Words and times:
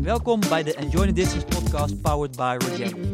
Welkom 0.00 0.40
bij 0.40 0.62
de 0.62 0.74
Enjoy 0.74 1.06
the 1.06 1.12
Distance 1.12 1.46
podcast 1.46 2.02
powered 2.02 2.36
by 2.36 2.56
Rogelli. 2.58 3.10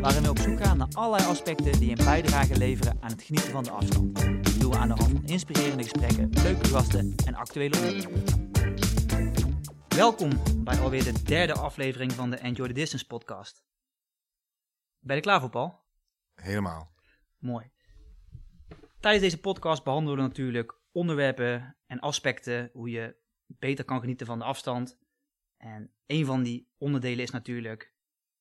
Waarin 0.00 0.22
we 0.22 0.30
op 0.30 0.38
zoek 0.38 0.62
gaan 0.62 0.76
naar 0.76 0.88
allerlei 0.92 1.30
aspecten 1.30 1.80
die 1.80 1.90
een 1.90 2.04
bijdrage 2.04 2.58
leveren 2.58 2.96
aan 3.00 3.10
het 3.10 3.22
genieten 3.22 3.50
van 3.50 3.64
de 3.64 3.70
afstand. 3.70 4.14
Dat 4.44 4.60
doen 4.60 4.70
we 4.70 4.76
aan 4.76 4.88
de 4.88 4.94
hand 4.94 5.10
van 5.10 5.24
inspirerende 5.24 5.82
gesprekken, 5.82 6.30
leuke 6.42 6.68
gasten 6.68 7.14
en 7.26 7.34
actuele 7.34 7.76
onderwerpen. 7.76 8.24
Welkom 9.88 10.30
bij 10.64 10.78
alweer 10.78 11.04
de 11.04 11.22
derde 11.22 11.52
aflevering 11.52 12.12
van 12.12 12.30
de 12.30 12.36
Enjoy 12.36 12.66
the 12.66 12.72
Distance 12.72 13.06
podcast. 13.06 13.64
Ben 14.98 15.16
je 15.16 15.22
er 15.22 15.28
klaar 15.28 15.40
voor, 15.40 15.50
Paul? 15.50 15.80
Helemaal. 16.34 16.92
Mooi. 17.38 17.70
Tijdens 19.00 19.24
deze 19.24 19.40
podcast 19.40 19.84
behandelen 19.84 20.16
we 20.16 20.22
natuurlijk 20.22 20.80
onderwerpen 20.92 21.76
en 21.86 22.00
aspecten 22.00 22.70
hoe 22.72 22.90
je 22.90 23.16
beter 23.46 23.84
kan 23.84 24.00
genieten 24.00 24.26
van 24.26 24.38
de 24.38 24.44
afstand. 24.44 24.98
En 25.60 25.90
een 26.06 26.26
van 26.26 26.42
die 26.42 26.68
onderdelen 26.78 27.24
is 27.24 27.30
natuurlijk 27.30 27.92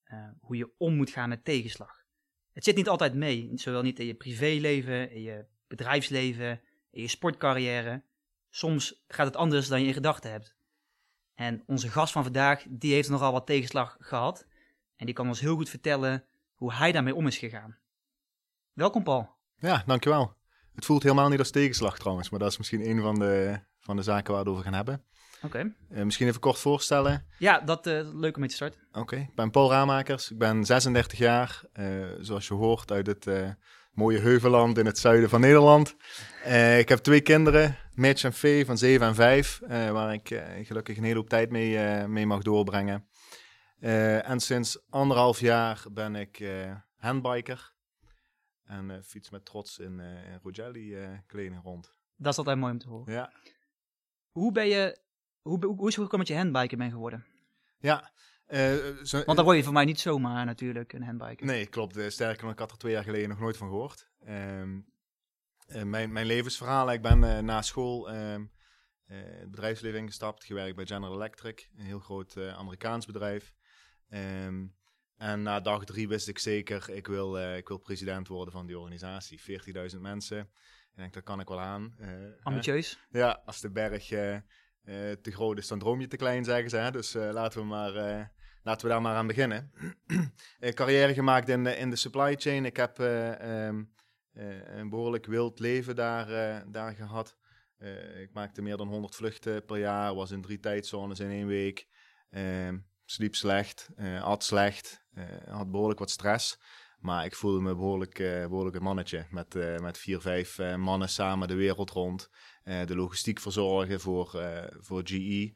eh, 0.03 0.27
hoe 0.39 0.55
je 0.55 0.71
om 0.77 0.95
moet 0.95 1.09
gaan 1.09 1.29
met 1.29 1.45
tegenslag. 1.45 2.03
Het 2.51 2.63
zit 2.63 2.75
niet 2.75 2.87
altijd 2.87 3.13
mee, 3.13 3.51
zowel 3.55 3.81
niet 3.81 3.99
in 3.99 4.05
je 4.05 4.13
privéleven, 4.13 5.11
in 5.11 5.21
je 5.21 5.45
bedrijfsleven, 5.67 6.61
in 6.91 7.01
je 7.01 7.07
sportcarrière. 7.07 8.03
Soms 8.49 9.03
gaat 9.07 9.25
het 9.25 9.35
anders 9.35 9.67
dan 9.67 9.81
je 9.81 9.87
in 9.87 9.93
gedachten 9.93 10.31
hebt. 10.31 10.55
En 11.33 11.63
onze 11.65 11.89
gast 11.89 12.11
van 12.11 12.23
vandaag, 12.23 12.65
die 12.69 12.93
heeft 12.93 13.09
nogal 13.09 13.31
wat 13.31 13.45
tegenslag 13.45 13.97
gehad. 13.99 14.47
En 14.95 15.05
die 15.05 15.15
kan 15.15 15.27
ons 15.27 15.39
heel 15.39 15.55
goed 15.55 15.69
vertellen 15.69 16.25
hoe 16.55 16.73
hij 16.73 16.91
daarmee 16.91 17.15
om 17.15 17.27
is 17.27 17.37
gegaan. 17.37 17.77
Welkom 18.73 19.03
Paul. 19.03 19.29
Ja, 19.55 19.83
dankjewel. 19.85 20.35
Het 20.73 20.85
voelt 20.85 21.03
helemaal 21.03 21.29
niet 21.29 21.39
als 21.39 21.51
tegenslag 21.51 21.99
trouwens, 21.99 22.29
maar 22.29 22.39
dat 22.39 22.51
is 22.51 22.57
misschien 22.57 22.89
een 22.89 23.01
van 23.01 23.19
de, 23.19 23.59
van 23.79 23.95
de 23.95 24.01
zaken 24.01 24.33
waar 24.33 24.43
we 24.43 24.49
het 24.49 24.57
over 24.57 24.63
gaan 24.63 24.73
hebben. 24.73 25.03
Oké. 25.41 25.73
Uh, 25.91 26.03
misschien 26.03 26.27
even 26.27 26.39
kort 26.39 26.59
voorstellen. 26.59 27.25
Ja, 27.37 27.59
dat 27.59 27.87
uh, 27.87 28.13
leuk 28.13 28.33
om 28.33 28.39
mee 28.39 28.49
te 28.49 28.55
starten. 28.55 28.81
Oké, 28.91 29.15
ik 29.15 29.35
ben 29.35 29.51
Paul 29.51 29.71
Raamakers. 29.71 30.31
Ik 30.31 30.37
ben 30.37 30.65
36 30.65 31.17
jaar, 31.17 31.61
uh, 31.79 32.05
zoals 32.19 32.47
je 32.47 32.53
hoort, 32.53 32.91
uit 32.91 33.07
het 33.07 33.27
mooie 33.93 34.19
Heuvelland 34.19 34.77
in 34.77 34.85
het 34.85 34.97
zuiden 34.97 35.29
van 35.29 35.41
Nederland. 35.41 35.95
ik 36.77 36.89
heb 36.89 36.97
twee 36.97 37.21
kinderen, 37.21 37.77
Mitch 37.93 38.23
en 38.23 38.33
Fee 38.33 38.65
van 38.65 38.77
7 38.77 39.07
en 39.07 39.15
5, 39.15 39.59
waar 39.67 40.13
ik 40.13 40.41
gelukkig 40.63 40.97
een 40.97 41.03
hele 41.03 41.15
hoop 41.15 41.29
tijd 41.29 41.49
mee, 41.49 42.07
mee 42.07 42.25
mag 42.25 42.41
doorbrengen. 42.41 43.07
en 43.79 44.39
sinds 44.39 44.79
anderhalf 44.89 45.39
jaar 45.39 45.83
ben 45.91 46.15
ik 46.15 46.43
handbiker. 46.95 47.73
En 48.63 49.03
fiets 49.03 49.29
met 49.29 49.45
trots 49.45 49.79
in, 49.79 49.99
in 49.99 50.39
Rogelli 50.43 50.97
kleding 51.27 51.63
rond. 51.63 51.95
Dat 52.15 52.31
is 52.31 52.37
altijd 52.37 52.57
mooi 52.57 52.71
om 52.71 52.79
te 52.79 52.87
horen. 52.87 53.13
Ja. 53.13 53.31
Hoe 54.31 54.51
ben 54.51 54.67
je, 54.67 54.97
hoe, 55.49 55.65
hoe 55.65 55.87
is 55.87 55.95
het 55.95 56.03
gekomen 56.03 56.17
dat 56.17 56.27
je 56.27 56.35
handbiker 56.35 56.77
bent 56.77 56.91
geworden? 56.91 57.25
Ja. 57.79 58.11
Zo, 59.03 59.23
Want 59.23 59.35
dan 59.35 59.45
word 59.45 59.57
je 59.57 59.63
voor 59.63 59.73
mij 59.73 59.85
niet 59.85 59.99
zomaar 59.99 60.45
natuurlijk 60.45 60.93
een 60.93 61.03
handbiker. 61.03 61.45
Nee, 61.45 61.65
klopt. 61.65 62.11
sterker 62.11 62.43
nog, 62.43 62.53
ik 62.53 62.59
had 62.59 62.71
er 62.71 62.77
twee 62.77 62.91
jaar 62.91 63.03
geleden 63.03 63.29
nog 63.29 63.39
nooit 63.39 63.57
van 63.57 63.67
gehoord. 63.67 64.09
Um, 64.27 64.87
mijn, 65.83 66.11
mijn 66.11 66.25
levensverhaal, 66.25 66.91
ik 66.91 67.01
ben 67.01 67.45
na 67.45 67.61
school 67.61 68.15
um, 68.15 68.51
het 69.05 69.51
bedrijfsleven 69.51 69.99
ingestapt, 69.99 70.43
gewerkt 70.43 70.75
bij 70.75 70.85
General 70.85 71.15
Electric, 71.15 71.69
een 71.77 71.85
heel 71.85 71.99
groot 71.99 72.37
Amerikaans 72.37 73.05
bedrijf. 73.05 73.53
Um, 74.09 74.75
en 75.17 75.41
na 75.41 75.59
dag 75.59 75.85
drie 75.85 76.07
wist 76.07 76.27
ik 76.27 76.39
zeker, 76.39 76.89
ik 76.89 77.07
wil, 77.07 77.55
ik 77.55 77.67
wil 77.67 77.77
president 77.77 78.27
worden 78.27 78.53
van 78.53 78.65
die 78.65 78.79
organisatie. 78.79 79.41
40.000 79.93 79.99
mensen. 79.99 80.39
Ik 80.91 80.95
denk, 80.95 81.13
dat 81.13 81.23
kan 81.23 81.39
ik 81.39 81.47
wel 81.47 81.59
aan. 81.59 81.95
Ambitieus? 82.43 82.99
Ja, 83.09 83.41
als 83.45 83.61
de 83.61 83.71
berg 83.71 84.09
te 85.21 85.31
groot 85.31 85.57
is, 85.57 85.67
dan 85.67 85.79
droom 85.79 86.01
je 86.01 86.07
te 86.07 86.17
klein, 86.17 86.43
zeggen 86.43 86.69
ze. 86.69 86.77
Hè? 86.77 86.91
Dus 86.91 87.13
laten, 87.13 87.59
we 87.59 87.65
maar, 87.65 87.91
laten 88.63 88.87
we 88.87 88.93
daar 88.93 89.01
maar 89.01 89.15
aan 89.15 89.27
beginnen. 89.27 89.71
carrière 90.73 91.13
gemaakt 91.13 91.49
in 91.49 91.63
de, 91.63 91.77
in 91.77 91.89
de 91.89 91.95
supply 91.95 92.35
chain. 92.35 92.65
Ik 92.65 92.77
heb 92.77 92.97
um, 92.97 93.93
een 94.63 94.89
behoorlijk 94.89 95.25
wild 95.25 95.59
leven 95.59 95.95
daar, 95.95 96.27
daar 96.71 96.95
gehad. 96.95 97.37
ik 98.19 98.29
maakte 98.33 98.61
meer 98.61 98.77
dan 98.77 98.87
100 98.87 99.15
vluchten 99.15 99.65
per 99.65 99.77
jaar, 99.77 100.15
was 100.15 100.31
in 100.31 100.41
drie 100.41 100.59
tijdzones 100.59 101.19
in 101.19 101.29
één 101.29 101.47
week. 101.47 101.87
Ehm, 102.29 102.77
sliep 103.05 103.35
slecht, 103.35 103.89
at 104.21 104.43
slecht, 104.43 105.05
had 105.49 105.71
behoorlijk 105.71 105.99
wat 105.99 106.09
stress. 106.09 106.59
Maar 106.99 107.25
ik 107.25 107.35
voelde 107.35 107.61
me 107.61 107.75
behoorlijk, 107.75 108.19
uh, 108.19 108.47
behoorlijk 108.47 108.75
een 108.75 108.83
mannetje. 108.83 109.25
Met, 109.29 109.53
met 109.81 109.97
vier, 109.97 110.21
vijf 110.21 110.57
mannen 110.77 111.09
samen 111.09 111.47
de 111.47 111.55
wereld 111.55 111.89
rond. 111.89 112.29
de 112.63 112.95
logistiek 112.95 113.39
verzorgen 113.39 113.99
voor, 113.99 114.29
voor 114.79 115.01
GE. 115.03 115.53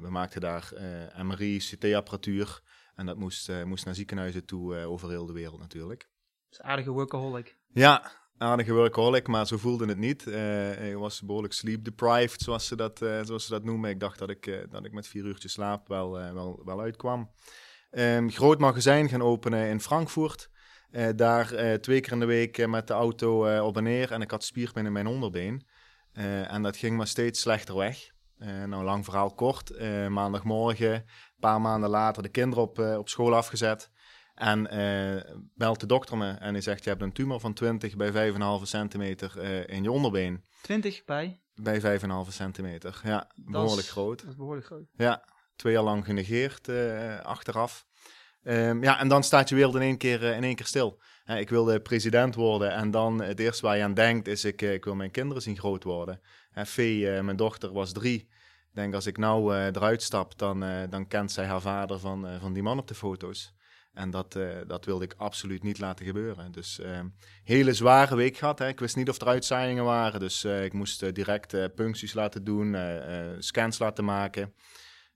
we 0.00 0.08
maakten 0.08 0.40
daar 0.40 0.72
MRI, 1.22 1.58
CT-apparatuur. 1.58 2.62
En 2.94 3.06
dat 3.06 3.16
moest, 3.16 3.64
moest 3.64 3.84
naar 3.84 3.94
ziekenhuizen 3.94 4.44
toe 4.44 4.76
over 4.76 5.08
heel 5.08 5.26
de 5.26 5.32
wereld 5.32 5.60
natuurlijk. 5.60 6.10
Is 6.50 6.60
aardige 6.60 6.90
workaholic. 6.90 7.56
Ja, 7.72 8.10
aardige 8.36 8.72
workaholic, 8.72 9.26
maar 9.26 9.46
zo 9.46 9.56
voelde 9.56 9.86
het 9.86 9.98
niet. 9.98 10.26
Ik 10.90 10.94
was 10.94 11.22
behoorlijk 11.22 11.54
sleep 11.54 11.84
deprived, 11.84 12.40
zoals 12.40 12.66
ze 12.66 12.76
dat, 12.76 12.98
zoals 12.98 13.44
ze 13.44 13.50
dat 13.50 13.64
noemen. 13.64 13.90
Ik 13.90 14.00
dacht 14.00 14.18
dat 14.18 14.30
ik, 14.30 14.66
dat 14.70 14.84
ik 14.84 14.92
met 14.92 15.06
vier 15.06 15.24
uurtjes 15.24 15.52
slaap 15.52 15.88
wel, 15.88 16.10
wel, 16.12 16.62
wel 16.64 16.80
uitkwam. 16.80 17.30
Um, 17.90 18.30
groot 18.30 18.58
magazijn 18.58 19.08
gaan 19.08 19.22
openen 19.22 19.68
in 19.68 19.80
Frankfurt. 19.80 20.50
daar 21.16 21.46
twee 21.80 22.00
keer 22.00 22.12
in 22.12 22.20
de 22.20 22.26
week 22.26 22.66
met 22.66 22.86
de 22.86 22.92
auto 22.92 23.60
op 23.66 23.76
en 23.76 23.82
neer. 23.82 24.12
En 24.12 24.20
ik 24.20 24.30
had 24.30 24.44
spierpijn 24.44 24.86
in 24.86 24.92
mijn 24.92 25.06
onderbeen. 25.06 25.66
en 26.12 26.62
dat 26.62 26.76
ging 26.76 26.96
maar 26.96 27.06
steeds 27.06 27.40
slechter 27.40 27.76
weg. 27.76 28.10
nou, 28.66 28.84
lang 28.84 29.04
verhaal 29.04 29.34
kort. 29.34 29.80
maandagmorgen, 30.08 30.92
een 30.92 31.04
paar 31.40 31.60
maanden 31.60 31.90
later, 31.90 32.22
de 32.22 32.28
kinderen 32.28 32.64
op, 32.64 32.78
op 32.78 33.08
school 33.08 33.34
afgezet. 33.36 33.90
En 34.38 34.74
uh, 34.74 35.34
belt 35.54 35.80
de 35.80 35.86
dokter 35.86 36.16
me 36.16 36.30
en 36.30 36.52
hij 36.52 36.60
zegt: 36.60 36.84
Je 36.84 36.90
hebt 36.90 37.02
een 37.02 37.12
tumor 37.12 37.40
van 37.40 37.52
20 37.52 37.96
bij 37.96 38.32
5,5 38.32 38.38
centimeter 38.62 39.32
uh, 39.36 39.66
in 39.66 39.82
je 39.82 39.90
onderbeen. 39.90 40.44
20 40.62 41.04
bij? 41.04 41.40
Bij 41.54 42.00
5,5 42.00 42.06
centimeter, 42.28 43.00
ja. 43.04 43.30
Behoorlijk 43.36 43.80
is, 43.80 43.90
groot. 43.90 44.20
Dat 44.20 44.28
is 44.28 44.36
behoorlijk 44.36 44.66
groot. 44.66 44.86
Ja, 44.96 45.24
twee 45.58 45.72
jaar 45.72 45.82
lang 45.82 46.04
genegeerd 46.04 46.68
uh, 46.68 47.20
achteraf. 47.20 47.86
Um, 48.42 48.82
ja, 48.82 48.98
en 49.00 49.08
dan 49.08 49.22
staat 49.22 49.48
je 49.48 49.54
wereld 49.54 49.74
in 49.74 49.80
één 49.80 49.96
keer, 49.96 50.22
in 50.22 50.44
één 50.44 50.54
keer 50.54 50.66
stil. 50.66 51.00
ik 51.24 51.48
wilde 51.48 51.80
president 51.80 52.34
worden 52.34 52.72
en 52.72 52.90
dan 52.90 53.22
het 53.22 53.40
eerste 53.40 53.66
waar 53.66 53.76
je 53.76 53.82
aan 53.82 53.94
denkt 53.94 54.28
is: 54.28 54.44
ik, 54.44 54.62
ik 54.62 54.84
wil 54.84 54.94
mijn 54.94 55.10
kinderen 55.10 55.42
zien 55.42 55.58
groot 55.58 55.84
worden. 55.84 56.20
Fee, 56.66 57.22
mijn 57.22 57.36
dochter, 57.36 57.72
was 57.72 57.92
drie. 57.92 58.20
Ik 58.68 58.74
denk, 58.74 58.94
als 58.94 59.06
ik 59.06 59.18
nou 59.18 59.56
eruit 59.56 60.02
stap, 60.02 60.38
dan, 60.38 60.64
dan 60.90 61.08
kent 61.08 61.32
zij 61.32 61.46
haar 61.46 61.60
vader 61.60 61.98
van, 61.98 62.26
van 62.40 62.52
die 62.52 62.62
man 62.62 62.78
op 62.78 62.88
de 62.88 62.94
foto's. 62.94 63.54
En 63.92 64.10
dat, 64.10 64.38
dat 64.66 64.84
wilde 64.84 65.04
ik 65.04 65.14
absoluut 65.16 65.62
niet 65.62 65.78
laten 65.78 66.06
gebeuren. 66.06 66.52
Dus 66.52 66.78
uh, 66.78 67.00
hele 67.44 67.74
zware 67.74 68.16
week 68.16 68.36
gehad. 68.36 68.58
Hè. 68.58 68.68
Ik 68.68 68.80
wist 68.80 68.96
niet 68.96 69.08
of 69.08 69.20
er 69.20 69.26
uitzaaiingen 69.26 69.84
waren. 69.84 70.20
Dus 70.20 70.44
ik 70.44 70.72
moest 70.72 71.14
direct 71.14 71.74
puncties 71.74 72.12
laten 72.14 72.44
doen, 72.44 72.76
scans 73.38 73.78
laten 73.78 74.04
maken. 74.04 74.54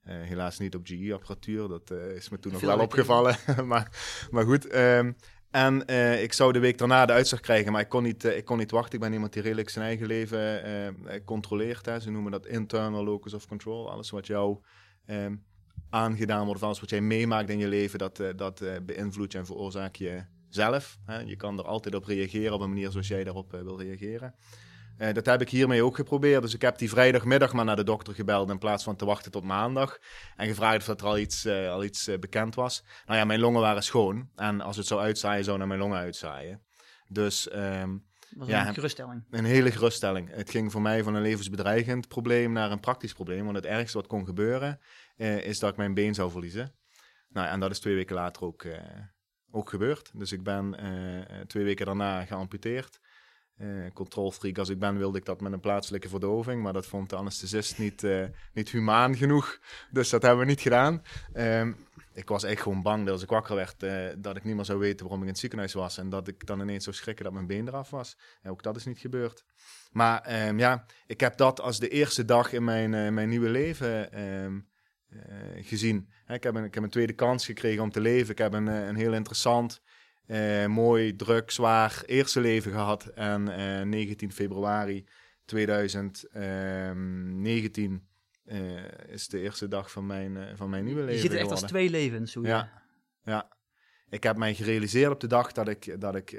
Helaas 0.03 0.59
niet 0.59 0.75
op 0.75 0.85
GE-apparatuur. 0.85 1.67
Dat 1.67 1.91
is 1.91 2.29
me 2.29 2.39
toen 2.39 2.51
nog 2.51 2.61
wel 2.61 2.79
opgevallen. 2.79 3.35
maar, 3.65 3.91
maar 4.31 4.43
goed. 4.43 4.75
Um, 4.75 5.15
en 5.51 5.87
ik 6.21 6.33
zou 6.33 6.53
de 6.53 6.59
week 6.59 6.77
daarna 6.77 7.05
de 7.05 7.13
uitslag 7.13 7.39
krijgen, 7.39 7.71
maar 7.71 7.81
ik 7.81 7.89
kon 7.89 8.03
niet, 8.03 8.23
ik 8.23 8.45
kon 8.45 8.57
niet 8.57 8.71
wachten. 8.71 8.93
Ik 8.93 8.99
ben 8.99 9.13
iemand 9.13 9.33
die 9.33 9.41
redelijk 9.41 9.69
zijn 9.69 9.85
eigen 9.85 10.07
leven 10.07 10.97
controleert. 11.25 11.85
Hè. 11.85 11.99
Ze 11.99 12.11
noemen 12.11 12.31
dat 12.31 12.45
internal 12.45 13.03
locus 13.03 13.33
of 13.33 13.47
control. 13.47 13.91
Alles 13.91 14.09
wat 14.09 14.27
jou... 14.27 14.57
Um, 15.05 15.43
aangedaan 15.89 16.45
wordt, 16.45 16.61
of 16.61 16.65
alles 16.65 16.79
wat 16.79 16.89
jij 16.89 17.01
meemaakt 17.01 17.49
in 17.49 17.57
je 17.57 17.67
leven, 17.67 17.99
dat, 17.99 18.23
dat 18.35 18.63
beïnvloedt 18.85 19.35
en 19.35 19.45
veroorzaakt 19.45 19.97
je 19.97 20.23
zelf. 20.49 20.97
Hè? 21.05 21.19
Je 21.19 21.35
kan 21.35 21.57
er 21.57 21.65
altijd 21.65 21.95
op 21.95 22.05
reageren 22.05 22.53
op 22.53 22.61
een 22.61 22.69
manier 22.69 22.91
zoals 22.91 23.07
jij 23.07 23.23
daarop 23.23 23.51
wil 23.51 23.79
reageren. 23.79 24.35
Dat 24.97 25.25
heb 25.25 25.41
ik 25.41 25.49
hiermee 25.49 25.83
ook 25.83 25.95
geprobeerd. 25.95 26.41
Dus 26.41 26.53
ik 26.53 26.61
heb 26.61 26.77
die 26.77 26.89
vrijdagmiddag 26.89 27.53
maar 27.53 27.65
naar 27.65 27.75
de 27.75 27.83
dokter 27.83 28.13
gebeld 28.13 28.49
in 28.49 28.57
plaats 28.57 28.83
van 28.83 28.95
te 28.95 29.05
wachten 29.05 29.31
tot 29.31 29.43
maandag. 29.43 29.99
En 30.35 30.47
gevraagd 30.47 30.89
of 30.89 30.99
er 30.99 31.05
al 31.05 31.17
iets, 31.17 31.47
al 31.47 31.83
iets 31.83 32.09
bekend 32.19 32.55
was. 32.55 32.83
Nou 33.05 33.19
ja, 33.19 33.25
mijn 33.25 33.39
longen 33.39 33.61
waren 33.61 33.83
schoon. 33.83 34.29
En 34.35 34.61
als 34.61 34.77
het 34.77 34.87
zou 34.87 35.01
uitzaaien, 35.01 35.43
zou 35.43 35.57
naar 35.57 35.67
mijn 35.67 35.79
longen 35.79 35.97
uitzaaien. 35.97 36.61
Dus... 37.07 37.55
Um, 37.55 38.05
was 38.35 38.47
ja, 38.47 38.67
een 38.67 38.73
geruststelling. 38.73 39.23
Een 39.29 39.45
hele 39.45 39.71
geruststelling. 39.71 40.29
Het 40.35 40.49
ging 40.49 40.71
voor 40.71 40.81
mij 40.81 41.03
van 41.03 41.15
een 41.15 41.21
levensbedreigend 41.21 42.07
probleem 42.07 42.51
naar 42.51 42.71
een 42.71 42.79
praktisch 42.79 43.13
probleem. 43.13 43.43
Want 43.43 43.55
het 43.55 43.65
ergste 43.65 43.97
wat 43.97 44.07
kon 44.07 44.25
gebeuren, 44.25 44.79
is 45.15 45.59
dat 45.59 45.69
ik 45.69 45.77
mijn 45.77 45.93
been 45.93 46.13
zou 46.13 46.31
verliezen. 46.31 46.73
Nou, 47.29 47.47
en 47.47 47.59
dat 47.59 47.71
is 47.71 47.79
twee 47.79 47.95
weken 47.95 48.15
later 48.15 48.43
ook, 48.43 48.65
ook 49.51 49.69
gebeurd. 49.69 50.11
Dus 50.13 50.31
ik 50.31 50.43
ben 50.43 50.75
twee 51.47 51.63
weken 51.63 51.85
daarna 51.85 52.25
geamputeerd. 52.25 52.99
Controlfreak 53.93 54.57
als 54.57 54.69
ik 54.69 54.79
ben, 54.79 54.97
wilde 54.97 55.17
ik 55.17 55.25
dat 55.25 55.41
met 55.41 55.51
een 55.51 55.59
plaatselijke 55.59 56.09
verdoving. 56.09 56.61
Maar 56.61 56.73
dat 56.73 56.85
vond 56.85 57.09
de 57.09 57.15
anesthesist 57.15 57.77
niet, 57.77 58.07
niet 58.53 58.69
humaan 58.69 59.15
genoeg. 59.15 59.59
Dus 59.91 60.09
dat 60.09 60.21
hebben 60.21 60.39
we 60.39 60.45
niet 60.45 60.61
gedaan. 60.61 61.01
Um, 61.35 61.75
ik 62.13 62.27
was 62.27 62.43
echt 62.43 62.61
gewoon 62.61 62.81
bang 62.81 63.03
dat 63.03 63.13
als 63.13 63.23
ik 63.23 63.29
wakker 63.29 63.55
werd, 63.55 63.79
dat 64.23 64.35
ik 64.35 64.43
niet 64.43 64.55
meer 64.55 64.65
zou 64.65 64.79
weten 64.79 64.99
waarom 64.99 65.17
ik 65.17 65.25
in 65.25 65.31
het 65.31 65.39
ziekenhuis 65.39 65.73
was. 65.73 65.97
En 65.97 66.09
dat 66.09 66.27
ik 66.27 66.45
dan 66.45 66.59
ineens 66.61 66.83
zou 66.83 66.95
schrikken 66.95 67.23
dat 67.23 67.33
mijn 67.33 67.47
been 67.47 67.67
eraf 67.67 67.89
was. 67.89 68.17
En 68.41 68.51
ook 68.51 68.63
dat 68.63 68.75
is 68.75 68.85
niet 68.85 68.99
gebeurd. 68.99 69.43
Maar 69.91 70.47
um, 70.47 70.59
ja, 70.59 70.85
ik 71.07 71.19
heb 71.19 71.37
dat 71.37 71.61
als 71.61 71.79
de 71.79 71.89
eerste 71.89 72.25
dag 72.25 72.53
in 72.53 72.63
mijn, 72.63 73.13
mijn 73.13 73.29
nieuwe 73.29 73.49
leven 73.49 74.09
uh, 74.17 75.63
gezien. 75.65 76.09
ik, 76.27 76.43
heb 76.43 76.55
een, 76.55 76.63
ik 76.63 76.73
heb 76.73 76.83
een 76.83 76.89
tweede 76.89 77.13
kans 77.13 77.45
gekregen 77.45 77.83
om 77.83 77.91
te 77.91 78.01
leven. 78.01 78.31
Ik 78.31 78.37
heb 78.37 78.53
een, 78.53 78.67
een 78.67 78.95
heel 78.95 79.13
interessant, 79.13 79.81
mooi, 80.67 81.15
druk, 81.15 81.51
zwaar 81.51 82.03
eerste 82.05 82.39
leven 82.39 82.71
gehad. 82.71 83.05
En 83.05 83.43
19 83.89 84.31
februari 84.31 85.05
2019 85.45 88.07
is 89.07 89.27
de 89.27 89.39
eerste 89.39 89.67
dag 89.67 89.91
van 89.91 90.05
mijn, 90.05 90.57
van 90.57 90.69
mijn 90.69 90.83
nieuwe 90.83 90.99
leven. 90.99 91.15
Je 91.15 91.21
ziet 91.21 91.31
het 91.31 91.39
echt 91.39 91.51
als 91.51 91.61
twee 91.61 91.89
levens. 91.89 92.33
Hoe 92.33 92.47
ja, 92.47 92.83
ja. 93.23 93.51
Ik 94.09 94.23
heb 94.23 94.37
mij 94.37 94.55
gerealiseerd 94.55 95.11
op 95.11 95.19
de 95.19 95.27
dag 95.27 95.51
dat 95.51 95.67
ik, 95.67 96.01
dat 96.01 96.15
ik 96.15 96.29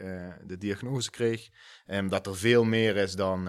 de 0.47 0.59
diagnose 0.59 1.11
kreeg. 1.11 1.49
Um, 1.87 2.09
dat 2.09 2.27
er 2.27 2.37
veel 2.37 2.65
meer 2.65 2.97
is 2.97 3.15
dan, 3.15 3.49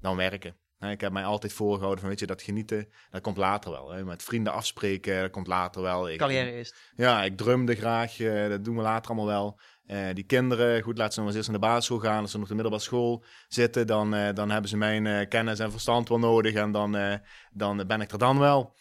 dan 0.00 0.16
werken. 0.16 0.56
Ik 0.80 1.00
heb 1.00 1.12
mij 1.12 1.24
altijd 1.24 1.52
voorgehouden 1.52 2.00
van, 2.00 2.08
weet 2.08 2.18
je, 2.18 2.26
dat 2.26 2.42
genieten, 2.42 2.88
dat 3.10 3.20
komt 3.20 3.36
later 3.36 3.70
wel. 3.70 3.90
Hè. 3.90 4.04
Met 4.04 4.22
vrienden 4.22 4.52
afspreken, 4.52 5.20
dat 5.20 5.30
komt 5.30 5.46
later 5.46 5.82
wel. 5.82 6.10
Ik, 6.10 6.18
Carrière 6.18 6.58
is. 6.58 6.74
Ja, 6.94 7.24
ik 7.24 7.36
drumde 7.36 7.74
graag, 7.74 8.18
uh, 8.18 8.48
dat 8.48 8.64
doen 8.64 8.76
we 8.76 8.82
later 8.82 9.10
allemaal 9.10 9.26
wel. 9.26 9.60
Uh, 9.86 10.14
die 10.14 10.24
kinderen, 10.24 10.82
goed, 10.82 10.98
laten 10.98 11.12
ze 11.12 11.18
nog 11.18 11.28
eens 11.28 11.36
eerst 11.36 11.50
naar 11.50 11.60
de 11.60 11.66
basisschool 11.66 11.98
gaan. 11.98 12.20
Als 12.20 12.30
ze 12.30 12.36
nog 12.36 12.42
op 12.44 12.56
de 12.56 12.62
middelbare 12.62 12.84
school 12.84 13.24
zitten, 13.48 13.86
dan, 13.86 14.14
uh, 14.14 14.28
dan 14.34 14.50
hebben 14.50 14.70
ze 14.70 14.76
mijn 14.76 15.28
kennis 15.28 15.58
en 15.58 15.70
verstand 15.70 16.08
wel 16.08 16.18
nodig. 16.18 16.54
En 16.54 16.72
dan, 16.72 17.20
dan 17.52 17.86
ben 17.86 18.00
ik 18.00 18.12
er 18.12 18.18
dan 18.18 18.38
wel. 18.38 18.74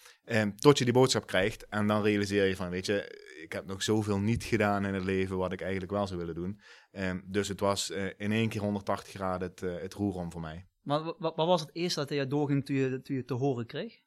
Tot 0.55 0.77
je 0.77 0.83
die 0.83 0.93
boodschap 0.93 1.27
krijgt. 1.27 1.67
En 1.67 1.87
dan 1.87 2.01
realiseer 2.01 2.45
je 2.45 2.55
van, 2.55 2.69
weet 2.69 2.85
je, 2.85 3.25
ik 3.43 3.51
heb 3.51 3.65
nog 3.65 3.83
zoveel 3.83 4.19
niet 4.19 4.43
gedaan 4.43 4.85
in 4.85 4.93
het 4.93 5.03
leven 5.03 5.37
wat 5.37 5.51
ik 5.51 5.61
eigenlijk 5.61 5.91
wel 5.91 6.07
zou 6.07 6.19
willen 6.19 6.35
doen. 6.35 6.59
Dus 7.25 7.47
het 7.47 7.59
was 7.59 7.89
in 8.17 8.31
één 8.31 8.49
keer 8.49 8.61
180 8.61 9.13
graden 9.13 9.47
het, 9.49 9.81
het 9.81 9.93
roer 9.93 10.15
om 10.15 10.31
voor 10.31 10.41
mij. 10.41 10.65
Maar 10.87 11.03
wat, 11.03 11.17
wat, 11.19 11.35
was 11.35 11.61
het 11.61 11.69
eerste 11.73 11.99
dat 11.99 12.09
je 12.09 12.27
doorging 12.27 12.65
toen 12.65 12.75
je, 12.75 13.01
toen 13.01 13.15
je 13.15 13.25
te 13.25 13.33
horen 13.33 13.65
kreeg? 13.65 13.99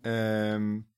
Um, 0.00 0.90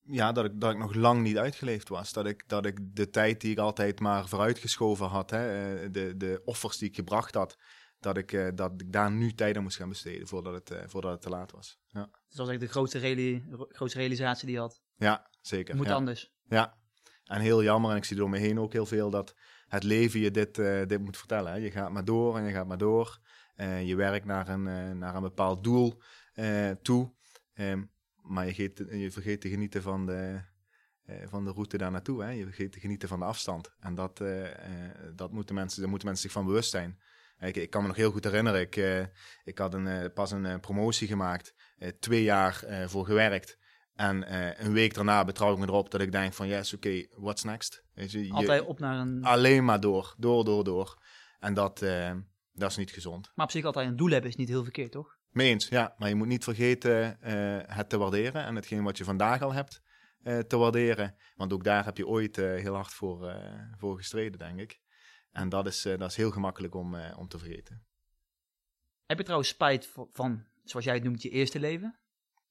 ja, 0.00 0.32
dat 0.32 0.44
ik, 0.44 0.60
dat 0.60 0.72
ik 0.72 0.78
nog 0.78 0.94
lang 0.94 1.22
niet 1.22 1.36
uitgeleefd 1.36 1.88
was. 1.88 2.12
Dat 2.12 2.26
ik, 2.26 2.48
dat 2.48 2.66
ik 2.66 2.96
de 2.96 3.10
tijd 3.10 3.40
die 3.40 3.50
ik 3.50 3.58
altijd 3.58 4.00
maar 4.00 4.28
vooruitgeschoven 4.28 5.06
had, 5.06 5.30
hè, 5.30 5.74
eh, 5.74 5.92
de, 5.92 6.16
de 6.16 6.42
offers 6.44 6.78
die 6.78 6.88
ik 6.88 6.94
gebracht 6.94 7.34
had, 7.34 7.56
dat 7.98 8.16
ik, 8.16 8.32
uh, 8.32 8.48
dat 8.54 8.72
ik 8.80 8.92
daar 8.92 9.10
nu 9.10 9.32
tijd 9.32 9.56
aan 9.56 9.62
moest 9.62 9.76
gaan 9.76 9.88
besteden 9.88 10.28
voordat 10.28 10.54
het, 10.54 10.70
uh, 10.70 10.78
voordat 10.86 11.12
het 11.12 11.22
te 11.22 11.28
laat 11.28 11.52
was. 11.52 11.78
Ja. 11.86 12.04
Dus 12.04 12.10
dat 12.10 12.38
was 12.38 12.48
eigenlijk 12.48 12.60
de 12.60 12.78
grootste, 12.78 12.98
reali 12.98 13.44
grootste 13.68 13.98
realisatie 13.98 14.46
die 14.46 14.54
je 14.54 14.60
had? 14.60 14.82
Ja, 14.96 15.30
zeker. 15.40 15.76
Moet 15.76 15.86
ja. 15.86 15.94
anders. 15.94 16.32
Ja, 16.48 16.78
en 17.24 17.40
heel 17.40 17.62
jammer, 17.62 17.90
en 17.90 17.96
ik 17.96 18.04
zie 18.04 18.16
door 18.16 18.30
me 18.30 18.38
heen 18.38 18.60
ook 18.60 18.72
heel 18.72 18.86
veel, 18.86 19.10
dat 19.10 19.34
het 19.70 19.82
leven 19.82 20.20
je 20.20 20.30
dit, 20.30 20.58
uh, 20.58 20.86
dit 20.86 21.00
moet 21.00 21.16
vertellen. 21.16 21.52
Hè. 21.52 21.58
Je 21.58 21.70
gaat 21.70 21.90
maar 21.90 22.04
door 22.04 22.36
en 22.36 22.44
je 22.44 22.52
gaat 22.52 22.66
maar 22.66 22.78
door. 22.78 23.18
Uh, 23.56 23.86
je 23.86 23.94
werkt 23.94 24.26
naar 24.26 24.48
een, 24.48 24.66
uh, 24.66 24.90
naar 24.90 25.14
een 25.14 25.22
bepaald 25.22 25.64
doel 25.64 26.02
toe. 26.82 27.12
Um, 27.54 27.90
maar 28.22 28.46
je, 28.46 28.72
je, 28.98 29.10
vergeet 29.10 29.40
te 29.40 29.48
genieten 29.48 29.82
van 29.82 30.06
de, 30.06 30.40
van 31.24 31.44
de 31.44 31.52
route 31.52 31.78
daar 31.78 31.90
naartoe. 31.90 32.24
Je 32.24 32.44
vergeet 32.44 32.72
te 32.72 32.80
genieten 32.80 33.08
van 33.08 33.18
de 33.18 33.24
afstand. 33.24 33.74
En 33.80 33.94
dat, 33.94 34.22
dat 35.14 35.32
moeten 35.32 35.54
mensen, 35.54 35.80
daar 35.80 35.90
moeten 35.90 36.08
mensen 36.08 36.28
zich 36.28 36.36
van 36.36 36.46
bewust 36.46 36.70
zijn. 36.70 37.00
Ik, 37.38 37.56
ik 37.56 37.70
kan 37.70 37.82
me 37.82 37.88
nog 37.88 37.96
heel 37.96 38.10
goed 38.10 38.24
herinneren, 38.24 38.60
ik, 38.60 38.76
ik 39.44 39.58
had 39.58 39.74
een, 39.74 40.12
pas 40.12 40.30
een 40.30 40.60
promotie 40.60 41.08
gemaakt, 41.08 41.54
twee 41.98 42.22
jaar 42.22 42.64
voor 42.86 43.04
gewerkt. 43.04 43.58
En 44.00 44.22
uh, 44.22 44.58
een 44.58 44.72
week 44.72 44.94
daarna 44.94 45.24
betrouw 45.24 45.52
ik 45.52 45.58
me 45.58 45.66
erop 45.66 45.90
dat 45.90 46.00
ik 46.00 46.12
denk 46.12 46.32
van, 46.32 46.48
yes, 46.48 46.74
oké, 46.74 46.88
okay, 46.88 47.10
what's 47.16 47.42
next? 47.42 47.84
Weet 47.94 48.10
je, 48.10 48.32
Altijd 48.32 48.62
op 48.62 48.78
naar 48.78 48.98
een... 48.98 49.24
Alleen 49.24 49.64
maar 49.64 49.80
door, 49.80 50.14
door, 50.18 50.44
door, 50.44 50.64
door. 50.64 51.02
En 51.38 51.54
dat, 51.54 51.82
uh, 51.82 52.12
dat 52.52 52.70
is 52.70 52.76
niet 52.76 52.90
gezond. 52.90 53.32
Maar 53.34 53.46
op 53.46 53.52
zich 53.52 53.64
altijd 53.64 53.88
een 53.88 53.96
doel 53.96 54.10
hebben 54.10 54.30
is 54.30 54.36
niet 54.36 54.48
heel 54.48 54.62
verkeerd, 54.62 54.92
toch? 54.92 55.18
Meens, 55.30 55.68
ja. 55.68 55.94
Maar 55.98 56.08
je 56.08 56.14
moet 56.14 56.26
niet 56.26 56.44
vergeten 56.44 57.18
uh, 57.22 57.58
het 57.76 57.88
te 57.88 57.98
waarderen 57.98 58.44
en 58.44 58.54
hetgeen 58.54 58.82
wat 58.82 58.98
je 58.98 59.04
vandaag 59.04 59.42
al 59.42 59.52
hebt 59.52 59.82
te 60.46 60.56
waarderen. 60.56 61.16
Want 61.34 61.52
ook 61.52 61.64
daar 61.64 61.84
heb 61.84 61.96
je 61.96 62.06
ooit 62.06 62.36
heel 62.36 62.74
hard 62.74 62.92
voor, 62.92 63.36
voor 63.78 63.96
gestreden, 63.96 64.38
denk 64.38 64.60
ik. 64.60 64.80
En 65.30 65.48
dat 65.48 65.66
is, 65.66 65.82
dat 65.82 66.10
is 66.10 66.16
heel 66.16 66.30
gemakkelijk 66.30 66.74
om, 66.74 66.96
om 67.16 67.28
te 67.28 67.38
vergeten. 67.38 67.84
Heb 69.06 69.18
je 69.18 69.24
trouwens 69.24 69.50
spijt 69.50 69.92
van, 70.12 70.46
zoals 70.64 70.84
jij 70.84 70.94
het 70.94 71.04
noemt, 71.04 71.22
je 71.22 71.30
eerste 71.30 71.60
leven? 71.60 71.99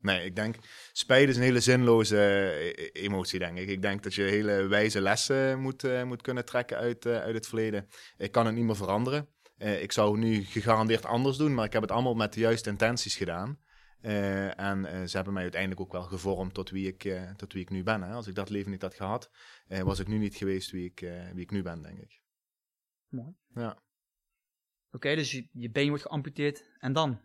Nee, 0.02 0.26
ik 0.26 0.36
denk, 0.36 0.56
spijt 0.92 1.30
is 1.30 1.36
een 1.36 1.42
hele 1.42 1.60
zinloze 1.60 2.18
eh, 2.18 3.04
emotie, 3.04 3.40
denk 3.40 3.58
ik. 3.58 3.70
Ik 3.70 3.82
denk 3.82 4.04
dat 4.04 4.14
je 4.14 4.22
hele 4.22 4.68
wijze 4.68 5.02
lessen 5.02 5.60
moet, 5.60 5.84
uh, 5.84 6.04
moet 6.04 6.22
kunnen 6.22 6.46
trekken 6.46 6.78
uit, 6.78 7.06
uh, 7.06 7.18
uit 7.20 7.36
het 7.36 7.48
verleden. 7.48 7.88
Ik 8.18 8.32
kan 8.32 8.46
het 8.46 8.56
niet 8.56 8.66
meer 8.66 8.76
veranderen. 8.76 9.28
Uh, 9.58 9.82
ik 9.82 9.92
zou 9.92 10.18
nu 10.18 10.44
gegarandeerd 10.44 11.06
anders 11.06 11.38
doen, 11.38 11.54
maar 11.54 11.66
ik 11.66 11.74
heb 11.74 11.82
het 11.82 11.92
allemaal 11.92 12.14
met 12.14 12.34
de 12.34 12.40
juiste 12.40 12.70
intenties 12.70 13.16
gedaan. 13.16 13.60
en 14.02 15.10
ze 15.10 15.16
hebben 15.16 15.34
mij 15.34 15.42
uiteindelijk 15.44 15.82
ook 15.82 15.92
wel 15.92 16.04
gevormd 16.04 16.54
tot 16.54 16.70
wie 16.70 16.88
ik, 16.88 17.20
tot 17.36 17.54
wie 17.54 17.62
ik 17.62 17.70
nu 17.70 17.84
ben. 17.84 18.02
Hè. 18.02 18.14
Als 18.14 18.28
ik 18.28 18.36
dat 18.36 18.50
leven 18.50 18.72
niet 18.72 18.82
had 18.82 18.96
gehad, 18.96 19.30
was 19.68 20.00
ik 20.00 20.08
nu 20.08 20.18
niet 20.18 20.36
geweest 20.36 20.72
wie 20.72 20.86
ik, 20.86 21.00
wie 21.34 21.44
ik 21.44 21.52
nu 21.52 21.62
ben, 21.62 21.82
denk 21.82 22.00
ik. 22.00 22.22
Mooi. 23.08 23.36
Ja. 23.54 23.70
Oké, 23.72 23.82
okay, 24.92 25.16
dus 25.16 25.32
je, 25.32 25.48
je 25.52 25.70
been 25.72 25.88
wordt 25.88 26.04
geamputeerd 26.04 26.64
en 26.78 26.94
dan? 26.94 27.22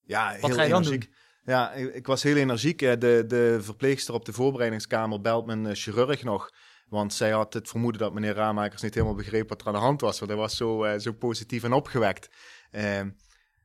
Ja, 0.00 0.30
heel 0.30 0.40
Wat 0.40 0.54
ga 0.54 0.62
je 0.62 0.70
dan 0.70 0.82
doen? 0.82 1.02
Ja, 1.48 1.72
ik, 1.72 1.94
ik, 1.94 2.06
was 2.06 2.22
heel 2.22 2.36
energiek. 2.36 2.78
De, 2.78 3.24
de 3.26 3.58
verpleegster 3.60 4.14
op 4.14 4.24
de 4.24 4.32
voorbereidingskamer 4.32 5.20
belt 5.20 5.46
mijn 5.46 5.64
uh, 5.64 5.72
chirurg 5.72 6.22
nog. 6.22 6.50
Want 6.88 7.14
zij 7.14 7.30
had 7.30 7.54
het 7.54 7.68
vermoeden 7.68 8.00
dat 8.00 8.12
meneer 8.12 8.34
Raamakers 8.34 8.82
niet 8.82 8.94
helemaal 8.94 9.16
begreep 9.16 9.48
wat 9.48 9.60
er 9.60 9.66
aan 9.66 9.72
de 9.72 9.78
hand 9.78 10.00
was. 10.00 10.18
Want 10.18 10.30
hij 10.30 10.40
was 10.40 10.56
zo, 10.56 10.84
uh, 10.84 10.98
zo 10.98 11.12
positief 11.12 11.64
en 11.64 11.72
opgewekt. 11.72 12.28
Uh, 12.72 13.00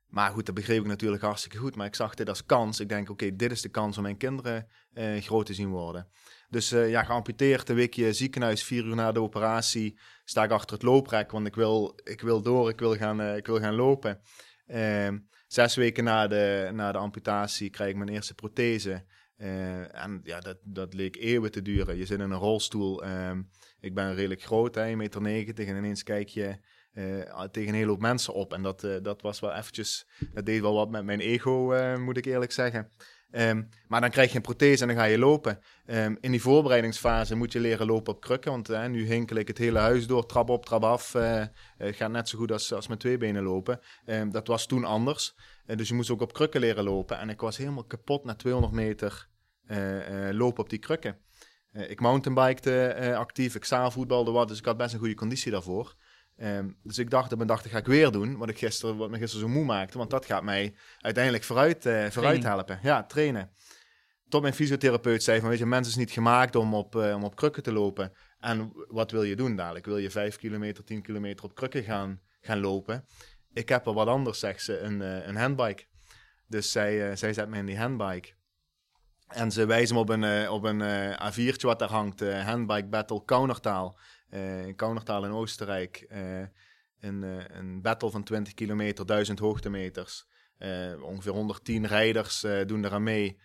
maar 0.07 0.31
goed, 0.31 0.45
dat 0.45 0.55
begreep 0.55 0.81
ik 0.81 0.87
natuurlijk 0.87 1.23
hartstikke 1.23 1.57
goed. 1.57 1.75
Maar 1.75 1.85
ik 1.85 1.95
zag 1.95 2.15
dit 2.15 2.29
als 2.29 2.45
kans. 2.45 2.79
Ik 2.79 2.89
denk, 2.89 3.09
oké, 3.09 3.35
dit 3.35 3.51
is 3.51 3.61
de 3.61 3.69
kans 3.69 3.97
om 3.97 4.03
mijn 4.03 4.17
kinderen 4.17 4.67
eh, 4.93 5.21
groot 5.21 5.45
te 5.45 5.53
zien 5.53 5.69
worden. 5.69 6.07
Dus 6.49 6.69
ja, 6.69 7.03
geamputeerd, 7.03 7.69
een 7.69 7.75
weekje 7.75 8.13
ziekenhuis, 8.13 8.63
vier 8.63 8.85
uur 8.85 8.95
na 8.95 9.11
de 9.11 9.21
operatie, 9.21 9.99
sta 10.23 10.43
ik 10.43 10.51
achter 10.51 10.73
het 10.73 10.83
looprek. 10.83 11.31
Want 11.31 11.47
ik 11.47 11.55
wil, 11.55 11.99
ik 12.03 12.21
wil 12.21 12.41
door, 12.41 12.69
ik 12.69 12.79
wil 12.79 12.95
gaan, 12.95 13.21
ik 13.21 13.45
wil 13.45 13.59
gaan 13.59 13.75
lopen. 13.75 14.21
Ehm, 15.53 15.61
Zes 15.61 15.75
weken 15.75 16.03
na 16.03 16.27
de, 16.27 16.69
na 16.73 16.91
de 16.91 16.97
amputatie 16.97 17.69
krijg 17.69 17.89
ik 17.89 17.95
mijn 17.95 18.09
eerste 18.09 18.33
prothese. 18.33 19.03
Uh, 19.37 20.03
en 20.03 20.21
ja, 20.23 20.39
dat, 20.39 20.57
dat 20.63 20.93
leek 20.93 21.15
eeuwen 21.15 21.51
te 21.51 21.61
duren. 21.61 21.97
Je 21.97 22.05
zit 22.05 22.19
in 22.19 22.31
een 22.31 22.37
rolstoel. 22.37 23.05
Um, 23.05 23.49
ik 23.79 23.93
ben 23.93 24.15
redelijk 24.15 24.41
groot, 24.41 24.77
1,90 24.77 24.95
meter. 24.95 25.21
90, 25.21 25.67
en 25.67 25.77
ineens 25.77 26.03
kijk 26.03 26.27
je 26.27 26.57
uh, 26.93 27.41
tegen 27.51 27.69
een 27.69 27.75
hele 27.75 27.89
hoop 27.89 28.01
mensen 28.01 28.33
op. 28.33 28.53
En 28.53 28.61
dat, 28.61 28.83
uh, 28.83 28.95
dat 29.01 29.21
was 29.21 29.39
wel 29.39 29.53
eventjes... 29.53 30.07
Dat 30.33 30.45
deed 30.45 30.61
wel 30.61 30.73
wat 30.73 30.89
met 30.89 31.03
mijn 31.03 31.19
ego, 31.19 31.73
moet 31.99 32.17
ik 32.17 32.25
eerlijk 32.25 32.51
zeggen. 32.51 32.91
Um, 33.35 33.69
maar 33.87 34.01
dan 34.01 34.09
krijg 34.09 34.29
je 34.29 34.35
een 34.35 34.41
prothese 34.41 34.81
en 34.81 34.87
dan 34.87 34.97
ga 34.97 35.03
je 35.03 35.17
lopen. 35.17 35.59
Um, 35.85 36.17
in 36.19 36.31
die 36.31 36.41
voorbereidingsfase 36.41 37.35
moet 37.35 37.51
je 37.51 37.59
leren 37.59 37.87
lopen 37.87 38.13
op 38.13 38.21
krukken. 38.21 38.51
Want 38.51 38.69
uh, 38.69 38.85
nu 38.85 39.05
hinkel 39.05 39.35
ik 39.35 39.47
het 39.47 39.57
hele 39.57 39.79
huis 39.79 40.07
door, 40.07 40.25
trap 40.25 40.49
op, 40.49 40.65
trap 40.65 40.83
af. 40.83 41.13
Uh, 41.13 41.39
uh, 41.39 41.47
gaat 41.77 42.11
net 42.11 42.29
zo 42.29 42.37
goed 42.37 42.51
als, 42.51 42.73
als 42.73 42.87
met 42.87 42.99
twee 42.99 43.17
benen 43.17 43.43
lopen. 43.43 43.79
Um, 44.05 44.31
dat 44.31 44.47
was 44.47 44.65
toen 44.65 44.83
anders. 44.83 45.35
dus 45.65 45.87
je 45.87 45.93
moest 45.93 46.09
ook 46.09 46.21
op 46.21 46.33
krukken 46.33 46.59
leren 46.59 46.83
lopen. 46.83 47.19
En 47.19 47.29
ik 47.29 47.39
was 47.39 47.57
helemaal 47.57 47.85
kapot 47.85 48.23
na 48.23 48.35
200 48.35 48.73
meter 48.73 49.31
lopen 50.31 50.63
op 50.63 50.69
die 50.69 50.79
krukken. 50.79 51.17
ik 51.71 51.99
mountainbikte 51.99 53.15
actief, 53.17 53.55
ik 53.55 53.65
zaalvoetbalde 53.65 54.31
wat. 54.31 54.47
Dus 54.47 54.57
ik 54.57 54.65
had 54.65 54.77
best 54.77 54.93
een 54.93 54.99
goede 54.99 55.15
conditie 55.15 55.51
daarvoor. 55.51 55.95
Um, 56.37 56.77
dus 56.83 56.97
ik 56.97 57.09
dacht 57.09 57.33
op 57.33 57.39
een 57.39 57.47
dag, 57.47 57.61
dat 57.61 57.71
ga 57.71 57.77
ik 57.77 57.85
weer 57.85 58.11
doen, 58.11 58.37
wat, 58.37 58.49
ik 58.49 58.57
gisteren, 58.57 58.97
wat 58.97 59.09
me 59.09 59.17
gisteren 59.17 59.47
zo 59.47 59.53
moe 59.53 59.65
maakte. 59.65 59.97
Want 59.97 60.09
dat 60.09 60.25
gaat 60.25 60.43
mij 60.43 60.75
uiteindelijk 60.99 61.43
vooruit, 61.43 61.85
uh, 61.85 62.09
vooruit 62.09 62.43
helpen. 62.43 62.79
Ja, 62.83 63.03
trainen. 63.03 63.51
Tot 64.29 64.41
mijn 64.41 64.53
fysiotherapeut 64.53 65.23
zei 65.23 65.39
van, 65.39 65.49
weet 65.49 65.57
je, 65.57 65.65
mensen 65.65 65.91
is 65.91 65.97
niet 65.97 66.11
gemaakt 66.11 66.55
om 66.55 66.73
op, 66.73 66.95
uh, 66.95 67.15
om 67.15 67.23
op 67.23 67.35
krukken 67.35 67.63
te 67.63 67.71
lopen. 67.71 68.11
En 68.39 68.71
wat 68.87 69.11
wil 69.11 69.23
je 69.23 69.35
doen 69.35 69.55
dadelijk? 69.55 69.85
Wil 69.85 69.97
je 69.97 70.09
5 70.09 70.35
kilometer, 70.35 70.83
10 70.83 71.01
kilometer 71.01 71.45
op 71.45 71.55
krukken 71.55 71.83
gaan, 71.83 72.21
gaan 72.41 72.59
lopen? 72.59 73.05
Ik 73.53 73.69
heb 73.69 73.85
er 73.85 73.93
wat 73.93 74.07
anders, 74.07 74.39
zegt 74.39 74.63
ze, 74.63 74.79
een, 74.79 75.01
uh, 75.01 75.27
een 75.27 75.35
handbike. 75.35 75.83
Dus 76.47 76.71
zij, 76.71 77.15
zij 77.15 77.33
zet 77.33 77.49
me 77.49 77.57
in 77.57 77.65
die 77.65 77.77
handbike. 77.77 78.33
En 79.27 79.51
ze 79.51 79.65
wijzen 79.65 79.95
me 79.95 80.01
op 80.01 80.09
een, 80.09 80.49
op 80.49 80.63
een 80.63 80.81
A4'tje 81.31 81.61
wat 81.61 81.79
daar 81.79 81.89
hangt, 81.89 82.19
Handbike 82.19 82.87
Battle 82.87 83.25
Kaunertaal. 83.25 83.97
Eh, 84.33 84.65
in 84.65 84.75
Kaunertaal 84.75 85.25
in 85.25 85.31
Oostenrijk. 85.31 86.05
Eh, 86.09 86.39
een, 86.99 87.23
eh, 87.23 87.57
een 87.57 87.81
battle 87.81 88.09
van 88.09 88.23
20 88.23 88.53
kilometer, 88.53 89.05
1000 89.05 89.39
hoogtemeters. 89.39 90.31
ongeveer 91.01 91.31
110 91.31 91.87
rijders 91.87 92.45
doen 92.65 92.85
eraan 92.85 93.03
mee. 93.03 93.39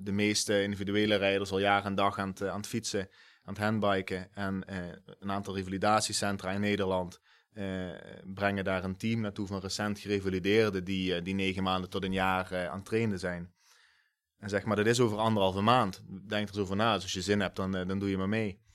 de 0.00 0.12
meeste 0.12 0.62
individuele 0.62 1.14
rijders 1.16 1.50
al 1.50 1.58
jaar 1.58 1.84
en 1.84 1.94
dag 1.94 2.18
aan 2.18 2.28
het, 2.28 2.42
aan 2.42 2.56
het 2.56 2.66
fietsen, 2.66 3.08
aan 3.42 3.54
het 3.54 3.62
handbiken. 3.62 4.34
En 4.34 4.62
een 5.18 5.30
aantal 5.30 5.54
revalidatiecentra 5.54 6.50
in 6.50 6.60
Nederland 6.60 7.20
brengen 8.34 8.64
daar 8.64 8.84
een 8.84 8.96
team 8.96 9.20
naartoe 9.20 9.46
van 9.46 9.60
recent 9.60 9.98
gerevalideerden 9.98 10.84
die, 10.84 11.22
die 11.22 11.34
negen 11.34 11.62
maanden 11.62 11.90
tot 11.90 12.04
een 12.04 12.12
jaar 12.12 12.68
aan 12.68 12.76
het 12.76 12.84
trainen 12.84 13.18
zijn. 13.18 13.52
En 14.38 14.48
zeg 14.48 14.64
maar, 14.64 14.76
dat 14.76 14.86
is 14.86 15.00
over 15.00 15.18
anderhalve 15.18 15.60
maand. 15.60 16.02
Denk 16.28 16.48
er 16.48 16.54
zo 16.54 16.60
over 16.60 16.76
na. 16.76 16.92
Als 16.92 17.12
je 17.12 17.22
zin 17.22 17.40
hebt, 17.40 17.56
dan, 17.56 17.70
dan 17.70 17.98
doe 17.98 18.10
je 18.10 18.16
maar 18.16 18.28
mee. 18.28 18.65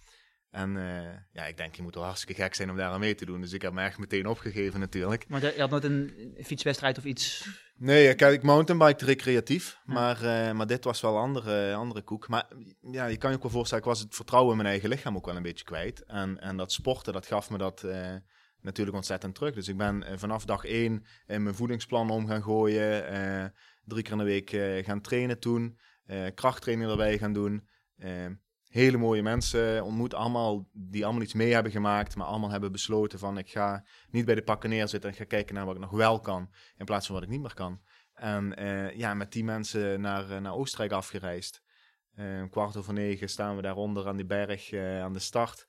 En 0.52 0.78
eh, 0.78 1.18
ja, 1.32 1.46
ik 1.46 1.58
denk, 1.58 1.76
je 1.76 1.82
moet 1.82 1.96
wel 1.96 2.04
hartstikke 2.04 2.42
gek 2.42 2.56
zijn 2.56 2.70
om 2.70 2.78
daar 2.78 2.92
aan 2.92 3.00
mee 3.00 3.16
te 3.16 3.26
doen. 3.26 3.42
Dus 3.42 3.54
ik 3.54 3.62
heb 3.62 3.74
me 3.74 3.82
echt 3.82 3.98
meteen 3.98 4.28
opgegeven 4.28 4.80
natuurlijk. 4.80 5.28
Maar 5.28 5.42
je 5.42 5.60
had 5.60 5.70
nooit 5.70 5.84
een 5.84 6.34
fietswedstrijd 6.44 6.98
of 6.98 7.04
iets? 7.04 7.48
Nee, 7.76 8.16
kijk, 8.16 8.34
ik 8.34 8.44
mountainbike 8.44 9.06
recreatief. 9.06 9.80
Maar, 9.86 10.16
uh, 10.16 10.52
maar 10.52 10.68
dit 10.68 10.84
was 10.84 11.02
wel 11.02 11.18
andere, 11.18 11.74
andere 11.74 12.02
koek. 12.02 12.28
Maar 12.28 12.48
ja, 12.82 13.06
je 13.06 13.18
kan 13.18 13.30
je 13.30 13.36
ook 13.36 13.42
wel 13.42 13.52
voorstellen, 13.52 13.84
ik 13.84 13.90
was 13.90 14.00
het 14.00 14.16
vertrouwen 14.16 14.52
in 14.52 14.58
mijn 14.58 14.70
eigen 14.70 14.90
lichaam 14.90 15.16
ook 15.16 15.26
wel 15.26 15.36
een 15.36 15.42
beetje 15.42 15.66
kwijt. 15.66 16.04
En, 16.06 16.40
en 16.40 16.58
dat 16.58 16.72
sporten, 16.72 17.14
dat 17.14 17.26
gaf 17.26 17.50
me 17.50 17.58
dat 17.58 17.84
uh, 17.86 18.16
natuurlijk 18.62 18.98
ontzettend 18.98 19.36
terug. 19.36 19.54
Dus 19.54 19.68
ik 19.68 19.78
ben 19.78 20.20
vanaf 20.20 20.46
dag 20.46 20.66
één 20.66 21.06
in 21.28 21.44
mijn 21.44 21.56
voedingsplan 21.56 22.10
om 22.10 22.28
gaan 22.28 22.44
gooien. 22.44 23.54
drie 23.86 24.04
keer 24.04 24.12
in 24.12 24.18
de 24.18 24.24
week 24.24 24.50
gaan 24.86 25.02
trainen 25.02 25.40
toen. 25.40 25.80
krachttraining 26.36 26.90
erbij 26.90 27.18
gaan 27.18 27.34
doen 27.34 27.70
hele 28.72 28.98
mooie 28.98 29.22
mensen 29.22 29.84
ontmoet, 29.84 30.14
allemaal, 30.14 30.68
die 30.74 31.04
allemaal 31.04 31.22
iets 31.22 31.34
mee 31.34 31.54
hebben 31.54 31.72
gemaakt, 31.72 32.16
maar 32.16 32.28
allemaal 32.28 32.52
hebben 32.52 32.72
besloten 32.72 33.20
van 33.20 33.38
ik 33.38 33.50
ga 33.50 33.86
niet 34.10 34.26
bij 34.26 34.36
de 34.36 34.44
pakken 34.44 34.70
neerzitten 34.70 35.10
en 35.10 35.16
ga 35.16 35.24
kijken 35.24 35.56
naar 35.56 35.66
wat 35.66 35.76
ik 35.76 35.82
nog 35.82 35.92
wel 35.92 36.20
kan, 36.20 36.50
in 36.78 36.86
plaats 36.86 37.06
van 37.06 37.16
wat 37.16 37.24
ik 37.24 37.30
niet 37.30 37.42
meer 37.42 37.54
kan. 37.54 37.82
En 38.14 38.62
uh, 38.62 38.96
ja, 38.96 39.14
met 39.14 39.32
die 39.32 39.44
mensen 39.44 40.02
naar, 40.02 40.32
uh, 40.32 40.38
naar 40.38 40.54
Oostenrijk 40.54 40.92
afgereisd. 40.92 41.64
Uh, 42.16 42.44
kwart 42.50 42.78
over 42.78 42.94
negen 42.94 43.30
staan 43.30 43.56
we 43.56 43.62
daaronder 43.62 44.08
aan 44.08 44.16
die 44.16 44.26
berg 44.26 44.74
aan 44.74 45.14
de 45.14 45.20
start. 45.20 45.68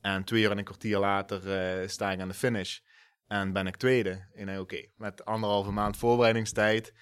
En 0.00 0.24
twee 0.24 0.42
uur 0.42 0.50
en 0.50 0.58
een 0.58 0.64
kwartier 0.64 0.98
later 0.98 1.90
sta 1.90 2.12
ik 2.12 2.20
aan 2.20 2.28
de 2.28 2.34
finish. 2.34 2.78
En 3.26 3.52
ben 3.52 3.66
ik 3.66 3.76
tweede. 3.76 4.28
En 4.34 4.58
oké, 4.58 4.86
met 4.96 5.24
anderhalve 5.24 5.70
maand 5.70 5.96
voorbereidingstijd 5.96 6.94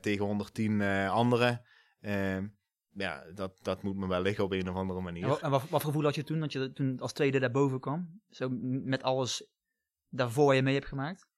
tegen 0.00 0.24
110 0.24 0.82
anderen 1.08 1.64
ja, 2.92 3.24
dat, 3.34 3.58
dat 3.62 3.82
moet 3.82 3.96
me 3.96 4.06
wel 4.06 4.22
liggen 4.22 4.44
op 4.44 4.52
een 4.52 4.68
of 4.68 4.76
andere 4.76 5.00
manier. 5.00 5.22
En 5.22 5.28
wat, 5.28 5.40
wat, 5.40 5.68
wat 5.68 5.84
gevoel 5.84 6.02
had 6.02 6.14
je 6.14 6.24
toen, 6.24 6.40
dat 6.40 6.52
je 6.52 6.72
toen 6.72 7.00
als 7.00 7.12
tweede 7.12 7.38
daarboven 7.38 7.80
kwam? 7.80 8.20
Zo 8.30 8.48
met 8.84 9.02
alles 9.02 9.46
daarvoor 10.08 10.54
je 10.54 10.62
mee 10.62 10.74
hebt 10.74 10.86
gemaakt? 10.86 11.30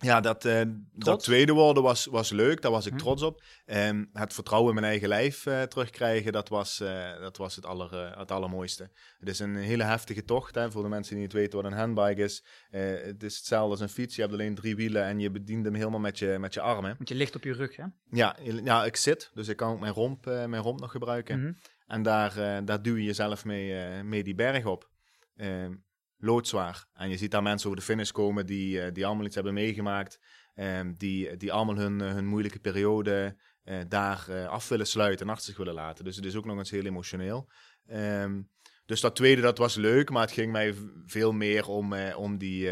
Ja, 0.00 0.20
dat, 0.20 0.44
uh, 0.44 0.60
dat 0.92 1.22
tweede 1.22 1.52
worden 1.52 1.82
was, 1.82 2.06
was 2.06 2.30
leuk, 2.30 2.62
daar 2.62 2.70
was 2.70 2.86
ik 2.86 2.92
hm. 2.92 2.98
trots 2.98 3.22
op. 3.22 3.42
Um, 3.66 4.10
het 4.12 4.34
vertrouwen 4.34 4.68
in 4.68 4.80
mijn 4.80 4.90
eigen 4.90 5.08
lijf 5.08 5.46
uh, 5.46 5.62
terugkrijgen, 5.62 6.32
dat 6.32 6.48
was, 6.48 6.80
uh, 6.80 7.20
dat 7.20 7.36
was 7.36 7.56
het, 7.56 7.66
aller, 7.66 8.18
het 8.18 8.30
allermooiste. 8.30 8.90
Het 9.18 9.28
is 9.28 9.38
een 9.38 9.56
hele 9.56 9.82
heftige 9.82 10.24
tocht, 10.24 10.54
hè, 10.54 10.70
voor 10.70 10.82
de 10.82 10.88
mensen 10.88 11.14
die 11.14 11.22
niet 11.22 11.32
weten 11.32 11.62
wat 11.62 11.70
een 11.70 11.78
handbike 11.78 12.22
is. 12.22 12.44
het 12.70 13.22
is 13.22 13.36
hetzelfde 13.36 13.70
als 13.70 13.80
een 13.80 13.88
fiets, 13.88 14.14
je 14.14 14.20
hebt 14.20 14.32
alleen 14.32 14.54
drie 14.54 14.76
wielen 14.76 15.04
en 15.04 15.18
je 15.18 15.30
bedient 15.30 15.64
hem 15.64 15.74
helemaal 15.74 16.00
met 16.00 16.18
je, 16.18 16.36
met 16.38 16.54
je 16.54 16.60
armen. 16.60 16.96
Met 16.98 17.08
je 17.08 17.14
ligt 17.14 17.36
op 17.36 17.44
je 17.44 17.52
rug, 17.52 17.76
hè? 17.76 17.84
Ja, 18.10 18.36
ja 18.62 18.84
ik 18.84 18.96
zit, 18.96 19.30
dus 19.34 19.48
ik 19.48 19.56
kan 19.56 19.72
ook 19.72 19.80
mijn 19.80 19.92
romp, 19.92 20.24
mijn 20.24 20.62
romp 20.62 20.80
nog 20.80 20.90
gebruiken. 20.90 21.40
Mhm. 21.40 21.52
En 21.86 22.02
daar, 22.02 22.64
daar 22.64 22.82
duw 22.82 22.96
je 22.96 23.04
jezelf 23.04 23.44
mee, 23.44 24.02
mee 24.02 24.24
die 24.24 24.34
berg 24.34 24.64
op. 24.64 24.88
Ehm, 25.36 25.72
loodzwaar. 26.20 26.86
En 26.92 27.10
je 27.10 27.16
ziet 27.16 27.30
daar 27.30 27.42
mensen 27.42 27.68
over 27.68 27.80
de 27.80 27.86
finish 27.86 28.10
komen 28.10 28.46
die, 28.46 28.76
uh, 28.76 28.92
die 28.92 29.06
allemaal 29.06 29.24
iets 29.24 29.34
hebben 29.34 29.54
meegemaakt. 29.54 30.20
Um, 30.54 30.94
die, 30.96 31.36
die 31.36 31.52
allemaal 31.52 31.76
hun, 31.76 32.00
eh, 32.00 32.12
hun 32.12 32.26
moeilijke 32.26 32.58
periode 32.58 33.36
uh, 33.64 33.78
daar 33.88 34.46
af 34.48 34.68
willen 34.68 34.86
sluiten 34.86 35.26
en 35.26 35.32
achter 35.32 35.46
zich 35.46 35.56
willen 35.56 35.74
laten. 35.74 36.04
Dus 36.04 36.16
het 36.16 36.24
is 36.24 36.36
ook 36.36 36.44
nog 36.44 36.58
eens 36.58 36.70
heel 36.70 36.84
emotioneel. 36.84 37.50
Um, 37.92 38.50
dus 38.86 39.00
dat 39.00 39.16
tweede, 39.16 39.40
dat 39.40 39.58
was 39.58 39.74
leuk, 39.74 40.10
maar 40.10 40.22
het 40.22 40.32
ging 40.32 40.52
mij 40.52 40.74
veel 41.06 41.32
meer 41.32 41.68
om, 41.68 41.94
om, 42.16 42.38
die, 42.38 42.70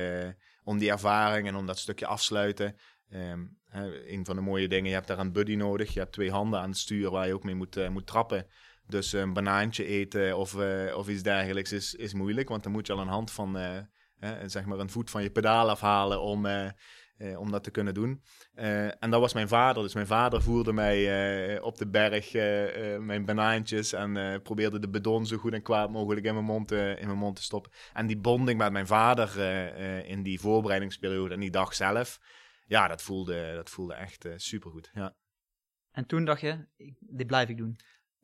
om 0.63 0.79
die 0.79 0.91
ervaring 0.91 1.49
en 1.49 1.57
om 1.57 1.67
dat 1.67 1.79
stukje 1.79 2.07
afsluiten. 2.07 2.77
Um, 3.11 3.59
een 4.07 4.25
van 4.25 4.37
de 4.37 4.43
mooie 4.43 4.69
dingen, 4.69 4.89
je 4.89 4.95
hebt 4.95 5.07
daar 5.07 5.19
een 5.19 5.33
buddy 5.33 5.55
nodig. 5.55 5.95
Je 5.95 6.01
hebt 6.01 6.13
twee 6.13 6.31
handen 6.31 6.61
aan 6.61 6.69
het 6.69 6.79
stuur 6.79 7.11
waar 7.11 7.27
je 7.27 7.35
ook 7.35 7.45
mee 7.45 7.55
moet, 7.55 7.89
moet 7.91 8.07
trappen. 8.07 8.47
Dus 8.89 9.13
een 9.13 9.33
banaantje 9.33 9.85
eten 9.85 10.37
of, 10.37 10.55
uh, 10.55 10.97
of 10.97 11.09
iets 11.09 11.23
dergelijks 11.23 11.73
is, 11.73 11.95
is 11.95 12.15
moeilijk, 12.15 12.49
want 12.49 12.63
dan 12.63 12.73
moet 12.73 12.87
je 12.87 12.93
al 12.93 13.01
een 13.01 13.09
hand 13.09 13.31
van, 13.31 13.57
uh, 13.57 13.79
zeg 14.47 14.65
maar 14.65 14.79
een 14.79 14.91
voet 14.91 15.11
van 15.11 15.23
je 15.23 15.31
pedaal 15.31 15.71
afhalen 15.71 16.21
om, 16.21 16.47
om 17.37 17.51
dat 17.51 17.65
te 17.65 17.71
kunnen 17.71 17.95
doen. 17.95 18.23
en 18.99 19.11
dat 19.11 19.21
was 19.21 19.33
mijn 19.33 19.49
vader, 19.49 19.83
dus 19.83 19.95
mijn 19.95 20.07
vader 20.07 20.43
voerde 20.43 20.73
mij 20.73 21.61
op 21.61 21.79
de 21.79 21.89
berg 21.89 22.33
mijn 23.01 23.25
banaantjes 23.25 23.93
en 23.93 24.43
probeerde 24.43 24.79
de 24.79 24.89
bedon 24.89 25.27
zo 25.27 25.37
goed 25.37 25.53
en 25.53 25.63
kwaad 25.63 25.91
mogelijk 25.91 26.27
in 26.27 26.35
mijn 26.35 26.45
mond, 26.45 26.71
in 26.73 27.07
mijn 27.07 27.19
mond 27.19 27.37
te 27.37 27.43
stoppen. 27.43 27.73
En 27.93 28.07
die 28.07 28.19
bonding 28.19 28.59
met 28.59 28.73
mijn 28.73 28.87
vader 28.87 29.39
in 30.05 30.23
die 30.23 30.41
voorbereidingsperiode 30.41 31.35
en 31.35 31.41
die 31.41 31.51
dag 31.51 31.75
zelf, 31.75 32.21
ja, 32.67 32.89
dat 32.89 33.03
voelde, 33.03 33.53
dat 33.55 33.71
voelde 33.71 33.95
echt 33.95 34.29
supergoed, 34.37 34.91
ja. 34.95 35.17
En 35.91 36.07
toen 36.07 36.25
dacht 36.25 36.41
je, 36.41 36.67
dit 37.01 37.27
blijf 37.27 37.49
ik 37.49 37.57
doen? 37.57 37.77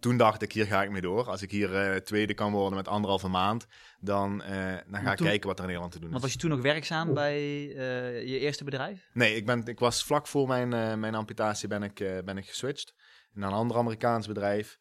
Toen 0.05 0.17
dacht 0.17 0.43
ik, 0.43 0.53
hier 0.53 0.67
ga 0.67 0.83
ik 0.83 0.91
mee 0.91 1.01
door. 1.01 1.29
Als 1.29 1.43
ik 1.43 1.51
hier 1.51 1.93
uh, 1.93 1.97
tweede 1.97 2.35
kan 2.35 2.53
worden 2.53 2.77
met 2.77 2.89
anderhalve 2.89 3.29
maand, 3.29 3.67
dan, 4.01 4.43
uh, 4.43 4.77
dan 4.87 5.01
ga 5.01 5.13
ik 5.13 5.17
kijken 5.17 5.49
wat 5.49 5.59
er 5.59 5.65
in 5.65 5.67
Nederland 5.67 5.93
te 5.93 5.99
doen 5.99 6.07
is. 6.07 6.13
Want 6.13 6.23
was 6.23 6.33
je 6.33 6.39
toen 6.39 6.51
nog 6.51 6.61
werkzaam 6.61 7.15
bij 7.15 7.39
uh, 7.39 8.23
je 8.23 8.39
eerste 8.39 8.65
bedrijf? 8.65 9.11
Nee, 9.13 9.37
ik, 9.37 9.47
ben, 9.47 9.65
ik 9.65 9.79
was 9.79 10.05
vlak 10.05 10.27
voor 10.27 10.49
mijn, 10.49 10.69
mijn 11.01 11.15
amputatie 11.15 11.69
ben 11.69 11.83
ik, 11.83 11.95
ben 12.25 12.39
ik 12.39 12.47
geswitcht 12.47 12.95
naar 13.33 13.49
een 13.49 13.57
ander 13.57 13.77
Amerikaans 13.77 14.27
bedrijf. 14.27 14.79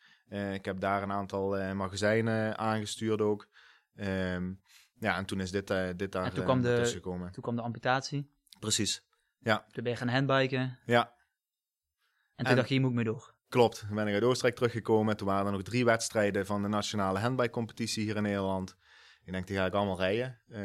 ik 0.54 0.66
heb 0.66 0.80
daar 0.80 1.04
een 1.04 1.12
aantal 1.12 1.74
magazijnen 1.74 2.58
aangestuurd 2.58 3.22
ook. 3.22 3.48
Um, 3.96 4.62
ja, 5.00 5.18
en 5.18 5.26
toen 5.26 5.40
is 5.40 5.52
dit, 5.52 5.68
dit 5.96 6.12
daar 6.12 6.26
en 6.26 6.34
toen 6.34 6.44
kwam 6.44 6.62
de, 6.62 6.86
gekomen. 6.86 7.32
Toen 7.32 7.44
kwam 7.44 7.56
de 7.56 7.62
amputatie? 7.62 8.32
Precies, 8.60 9.04
ja. 9.40 9.66
Toen 9.72 9.84
ben 9.84 9.92
je 9.92 9.98
gaan 9.98 10.08
handbiken? 10.08 10.80
Ja. 10.86 11.06
En 11.06 11.14
toen 12.36 12.46
en, 12.46 12.56
dacht 12.56 12.68
je, 12.68 12.74
hier 12.74 12.82
moet 12.82 12.92
ik 12.92 12.96
mee 12.96 13.06
door? 13.06 13.33
Klopt, 13.54 13.86
ben 13.90 14.08
ik 14.08 14.14
uit 14.14 14.24
Oostenrijk 14.24 14.56
teruggekomen. 14.56 15.18
Toen 15.18 15.28
waren 15.28 15.46
er 15.46 15.52
nog 15.52 15.62
drie 15.62 15.86
wedstrijden 15.86 16.46
van 16.46 16.62
de 16.62 16.68
nationale 16.68 17.20
handbike-competitie 17.20 18.04
hier 18.04 18.16
in 18.16 18.24
Nederland. 18.24 18.76
Ik 19.24 19.32
denk, 19.32 19.48
die 19.48 19.58
ga 19.58 19.66
ik 19.66 19.74
allemaal 19.74 20.00
rijden. 20.00 20.38
Uh, 20.48 20.58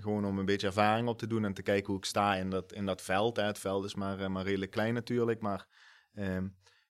gewoon 0.00 0.24
om 0.24 0.38
een 0.38 0.44
beetje 0.44 0.66
ervaring 0.66 1.08
op 1.08 1.18
te 1.18 1.26
doen 1.26 1.44
en 1.44 1.54
te 1.54 1.62
kijken 1.62 1.86
hoe 1.86 1.96
ik 1.96 2.04
sta 2.04 2.34
in 2.34 2.50
dat, 2.50 2.72
in 2.72 2.86
dat 2.86 3.02
veld. 3.02 3.36
Het 3.36 3.58
veld 3.58 3.84
is 3.84 3.94
maar, 3.94 4.20
eh, 4.20 4.28
maar 4.28 4.44
redelijk 4.44 4.70
klein 4.70 4.94
natuurlijk. 4.94 5.40
Maar 5.40 5.66
uh, 6.14 6.38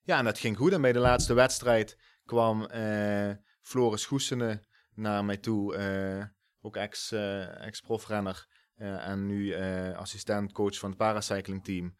ja, 0.01 0.17
en 0.17 0.23
dat 0.23 0.39
ging 0.39 0.57
goed. 0.57 0.73
En 0.73 0.81
bij 0.81 0.93
de 0.93 0.99
laatste 0.99 1.33
wedstrijd 1.33 1.97
kwam 2.25 2.67
uh, 2.73 3.31
Floris 3.61 4.05
Goesene 4.05 4.63
naar 4.93 5.25
mij 5.25 5.37
toe. 5.37 6.31
ook 6.61 6.75
ex-profrenner. 6.75 8.47
Ex 8.75 9.05
en 9.05 9.25
nu 9.25 9.55
assistent-coach 9.95 10.77
van 10.77 10.89
het 10.89 10.97
paracycling 10.97 11.63
team. 11.63 11.95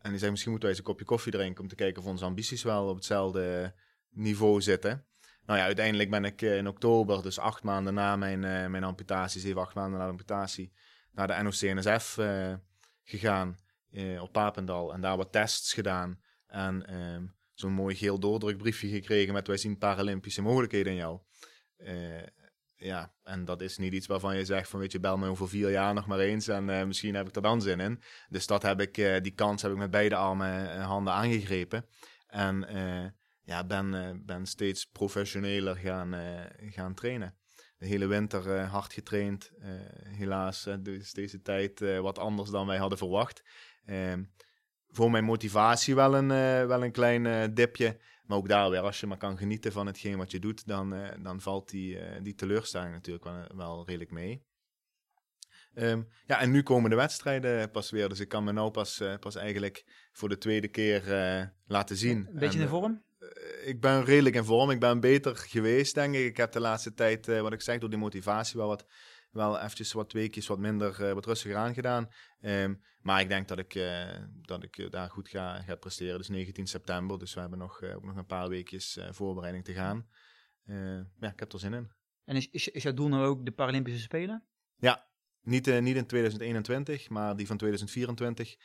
En 0.00 0.10
die 0.10 0.18
zei, 0.18 0.30
misschien 0.30 0.50
moeten 0.50 0.68
wij 0.68 0.78
eens 0.78 0.86
een 0.86 0.92
kopje 0.92 1.04
koffie 1.04 1.32
drinken 1.32 1.62
om 1.62 1.68
te 1.68 1.74
kijken 1.74 2.02
of 2.02 2.08
onze 2.08 2.24
ambities 2.24 2.62
wel 2.62 2.88
op 2.88 2.94
hetzelfde 2.94 3.74
niveau 4.10 4.60
zitten. 4.60 5.04
Nou 5.46 5.58
ja, 5.58 5.64
uiteindelijk 5.64 6.10
ben 6.10 6.24
ik 6.24 6.42
eh, 6.42 6.56
in 6.56 6.68
oktober, 6.68 7.22
dus 7.22 7.38
acht 7.38 7.62
maanden 7.62 7.94
na 7.94 8.16
mijn, 8.16 8.42
uh, 8.42 8.66
mijn 8.66 8.84
amputatie, 8.84 9.40
zeven, 9.40 9.60
acht 9.60 9.74
maanden 9.74 9.98
na 9.98 10.04
de 10.04 10.10
amputatie, 10.10 10.72
naar 11.12 11.26
de 11.26 11.42
NOC-NSF 11.42 12.18
eh, 12.18 12.54
gegaan 13.02 13.58
op 14.20 14.32
Papendal. 14.32 14.92
En 14.92 15.00
daar 15.00 15.16
wat 15.16 15.32
tests 15.32 15.72
gedaan. 15.72 16.20
En 16.46 16.94
um, 16.94 17.34
zo'n 17.54 17.72
mooi 17.72 17.94
geel 17.94 18.18
doordrukbriefje 18.18 18.88
gekregen 18.88 19.32
met 19.32 19.46
wij 19.46 19.56
zien 19.56 19.78
Paralympische 19.78 20.42
mogelijkheden 20.42 20.92
in 20.92 20.98
jou 20.98 21.20
ja, 22.80 23.12
en 23.22 23.44
dat 23.44 23.60
is 23.60 23.78
niet 23.78 23.92
iets 23.92 24.06
waarvan 24.06 24.36
je 24.36 24.44
zegt 24.44 24.68
van 24.68 24.80
weet 24.80 24.92
je, 24.92 25.00
bel 25.00 25.18
me 25.18 25.28
over 25.28 25.48
vier 25.48 25.70
jaar 25.70 25.94
nog 25.94 26.06
maar 26.06 26.18
eens 26.18 26.48
en 26.48 26.68
uh, 26.68 26.84
misschien 26.84 27.14
heb 27.14 27.28
ik 27.28 27.36
er 27.36 27.42
dan 27.42 27.62
zin 27.62 27.80
in. 27.80 28.02
Dus 28.28 28.46
dat 28.46 28.62
heb 28.62 28.80
ik, 28.80 28.96
uh, 28.96 29.20
die 29.20 29.34
kans 29.34 29.62
heb 29.62 29.70
ik 29.72 29.76
met 29.76 29.90
beide 29.90 30.14
armen 30.16 30.70
en 30.70 30.80
handen 30.80 31.12
aangegrepen. 31.12 31.86
En 32.26 32.66
ja, 33.42 33.64
ben, 33.64 34.22
ben 34.26 34.46
steeds 34.46 34.86
professioneler 34.86 35.76
gaan, 35.76 36.14
gaan 36.58 36.94
trainen. 36.94 37.34
De 37.78 37.86
hele 37.86 38.06
winter 38.06 38.60
hard 38.60 38.92
getraind. 38.92 39.50
helaas 40.02 40.66
is 40.82 41.12
deze 41.12 41.42
tijd 41.42 41.80
wat 42.00 42.18
anders 42.18 42.50
dan 42.50 42.66
wij 42.66 42.76
hadden 42.76 42.98
verwacht. 42.98 43.42
Ehm, 43.84 44.24
voor 44.88 45.10
mijn 45.10 45.24
motivatie 45.24 45.94
wel 45.94 46.14
een, 46.14 46.28
wel 46.66 46.84
een 46.84 46.92
klein 46.92 47.54
dipje. 47.54 48.00
Maar 48.30 48.38
ook 48.38 48.48
daar 48.48 48.70
weer, 48.70 48.80
als 48.80 49.00
je 49.00 49.06
maar 49.06 49.16
kan 49.16 49.38
genieten 49.38 49.72
van 49.72 49.86
hetgeen 49.86 50.16
wat 50.16 50.30
je 50.30 50.38
doet, 50.38 50.66
dan, 50.66 50.94
uh, 50.94 51.08
dan 51.22 51.40
valt 51.40 51.70
die, 51.70 51.94
uh, 51.94 52.02
die 52.22 52.34
teleurstelling 52.34 52.92
natuurlijk 52.92 53.24
wel, 53.24 53.44
wel 53.54 53.84
redelijk 53.86 54.10
mee. 54.10 54.42
Um, 55.74 56.08
ja, 56.26 56.40
en 56.40 56.50
nu 56.50 56.62
komen 56.62 56.90
de 56.90 56.96
wedstrijden 56.96 57.70
pas 57.70 57.90
weer. 57.90 58.08
Dus 58.08 58.20
ik 58.20 58.28
kan 58.28 58.44
me 58.44 58.52
nou 58.52 58.70
pas, 58.70 59.00
uh, 59.00 59.14
pas 59.20 59.34
eigenlijk 59.34 59.84
voor 60.12 60.28
de 60.28 60.38
tweede 60.38 60.68
keer 60.68 61.02
laten 61.66 61.96
zien. 61.96 62.16
Een 62.16 62.38
beetje 62.38 62.58
en, 62.58 62.64
in 62.64 62.70
vorm? 62.70 63.02
ik 63.64 63.80
ben 63.80 64.04
redelijk 64.04 64.34
in 64.34 64.44
vorm. 64.44 64.70
Ik 64.70 64.80
ben 64.80 65.00
beter 65.00 65.36
geweest, 65.36 65.94
denk 65.94 66.14
ik. 66.14 66.24
Ik 66.24 66.36
heb 66.36 66.52
de 66.52 66.60
laatste 66.60 66.94
tijd, 66.94 67.26
wat 67.26 67.52
ik 67.52 67.60
zeg, 67.60 67.78
door 67.78 67.90
die 67.90 67.98
motivatie 67.98 68.58
wel 68.58 68.68
wat 68.68 68.86
wel 69.30 69.58
eventjes 69.58 69.92
wat 69.92 70.12
weekjes 70.12 70.46
wat 70.46 70.58
minder, 70.58 71.00
uh, 71.00 71.12
wat 71.12 71.26
rustiger 71.26 71.56
aangedaan. 71.56 72.10
Um, 72.40 72.82
maar 73.00 73.20
ik 73.20 73.28
denk 73.28 73.48
dat 73.48 73.58
ik, 73.58 73.74
uh, 73.74 74.16
dat 74.42 74.62
ik 74.62 74.78
uh, 74.78 74.90
daar 74.90 75.10
goed 75.10 75.28
ga, 75.28 75.62
ga 75.62 75.74
presteren. 75.74 76.18
Dus 76.18 76.28
19 76.28 76.66
september, 76.66 77.18
dus 77.18 77.34
we 77.34 77.40
hebben 77.40 77.58
nog, 77.58 77.82
ook 77.82 78.04
nog 78.04 78.16
een 78.16 78.26
paar 78.26 78.48
weekjes 78.48 78.98
voorbereiding 79.10 79.64
te 79.64 79.72
gaan. 79.72 80.08
ja, 81.20 81.30
ik 81.32 81.40
heb 81.40 81.52
er 81.52 81.58
zin 81.58 81.74
in. 81.74 81.90
En 82.24 82.36
is, 82.36 82.48
is, 82.50 82.68
is 82.68 82.82
jouw 82.82 82.94
doel 82.94 83.08
nou 83.08 83.26
ook 83.26 83.44
de 83.44 83.52
Paralympische 83.52 84.00
Spelen? 84.00 84.44
Ja, 84.76 85.06
niet, 85.40 85.80
niet 85.80 85.96
in 85.96 86.06
2021, 86.06 87.08
maar 87.08 87.36
die 87.36 87.46
van 87.46 87.56
2024 87.56 88.56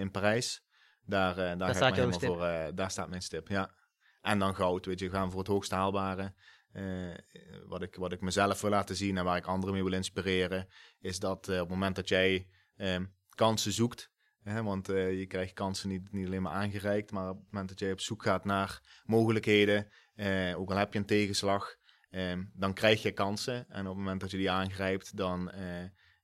in 0.00 0.10
Parijs. 0.10 0.64
Daar, 1.02 1.34
daar, 1.34 1.58
daar, 1.58 1.74
ga 1.74 1.88
ik 1.88 1.94
helemaal 1.94 2.20
voor, 2.20 2.74
daar 2.74 2.90
staat 2.90 3.08
mijn 3.08 3.22
stip, 3.22 3.48
ja. 3.48 3.74
En 4.20 4.38
dan 4.38 4.54
goud, 4.54 4.86
weet 4.86 4.98
je, 4.98 5.04
we 5.04 5.16
gaan 5.16 5.30
voor 5.30 5.38
het 5.38 5.48
hoogst 5.48 5.70
haalbare. 5.70 6.34
Wat, 7.66 7.82
ik, 7.82 7.94
wat 7.94 8.12
ik 8.12 8.20
mezelf 8.20 8.60
wil 8.60 8.70
laten 8.70 8.96
zien 8.96 9.18
en 9.18 9.24
waar 9.24 9.36
ik 9.36 9.46
anderen 9.46 9.74
mee 9.74 9.84
wil 9.84 9.92
inspireren, 9.92 10.68
is 11.00 11.18
dat 11.18 11.48
op 11.48 11.54
het 11.54 11.68
moment 11.68 11.96
dat 11.96 12.08
jij 12.08 12.48
ehm, 12.76 13.04
kansen 13.28 13.72
zoekt, 13.72 14.10
hè, 14.42 14.62
want 14.62 14.86
je 14.86 15.26
krijgt 15.28 15.52
kansen 15.52 15.88
niet, 15.88 16.12
niet 16.12 16.26
alleen 16.26 16.42
maar 16.42 16.52
aangereikt, 16.52 17.10
maar 17.10 17.28
op 17.28 17.36
het 17.36 17.46
moment 17.50 17.68
dat 17.68 17.78
jij 17.78 17.92
op 17.92 18.00
zoek 18.00 18.22
gaat 18.22 18.44
naar 18.44 19.02
mogelijkheden, 19.04 19.88
ook 20.56 20.70
al 20.70 20.76
heb 20.76 20.92
je 20.92 20.98
een 20.98 21.06
tegenslag, 21.06 21.76
ehm, 22.10 22.44
dan 22.52 22.74
krijg 22.74 23.02
je 23.02 23.12
kansen. 23.12 23.68
En 23.68 23.80
op 23.80 23.86
het 23.86 23.96
moment 23.96 24.20
dat 24.20 24.30
je 24.30 24.36
die 24.36 24.50
aangrijpt, 24.50 25.16
dan, 25.16 25.52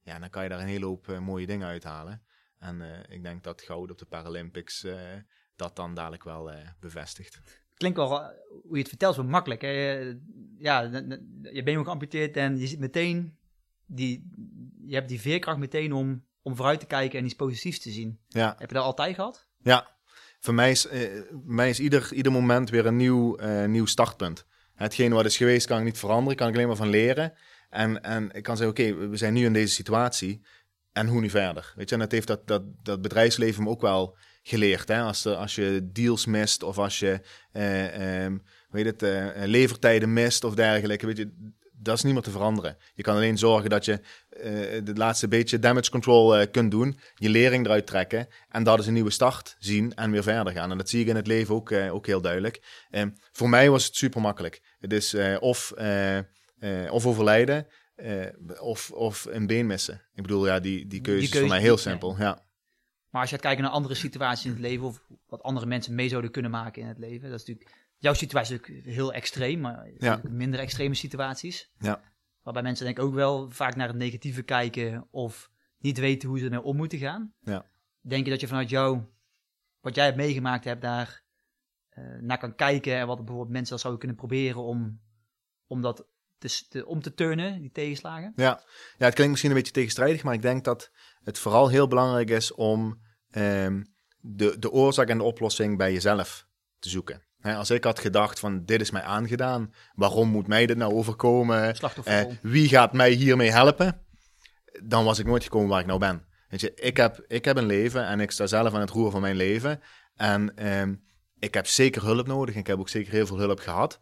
ja, 0.03 0.19
dan 0.19 0.31
kan 0.31 0.43
je 0.43 0.49
daar 0.49 0.61
een 0.61 0.67
hele 0.67 0.87
hoop 0.87 1.07
mooie 1.07 1.47
dingen 1.47 1.67
uithalen. 1.67 2.23
En 2.59 3.07
ik 3.09 3.23
denk 3.23 3.43
dat 3.45 3.63
goud 3.63 3.91
op 3.91 3.99
de 3.99 4.07
Paralympics 4.07 4.87
dat 5.57 5.77
dan 5.77 5.95
dadelijk 5.95 6.25
wel 6.25 6.53
bevestigt 6.81 7.62
klinkt 7.83 7.99
wel, 7.99 8.23
eh, 8.23 8.29
hoe 8.63 8.73
je 8.73 8.79
het 8.79 8.89
vertelt, 8.89 9.15
zo 9.15 9.25
makkelijk. 9.25 9.63
Hè? 9.63 10.13
Ja, 10.59 10.81
je 11.53 11.63
bent 11.63 11.79
ook 11.79 11.85
geamputeerd 11.85 12.37
en 12.37 12.59
je 12.59 12.67
ziet 12.67 12.79
meteen, 12.79 13.37
die, 13.87 14.31
je 14.87 14.95
hebt 14.95 15.09
die 15.09 15.21
veerkracht 15.21 15.59
meteen 15.59 15.93
om, 15.93 16.25
om 16.43 16.57
vooruit 16.57 16.81
te 16.81 16.87
kijken 16.87 17.19
en 17.19 17.25
iets 17.25 17.35
positiefs 17.35 17.81
te 17.81 17.91
zien. 17.91 18.19
Ja. 18.29 18.55
Heb 18.59 18.69
je 18.69 18.75
dat 18.75 18.85
altijd 18.85 19.15
gehad? 19.15 19.49
Ja, 19.63 19.91
voor 20.39 20.55
mij 20.55 20.71
is, 20.71 20.93
uh, 20.93 21.23
mij 21.45 21.69
is 21.69 21.81
ieder, 21.81 22.13
ieder 22.13 22.33
moment 22.33 22.71
weer 22.71 22.87
een 22.87 22.97
nieuw, 22.97 23.41
uh, 23.41 23.65
nieuw 23.65 23.87
startpunt. 23.87 24.47
Hetgeen 24.75 25.13
wat 25.13 25.25
is 25.25 25.37
geweest 25.37 25.67
kan 25.67 25.79
ik 25.79 25.85
niet 25.85 25.99
veranderen, 25.99 26.37
kan 26.37 26.49
ik 26.49 26.55
alleen 26.55 26.67
maar 26.67 26.77
van 26.77 26.89
leren. 26.89 27.33
En, 27.71 28.03
en 28.03 28.31
ik 28.33 28.43
kan 28.43 28.57
zeggen, 28.57 28.77
oké, 28.77 29.09
we 29.09 29.17
zijn 29.17 29.35
nu 29.35 29.45
in 29.45 29.53
deze 29.53 29.75
situatie. 29.75 30.43
En 30.93 31.07
hoe 31.07 31.21
nu 31.21 31.31
verder? 31.31 31.73
Weet 31.77 31.89
je, 31.89 31.95
en 31.95 32.01
dat 32.01 32.13
heeft 32.13 32.27
dat, 32.27 32.47
dat, 32.47 32.63
dat 32.83 33.03
bedrijfsleven 33.03 33.63
me 33.63 33.69
ook 33.69 33.81
wel 33.81 34.17
geleerd. 34.43 34.89
Hè? 34.89 35.01
Als, 35.01 35.27
als 35.27 35.55
je 35.55 35.89
deals 35.93 36.27
mist 36.27 36.63
of 36.63 36.79
als 36.79 36.99
je 36.99 37.21
uh, 37.53 38.25
um, 38.25 38.43
weet 38.71 38.85
het, 38.85 39.03
uh, 39.03 39.27
levertijden 39.45 40.13
mist 40.13 40.45
of 40.45 40.55
dergelijke, 40.55 41.07
weet 41.07 41.17
je, 41.17 41.51
dat 41.73 41.97
is 41.97 42.03
niet 42.03 42.13
meer 42.13 42.23
te 42.23 42.31
veranderen. 42.31 42.77
Je 42.95 43.03
kan 43.03 43.15
alleen 43.15 43.39
zorgen 43.39 43.71
dat 43.71 43.85
je 43.85 44.01
uh, 44.43 44.87
het 44.87 44.99
laatste 44.99 45.29
beetje 45.29 45.59
damage 45.59 45.91
control 45.91 46.49
kunt 46.49 46.71
doen, 46.71 46.99
je 47.15 47.29
lering 47.29 47.65
eruit 47.65 47.87
trekken 47.87 48.29
en 48.49 48.63
dat 48.63 48.79
is 48.79 48.87
een 48.87 48.93
nieuwe 48.93 49.11
start 49.11 49.57
zien 49.59 49.95
en 49.95 50.11
weer 50.11 50.23
verder 50.23 50.53
gaan. 50.53 50.71
En 50.71 50.79
dat 50.79 50.89
zie 50.89 51.01
ik 51.01 51.07
in 51.07 51.17
het 51.17 51.27
leven 51.27 51.55
ook, 51.55 51.73
ook 51.73 52.07
heel 52.07 52.21
duidelijk. 52.21 52.87
Um, 52.91 53.15
voor 53.33 53.49
mij 53.49 53.71
was 53.71 53.85
het 53.85 53.97
super 53.97 54.21
makkelijk. 54.21 54.63
Het 54.81 54.93
is 54.93 55.17
of, 55.41 55.73
of 56.91 57.07
overlijden 57.07 57.67
of, 58.61 58.91
of 58.91 59.27
een 59.31 59.47
been 59.47 59.67
missen. 59.67 60.03
Ik 60.15 60.23
bedoel, 60.23 60.47
ja, 60.47 60.61
die, 60.61 60.87
die 60.87 61.01
keuze, 61.01 61.21
die 61.21 61.29
keuze 61.29 61.35
is 61.35 61.39
voor 61.39 61.49
mij 61.49 61.61
heel 61.61 61.77
simpel. 61.77 62.17
Ja. 62.19 62.45
Maar 63.13 63.21
als 63.21 63.31
je 63.31 63.37
gaat 63.37 63.45
kijken 63.45 63.65
naar 63.65 63.73
andere 63.73 63.95
situaties 63.95 64.45
in 64.45 64.51
het 64.51 64.61
leven, 64.61 64.87
of 64.87 65.05
wat 65.27 65.43
andere 65.43 65.67
mensen 65.67 65.95
mee 65.95 66.09
zouden 66.09 66.31
kunnen 66.31 66.51
maken 66.51 66.83
in 66.83 66.89
het 66.89 66.99
leven, 66.99 67.31
dat 67.31 67.41
is 67.41 67.47
natuurlijk, 67.47 67.77
jouw 67.97 68.15
situatie 68.15 68.55
is 68.55 68.61
natuurlijk 68.61 68.89
heel 68.89 69.13
extreem, 69.13 69.61
maar 69.61 69.91
ja. 69.99 70.21
minder 70.29 70.61
extreme 70.61 70.95
situaties. 70.95 71.71
Ja. 71.79 72.03
Waarbij 72.43 72.63
mensen 72.63 72.85
denk 72.85 72.99
ik 72.99 73.05
ook 73.05 73.15
wel 73.15 73.51
vaak 73.51 73.77
naar 73.77 73.89
het 73.89 73.97
negatieve 73.97 74.43
kijken 74.43 75.07
of 75.11 75.51
niet 75.79 75.99
weten 75.99 76.29
hoe 76.29 76.39
ze 76.39 76.45
ermee 76.45 76.63
om 76.63 76.77
moeten 76.77 76.99
gaan. 76.99 77.35
Ja. 77.41 77.67
Denk 78.01 78.25
je 78.25 78.31
dat 78.31 78.41
je 78.41 78.49
vanuit 78.49 78.71
jou, 78.71 79.03
wat 79.81 79.95
jij 79.95 80.05
hebt 80.05 80.17
meegemaakt 80.17 80.65
hebt, 80.65 80.83
daar 80.83 81.23
uh, 81.99 82.21
naar 82.21 82.39
kan 82.39 82.55
kijken 82.55 82.97
en 82.97 83.07
wat 83.07 83.17
bijvoorbeeld 83.17 83.51
mensen 83.51 83.79
zouden 83.79 84.01
kunnen 84.01 84.19
proberen 84.19 84.63
om, 84.63 85.01
om 85.67 85.81
dat 85.81 86.07
te, 86.69 86.87
om 86.87 87.03
te 87.03 87.15
turnen, 87.15 87.61
die 87.61 87.71
tegenslagen? 87.71 88.33
Ja. 88.37 88.63
ja, 88.99 89.05
het 89.05 89.15
klinkt 89.15 89.31
misschien 89.31 89.51
een 89.51 89.57
beetje 89.57 89.73
tegenstrijdig, 89.73 90.23
maar 90.23 90.35
ik 90.35 90.43
denk 90.43 90.65
dat 90.65 90.91
het 91.23 91.39
vooral 91.39 91.69
heel 91.69 91.89
belangrijk 91.89 92.31
is 92.31 92.55
om 92.55 93.01
um, 93.37 93.95
de, 94.21 94.59
de 94.59 94.71
oorzaak 94.71 95.09
en 95.09 95.19
de 95.19 95.25
oplossing 95.25 95.79
bij 95.79 95.93
jezelf 95.93 96.47
te 96.79 96.89
zoeken. 96.89 97.23
als 97.41 97.71
ik 97.71 97.85
had 97.85 97.99
gedacht 97.99 98.39
van 98.39 98.65
dit 98.65 98.81
is 98.81 98.91
mij 98.91 99.03
aangedaan, 99.03 99.75
waarom 99.95 100.29
moet 100.29 100.47
mij 100.47 100.67
dit 100.67 100.77
nou 100.77 100.93
overkomen? 100.93 101.75
Uh, 102.09 102.25
wie 102.43 102.69
gaat 102.69 102.93
mij 102.93 103.11
hiermee 103.11 103.51
helpen? 103.51 104.07
Dan 104.85 105.05
was 105.05 105.19
ik 105.19 105.27
nooit 105.27 105.43
gekomen 105.43 105.69
waar 105.69 105.81
ik 105.81 105.87
nou 105.87 105.99
ben. 105.99 106.27
Weet 106.49 106.61
je, 106.61 106.75
ik 106.75 106.97
heb, 106.97 107.25
ik 107.27 107.45
heb 107.45 107.57
een 107.57 107.67
leven 107.67 108.07
en 108.07 108.21
ik 108.21 108.31
sta 108.31 108.47
zelf 108.47 108.75
aan 108.75 108.81
het 108.81 108.91
roer 108.91 109.11
van 109.11 109.21
mijn 109.21 109.37
leven. 109.37 109.81
En 110.15 110.67
um, 110.79 111.05
ik 111.39 111.55
heb 111.55 111.67
zeker 111.67 112.03
hulp 112.03 112.27
nodig. 112.27 112.55
Ik 112.55 112.67
heb 112.67 112.79
ook 112.79 112.89
zeker 112.89 113.13
heel 113.13 113.27
veel 113.27 113.39
hulp 113.39 113.61
gehad. 113.61 114.01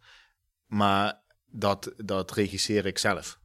Maar 0.66 1.22
dat, 1.50 1.92
dat 1.96 2.32
regisseer 2.32 2.86
ik 2.86 2.98
zelf. 2.98 3.38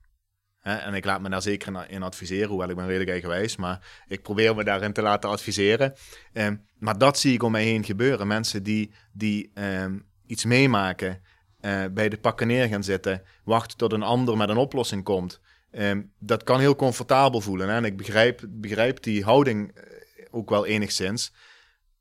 En 0.61 0.93
ik 0.93 1.05
laat 1.05 1.21
me 1.21 1.29
daar 1.29 1.41
zeker 1.41 1.89
in 1.89 2.03
adviseren, 2.03 2.49
hoewel 2.49 2.69
ik 2.69 2.75
ben 2.75 2.85
redelijk 2.85 3.09
eigenwijs, 3.09 3.55
maar 3.55 4.03
ik 4.07 4.21
probeer 4.21 4.55
me 4.55 4.63
daarin 4.63 4.93
te 4.93 5.01
laten 5.01 5.29
adviseren. 5.29 5.93
Um, 6.33 6.65
maar 6.77 6.97
dat 6.97 7.19
zie 7.19 7.33
ik 7.33 7.43
om 7.43 7.51
mij 7.51 7.63
heen 7.63 7.83
gebeuren. 7.83 8.27
Mensen 8.27 8.63
die, 8.63 8.91
die 9.13 9.51
um, 9.53 10.05
iets 10.25 10.45
meemaken, 10.45 11.21
uh, 11.61 11.83
bij 11.91 12.09
de 12.09 12.17
pakken 12.17 12.47
neer 12.47 12.67
gaan 12.67 12.83
zitten, 12.83 13.23
wachten 13.43 13.77
tot 13.77 13.93
een 13.93 14.03
ander 14.03 14.37
met 14.37 14.49
een 14.49 14.57
oplossing 14.57 15.03
komt. 15.03 15.39
Um, 15.71 16.11
dat 16.19 16.43
kan 16.43 16.59
heel 16.59 16.75
comfortabel 16.75 17.41
voelen. 17.41 17.69
Hè? 17.69 17.75
En 17.75 17.85
ik 17.85 17.97
begrijp, 17.97 18.45
begrijp 18.49 19.03
die 19.03 19.23
houding 19.23 19.71
eh, 19.71 19.83
ook 20.31 20.49
wel 20.49 20.65
enigszins. 20.65 21.33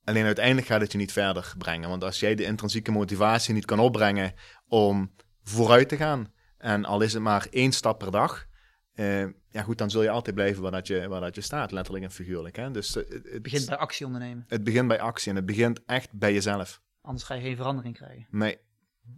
Alleen 0.04 0.24
uiteindelijk 0.24 0.66
gaat 0.66 0.80
het 0.80 0.92
je 0.92 0.98
niet 0.98 1.12
verder 1.12 1.52
brengen. 1.58 1.88
Want 1.88 2.04
als 2.04 2.20
jij 2.20 2.34
de 2.34 2.44
intrinsieke 2.44 2.90
motivatie 2.90 3.54
niet 3.54 3.64
kan 3.64 3.78
opbrengen 3.78 4.34
om 4.68 5.14
vooruit 5.44 5.88
te 5.88 5.96
gaan, 5.96 6.32
en 6.58 6.84
al 6.84 7.00
is 7.00 7.12
het 7.12 7.22
maar 7.22 7.46
één 7.50 7.72
stap 7.72 7.98
per 7.98 8.10
dag, 8.10 8.46
uh, 8.94 9.20
ja 9.48 9.62
goed, 9.62 9.78
dan 9.78 9.90
zul 9.90 10.02
je 10.02 10.10
altijd 10.10 10.34
blijven 10.34 10.62
waar, 10.62 10.70
dat 10.70 10.86
je, 10.86 11.08
waar 11.08 11.20
dat 11.20 11.34
je 11.34 11.40
staat, 11.40 11.72
letterlijk 11.72 12.04
en 12.04 12.10
figuurlijk. 12.10 12.56
Hè? 12.56 12.70
Dus, 12.70 12.96
uh, 12.96 13.08
het 13.08 13.42
begint 13.42 13.66
bij 13.66 13.76
actie 13.76 14.06
ondernemen. 14.06 14.44
Het 14.48 14.64
begint 14.64 14.88
bij 14.88 15.00
actie 15.00 15.30
en 15.30 15.36
het 15.36 15.46
begint 15.46 15.84
echt 15.84 16.12
bij 16.12 16.32
jezelf. 16.32 16.82
Anders 17.00 17.24
ga 17.24 17.34
je 17.34 17.40
geen 17.40 17.56
verandering 17.56 17.94
krijgen. 17.94 18.26
Nee, 18.30 18.58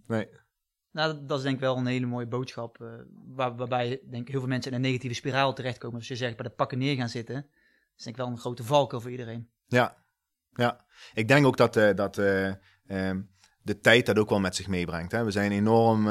nee. 0.06 0.28
Nou, 0.90 1.26
dat 1.26 1.38
is 1.38 1.44
denk 1.44 1.54
ik 1.54 1.60
wel 1.60 1.76
een 1.76 1.86
hele 1.86 2.06
mooie 2.06 2.26
boodschap, 2.26 2.78
uh, 2.82 2.88
waar, 3.26 3.56
waarbij 3.56 4.00
denk 4.10 4.28
heel 4.28 4.38
veel 4.40 4.48
mensen 4.48 4.70
in 4.70 4.76
een 4.76 4.82
negatieve 4.82 5.14
spiraal 5.14 5.54
terechtkomen. 5.54 5.98
Als 5.98 6.08
je 6.08 6.16
zegt 6.16 6.36
bij 6.36 6.46
de 6.46 6.54
pakken 6.54 6.78
neer 6.78 6.96
gaan 6.96 7.08
zitten, 7.08 7.34
dat 7.34 7.44
is 7.96 8.04
denk 8.04 8.16
ik 8.16 8.22
wel 8.22 8.32
een 8.32 8.38
grote 8.38 8.64
valkuil 8.64 9.00
voor 9.00 9.10
iedereen. 9.10 9.50
Ja, 9.66 9.96
ja. 10.52 10.84
Ik 11.14 11.28
denk 11.28 11.46
ook 11.46 11.56
dat, 11.56 11.74
dat 11.74 12.18
um, 12.18 13.30
de 13.66 13.80
tijd 13.80 14.06
dat 14.06 14.18
ook 14.18 14.28
wel 14.28 14.40
met 14.40 14.56
zich 14.56 14.66
meebrengt. 14.66 15.12
Hè? 15.12 15.24
We 15.24 15.30
zijn 15.30 15.52
enorm 15.52 16.08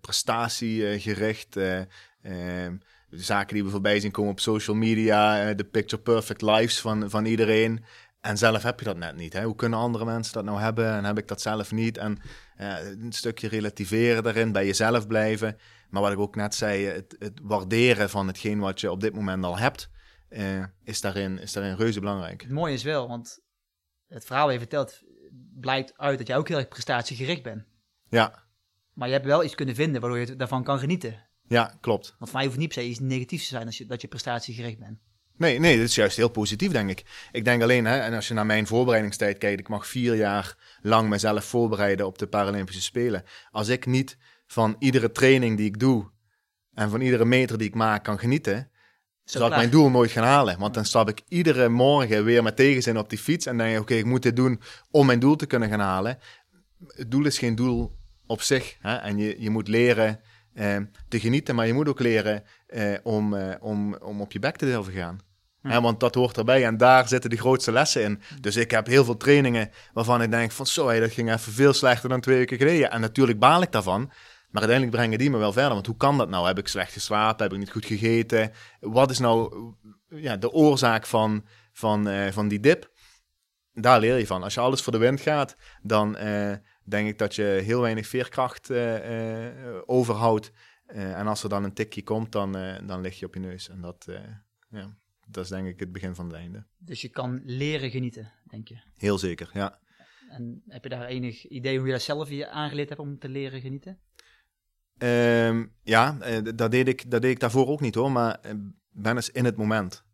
prestatiegericht. 0.00 1.56
Ehm, 1.56 2.76
de 3.16 3.22
zaken 3.22 3.54
die 3.54 3.64
we 3.64 3.70
voorbij 3.70 4.00
zien 4.00 4.10
komen 4.10 4.30
op 4.30 4.40
social 4.40 4.76
media, 4.76 5.48
eh, 5.48 5.56
de 5.56 5.64
picture 5.64 6.02
perfect 6.02 6.42
lives 6.42 6.80
van, 6.80 7.10
van 7.10 7.24
iedereen. 7.24 7.84
En 8.20 8.38
zelf 8.38 8.62
heb 8.62 8.78
je 8.78 8.84
dat 8.84 8.96
net 8.96 9.16
niet. 9.16 9.32
Hè? 9.32 9.44
Hoe 9.44 9.54
kunnen 9.54 9.78
andere 9.78 10.04
mensen 10.04 10.32
dat 10.32 10.44
nou 10.44 10.60
hebben 10.60 10.92
en 10.92 11.04
heb 11.04 11.18
ik 11.18 11.28
dat 11.28 11.40
zelf 11.40 11.72
niet? 11.72 11.98
En 11.98 12.18
een 12.56 13.12
stukje 13.12 13.48
relativeren 13.48 14.22
daarin, 14.22 14.52
bij 14.52 14.66
jezelf 14.66 15.06
blijven. 15.06 15.58
Maar 15.90 16.02
wat 16.02 16.12
ik 16.12 16.18
ook 16.18 16.36
net 16.36 16.54
zei, 16.54 16.84
het, 16.84 17.16
het 17.18 17.40
waarderen 17.42 18.10
van 18.10 18.26
hetgeen 18.26 18.58
wat 18.58 18.80
je 18.80 18.90
op 18.90 19.00
dit 19.00 19.14
moment 19.14 19.44
al 19.44 19.58
hebt, 19.58 19.90
is, 20.84 21.00
daarin, 21.00 21.38
is 21.38 21.52
daarin 21.52 21.76
reuze 21.76 22.00
belangrijk. 22.00 22.42
Het 22.42 22.50
mooie 22.50 22.74
is 22.74 22.82
wel, 22.82 23.08
want 23.08 23.38
het 24.08 24.24
verhaal 24.24 24.44
dat 24.44 24.52
je 24.52 24.60
vertelt 24.60 25.02
blijkt 25.60 25.98
uit 25.98 26.18
dat 26.18 26.26
jij 26.26 26.36
ook 26.36 26.48
heel 26.48 26.58
erg 26.58 26.68
prestatiegericht 26.68 27.42
bent. 27.42 27.64
Ja. 28.08 28.42
Maar 28.92 29.08
je 29.08 29.14
hebt 29.14 29.26
wel 29.26 29.44
iets 29.44 29.54
kunnen 29.54 29.74
vinden 29.74 30.00
waardoor 30.00 30.18
je 30.18 30.36
daarvan 30.36 30.64
kan 30.64 30.78
genieten. 30.78 31.26
Ja, 31.48 31.76
klopt. 31.80 32.14
Want 32.18 32.30
voor 32.30 32.38
mij 32.38 32.46
hoeft 32.46 32.58
niet 32.58 32.74
per 32.74 32.82
se 32.82 32.88
iets 32.88 32.98
negatiefs 32.98 33.48
te 33.48 33.54
zijn 33.54 33.66
als 33.66 33.78
je, 33.78 33.86
dat 33.86 34.00
je 34.00 34.08
prestatiegericht 34.08 34.78
bent. 34.78 34.98
Nee, 35.36 35.58
nee, 35.58 35.76
dat 35.76 35.86
is 35.86 35.94
juist 35.94 36.16
heel 36.16 36.28
positief, 36.28 36.72
denk 36.72 36.90
ik. 36.90 37.28
Ik 37.32 37.44
denk 37.44 37.62
alleen, 37.62 37.84
hè, 37.84 37.98
en 37.98 38.14
als 38.14 38.28
je 38.28 38.34
naar 38.34 38.46
mijn 38.46 38.66
voorbereidingstijd 38.66 39.38
kijkt, 39.38 39.60
ik 39.60 39.68
mag 39.68 39.86
vier 39.86 40.14
jaar 40.14 40.78
lang 40.80 41.08
mezelf 41.08 41.44
voorbereiden 41.44 42.06
op 42.06 42.18
de 42.18 42.26
Paralympische 42.26 42.82
Spelen. 42.82 43.24
Als 43.50 43.68
ik 43.68 43.86
niet 43.86 44.16
van 44.46 44.76
iedere 44.78 45.10
training 45.10 45.56
die 45.56 45.66
ik 45.66 45.78
doe 45.78 46.10
en 46.74 46.90
van 46.90 47.00
iedere 47.00 47.24
meter 47.24 47.58
die 47.58 47.68
ik 47.68 47.74
maak 47.74 48.04
kan 48.04 48.18
genieten, 48.18 48.70
Zo 49.24 49.38
zal 49.38 49.48
ik 49.48 49.56
mijn 49.56 49.70
doel 49.70 49.90
nooit 49.90 50.10
gaan 50.10 50.24
halen. 50.24 50.58
Want 50.58 50.74
dan 50.74 50.84
stap 50.84 51.08
ik 51.08 51.22
iedere 51.28 51.68
morgen 51.68 52.24
weer 52.24 52.42
met 52.42 52.56
tegenzin 52.56 52.98
op 52.98 53.10
die 53.10 53.18
fiets 53.18 53.46
en 53.46 53.58
denk 53.58 53.74
ik, 53.74 53.80
oké, 53.80 53.94
ik 53.94 54.04
moet 54.04 54.22
dit 54.22 54.36
doen 54.36 54.60
om 54.90 55.06
mijn 55.06 55.18
doel 55.18 55.36
te 55.36 55.46
kunnen 55.46 55.68
gaan 55.68 55.80
halen. 55.80 56.18
Het 56.86 57.10
doel 57.10 57.26
is 57.26 57.38
geen 57.38 57.54
doel 57.54 57.96
op 58.26 58.42
zich. 58.42 58.76
Hè? 58.80 58.94
En 58.96 59.18
je, 59.18 59.36
je 59.38 59.50
moet 59.50 59.68
leren 59.68 60.20
uh, 60.54 60.76
te 61.08 61.20
genieten, 61.20 61.54
maar 61.54 61.66
je 61.66 61.72
moet 61.72 61.88
ook 61.88 62.00
leren 62.00 62.42
uh, 62.68 62.94
om, 63.02 63.34
uh, 63.34 63.54
om, 63.60 63.94
om 63.94 64.20
op 64.20 64.32
je 64.32 64.38
bek 64.38 64.56
te 64.56 64.64
durven 64.64 64.92
gaan. 64.92 65.18
Ja. 65.62 65.80
want 65.80 66.00
dat 66.00 66.14
hoort 66.14 66.36
erbij 66.36 66.64
en 66.64 66.76
daar 66.76 67.08
zitten 67.08 67.30
de 67.30 67.36
grootste 67.36 67.72
lessen 67.72 68.02
in. 68.02 68.20
Dus 68.40 68.56
ik 68.56 68.70
heb 68.70 68.86
heel 68.86 69.04
veel 69.04 69.16
trainingen 69.16 69.70
waarvan 69.92 70.22
ik 70.22 70.30
denk 70.30 70.52
van 70.52 70.66
zo, 70.66 71.00
dat 71.00 71.12
ging 71.12 71.32
even 71.32 71.52
veel 71.52 71.72
slechter 71.72 72.08
dan 72.08 72.20
twee 72.20 72.36
weken 72.36 72.56
geleden. 72.56 72.90
En 72.90 73.00
natuurlijk 73.00 73.38
baal 73.38 73.62
ik 73.62 73.72
daarvan. 73.72 74.10
Maar 74.52 74.62
uiteindelijk 74.62 74.96
brengen 74.96 75.18
die 75.18 75.30
me 75.30 75.38
wel 75.38 75.52
verder. 75.52 75.72
Want 75.72 75.86
hoe 75.86 75.96
kan 75.96 76.18
dat 76.18 76.28
nou? 76.28 76.46
Heb 76.46 76.58
ik 76.58 76.68
slecht 76.68 76.92
geslapen? 76.92 77.42
Heb 77.42 77.52
ik 77.52 77.58
niet 77.58 77.70
goed 77.70 77.84
gegeten? 77.84 78.52
Wat 78.80 79.10
is 79.10 79.18
nou 79.18 79.74
ja, 80.08 80.36
de 80.36 80.50
oorzaak 80.50 81.06
van, 81.06 81.44
van, 81.72 82.08
uh, 82.08 82.28
van 82.28 82.48
die 82.48 82.60
dip? 82.60 82.90
Daar 83.72 84.00
leer 84.00 84.18
je 84.18 84.26
van. 84.26 84.42
Als 84.42 84.54
je 84.54 84.60
alles 84.60 84.82
voor 84.82 84.92
de 84.92 84.98
wind 84.98 85.20
gaat, 85.20 85.56
dan, 85.82 86.16
uh, 86.16 86.54
denk 86.84 87.08
ik 87.08 87.18
dat 87.18 87.34
je 87.34 87.42
heel 87.42 87.80
weinig 87.80 88.06
veerkracht 88.06 88.70
uh, 88.70 89.46
overhoudt. 89.86 90.50
En 90.86 91.26
als 91.26 91.42
er 91.42 91.48
dan 91.48 91.64
een 91.64 91.74
tikje 91.74 92.02
komt, 92.02 92.32
dan, 92.32 92.52
dan 92.86 93.00
lig 93.00 93.18
je 93.18 93.26
op 93.26 93.34
je 93.34 93.40
neus. 93.40 93.68
En 93.68 93.80
dat, 93.80 94.06
ja, 94.70 94.96
dat 95.26 95.44
is 95.44 95.50
denk 95.50 95.66
ik 95.66 95.80
het 95.80 95.92
begin 95.92 96.14
van 96.14 96.26
het 96.26 96.34
einde. 96.34 96.66
Dus 96.78 97.00
je 97.00 97.08
kan 97.08 97.40
leren 97.44 97.90
genieten, 97.90 98.32
denk 98.44 98.68
je? 98.68 98.80
Heel 98.96 99.18
zeker, 99.18 99.50
ja. 99.52 99.80
En 100.28 100.62
heb 100.68 100.82
je 100.82 100.88
daar 100.88 101.06
enig 101.06 101.46
idee 101.46 101.78
hoe 101.78 101.86
je 101.86 101.92
dat 101.92 102.02
zelf 102.02 102.30
je 102.30 102.48
aangeleerd 102.48 102.88
hebt 102.88 103.00
om 103.00 103.18
te 103.18 103.28
leren 103.28 103.60
genieten? 103.60 103.98
Ehm, 104.98 105.64
ja, 105.82 106.16
eh, 106.20 106.38
dat, 106.54 106.70
deed 106.70 106.88
ik, 106.88 107.10
dat 107.10 107.22
deed 107.22 107.30
ik 107.30 107.40
daarvoor 107.40 107.68
ook 107.68 107.80
niet 107.80 107.94
hoor, 107.94 108.12
maar 108.12 108.38
eh, 108.42 108.52
ben 108.90 109.16
eens 109.16 109.30
in 109.30 109.44
het 109.44 109.56
moment. 109.56 110.04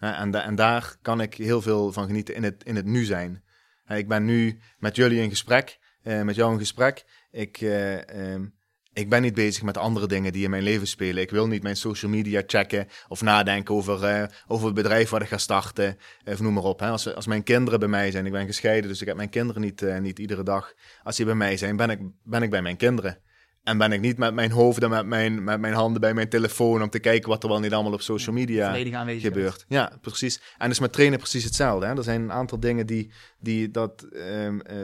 En, 0.00 0.34
en 0.34 0.54
daar 0.54 0.96
kan 1.02 1.20
ik 1.20 1.34
heel 1.34 1.62
veel 1.62 1.92
van 1.92 2.06
genieten, 2.06 2.34
in 2.34 2.42
het, 2.42 2.64
in 2.64 2.76
het 2.76 2.86
nu 2.86 3.04
zijn. 3.04 3.42
Ik 3.86 4.08
ben 4.08 4.24
nu 4.24 4.58
met 4.78 4.96
jullie 4.96 5.20
in 5.20 5.28
gesprek, 5.28 5.78
eh, 6.02 6.22
met 6.22 6.34
jou 6.34 6.52
in 6.52 6.58
gesprek. 6.58 7.04
Ik, 7.30 7.60
eh, 7.60 8.32
ehm, 8.32 8.46
ik 8.92 9.08
ben 9.08 9.22
niet 9.22 9.34
bezig 9.34 9.62
met 9.62 9.76
andere 9.76 10.06
dingen 10.06 10.32
die 10.32 10.44
in 10.44 10.50
mijn 10.50 10.62
leven 10.62 10.86
spelen. 10.86 11.22
Ik 11.22 11.30
wil 11.30 11.46
niet 11.46 11.62
mijn 11.62 11.76
social 11.76 12.10
media 12.10 12.42
checken 12.46 12.86
of 13.08 13.22
nadenken 13.22 13.74
over, 13.74 14.30
over 14.46 14.66
het 14.66 14.74
bedrijf 14.74 15.10
wat 15.10 15.22
ik 15.22 15.28
ga 15.28 15.38
starten. 15.38 15.98
Of 16.24 16.40
noem 16.40 16.52
maar 16.52 16.62
op. 16.62 16.80
Hè. 16.80 16.88
Als, 16.88 17.14
als 17.14 17.26
mijn 17.26 17.42
kinderen 17.42 17.78
bij 17.78 17.88
mij 17.88 18.10
zijn, 18.10 18.26
ik 18.26 18.32
ben 18.32 18.46
gescheiden, 18.46 18.90
dus 18.90 19.00
ik 19.00 19.06
heb 19.06 19.16
mijn 19.16 19.28
kinderen 19.28 19.62
niet, 19.62 20.00
niet 20.00 20.18
iedere 20.18 20.42
dag. 20.42 20.74
Als 21.02 21.16
die 21.16 21.24
bij 21.24 21.34
mij 21.34 21.56
zijn, 21.56 21.76
ben 21.76 21.90
ik, 21.90 21.98
ben 22.22 22.42
ik 22.42 22.50
bij 22.50 22.62
mijn 22.62 22.76
kinderen. 22.76 23.18
En 23.70 23.78
ben 23.78 23.92
ik 23.92 24.00
niet 24.00 24.18
met 24.18 24.34
mijn 24.34 24.50
hoofd 24.50 24.82
en 24.82 24.90
met 24.90 25.06
mijn, 25.06 25.44
met 25.44 25.60
mijn 25.60 25.74
handen 25.74 26.00
bij 26.00 26.14
mijn 26.14 26.28
telefoon 26.28 26.82
om 26.82 26.90
te 26.90 26.98
kijken 26.98 27.28
wat 27.28 27.42
er 27.42 27.48
wel 27.48 27.60
niet 27.60 27.72
allemaal 27.72 27.92
op 27.92 28.00
social 28.00 28.34
media 28.34 28.74
gebeurt. 29.04 29.64
Ja, 29.68 29.92
precies. 30.00 30.40
En 30.58 30.68
dus 30.68 30.78
met 30.78 30.92
trainen 30.92 31.18
precies 31.18 31.44
hetzelfde. 31.44 31.86
Hè. 31.86 31.96
Er 31.96 32.02
zijn 32.02 32.22
een 32.22 32.32
aantal 32.32 32.60
dingen 32.60 32.86
die, 32.86 33.12
die 33.38 33.70
dat 33.70 34.02
ehm, 34.02 34.60
eh, 34.60 34.76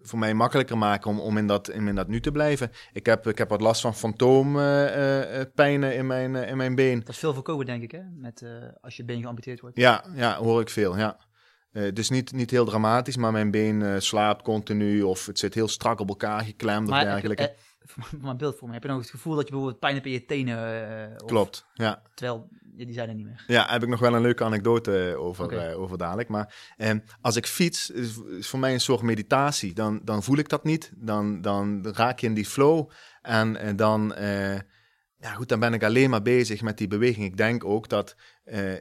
voor 0.00 0.18
mij 0.18 0.34
makkelijker 0.34 0.78
maken 0.78 1.10
om, 1.10 1.20
om 1.20 1.36
in, 1.36 1.46
dat, 1.46 1.70
in, 1.70 1.88
in 1.88 1.94
dat 1.94 2.08
nu 2.08 2.20
te 2.20 2.32
blijven. 2.32 2.70
Ik 2.92 3.06
heb, 3.06 3.26
ik 3.26 3.38
heb 3.38 3.48
wat 3.48 3.60
last 3.60 3.80
van 3.80 3.94
fantoompijnen 3.94 5.94
in, 5.94 6.06
mijn, 6.06 6.36
eh, 6.36 6.50
in 6.50 6.56
mijn 6.56 6.74
been. 6.74 6.98
Dat 6.98 7.08
is 7.08 7.18
veel 7.18 7.34
voorkomen, 7.34 7.66
denk 7.66 7.82
ik, 7.82 7.90
hè? 7.90 8.00
Met, 8.16 8.42
eh, 8.42 8.50
als 8.80 8.96
je 8.96 9.04
been 9.04 9.20
geamputeerd 9.20 9.60
wordt. 9.60 9.76
Ja, 9.76 10.04
ja, 10.14 10.36
hoor 10.36 10.60
ik 10.60 10.68
veel, 10.68 10.96
ja. 10.96 11.16
Eh, 11.72 11.92
dus 11.92 12.10
niet, 12.10 12.32
niet 12.32 12.50
heel 12.50 12.64
dramatisch, 12.64 13.16
maar 13.16 13.32
mijn 13.32 13.50
been 13.50 13.82
eh, 13.82 13.94
slaapt 13.98 14.42
continu 14.42 15.02
of 15.02 15.26
het 15.26 15.38
zit 15.38 15.54
heel 15.54 15.68
strak 15.68 16.00
op 16.00 16.08
elkaar 16.08 16.44
geklemd 16.44 16.90
of 16.90 16.98
dergelijke. 16.98 17.54
Voor 17.90 18.18
mijn 18.22 18.36
beeld 18.36 18.56
voor 18.58 18.68
me. 18.68 18.74
Heb 18.74 18.82
je 18.82 18.88
nog 18.88 19.00
het 19.00 19.10
gevoel 19.10 19.34
dat 19.34 19.44
je 19.44 19.50
bijvoorbeeld 19.50 19.80
pijn 19.80 19.94
hebt 19.94 20.06
in 20.06 20.12
je 20.12 20.24
tenen? 20.24 20.58
eh, 21.08 21.14
of- 21.22 21.24
Klopt, 21.30 21.66
ja. 21.74 22.02
Terwijl, 22.14 22.48
ja, 22.76 22.84
die 22.84 22.94
zijn 22.94 23.08
er 23.08 23.14
niet 23.14 23.24
meer. 23.26 23.44
Ja, 23.46 23.66
heb 23.70 23.82
ik 23.82 23.88
nog 23.88 24.00
wel 24.00 24.14
een 24.14 24.22
leuke 24.22 24.44
anekdote 24.44 25.14
over, 25.18 25.58
eh, 25.58 25.80
over 25.80 25.98
dadelijk. 25.98 26.28
Maar 26.28 26.72
eh, 26.76 26.94
als 27.20 27.36
ik 27.36 27.46
fiets, 27.46 27.90
is, 27.90 28.18
is 28.38 28.48
voor 28.48 28.58
mij 28.58 28.72
een 28.72 28.80
soort 28.80 29.02
meditatie. 29.02 29.74
Dan, 29.74 30.00
dan 30.04 30.22
voel 30.22 30.36
ik 30.38 30.48
dat 30.48 30.64
niet. 30.64 30.92
Dan, 30.96 31.40
dan 31.40 31.86
raak 31.92 32.18
je 32.18 32.26
in 32.26 32.34
die 32.34 32.46
flow. 32.46 32.90
En 33.22 33.56
eh, 33.56 33.76
dan, 33.76 34.14
ja, 35.20 35.32
goed, 35.34 35.48
dan 35.48 35.60
ben 35.60 35.74
ik 35.74 35.82
alleen 35.84 36.10
maar 36.10 36.22
bezig 36.22 36.62
met 36.62 36.78
die 36.78 36.88
beweging. 36.88 37.24
Ik 37.26 37.36
denk 37.36 37.64
ook 37.64 37.88
dat 37.88 38.16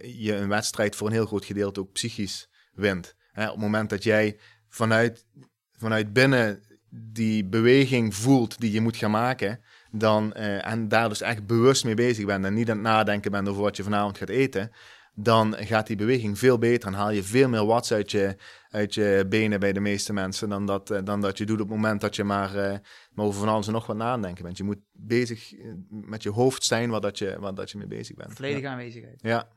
je 0.02 0.36
een 0.36 0.50
wedstrijd 0.50 0.96
voor 0.96 1.08
een 1.08 1.14
heel 1.14 1.26
groot 1.26 1.46
gedeelte 1.46 1.80
ook 1.80 1.92
psychisch 1.92 2.50
wint. 2.74 3.16
Hè, 3.32 3.46
op 3.46 3.52
het 3.52 3.62
moment 3.62 3.90
dat 3.90 4.04
jij 4.04 4.40
vanuit, 4.70 5.26
vanuit 5.72 6.14
binnen 6.14 6.64
die 6.90 7.46
beweging 7.46 8.16
voelt 8.16 8.60
die 8.60 8.72
je 8.72 8.82
moet 8.82 8.98
gaan 8.98 9.12
maken, 9.12 9.60
dan, 9.92 10.34
eh, 10.34 10.68
en 10.68 10.88
daar 10.88 11.10
dus 11.10 11.22
echt 11.22 11.46
bewust 11.48 11.86
mee 11.86 11.94
bezig 11.96 12.26
bent 12.26 12.46
en 12.46 12.54
niet 12.54 12.70
aan 12.70 12.78
het 12.78 12.86
nadenken 12.86 13.32
bent 13.32 13.48
over 13.48 13.62
wat 13.62 13.78
je 13.78 13.84
vanavond 13.84 14.18
gaat 14.18 14.30
eten, 14.30 14.72
dan 15.14 15.54
gaat 15.54 15.88
die 15.88 15.96
beweging 15.96 16.38
veel 16.38 16.58
beter 16.58 16.88
en 16.88 16.96
haal 16.96 17.12
je 17.12 17.24
veel 17.24 17.50
meer 17.50 17.66
watts 17.66 17.92
uit 17.92 18.12
je, 18.12 18.36
uit 18.70 18.94
je 18.94 19.26
benen 19.30 19.60
bij 19.60 19.74
de 19.74 19.80
meeste 19.80 20.14
mensen 20.14 20.50
dan 20.50 20.66
dat, 20.66 20.92
eh, 20.92 21.04
dan 21.04 21.22
dat 21.22 21.38
je 21.38 21.46
doet 21.46 21.62
op 21.62 21.68
het 21.68 21.76
moment 21.76 22.02
dat 22.02 22.16
je 22.16 22.24
maar, 22.24 22.56
eh, 22.56 22.78
maar 23.12 23.26
over 23.26 23.40
van 23.40 23.50
alles 23.50 23.68
en 23.68 23.74
nog 23.74 23.86
wat 23.86 23.96
nadenken 23.96 24.44
bent. 24.44 24.58
Je 24.58 24.64
moet 24.64 24.82
bezig 24.92 25.54
met 25.90 26.24
je 26.24 26.30
hoofd 26.30 26.64
zijn 26.64 26.90
waar 26.90 27.02
dat 27.02 27.18
je, 27.18 27.40
waar 27.40 27.54
dat 27.54 27.72
je 27.72 27.78
mee 27.78 27.88
bezig 27.88 28.16
bent. 28.16 28.34
Volledige 28.34 28.68
aanwezigheid. 28.68 29.22
Ja, 29.22 29.50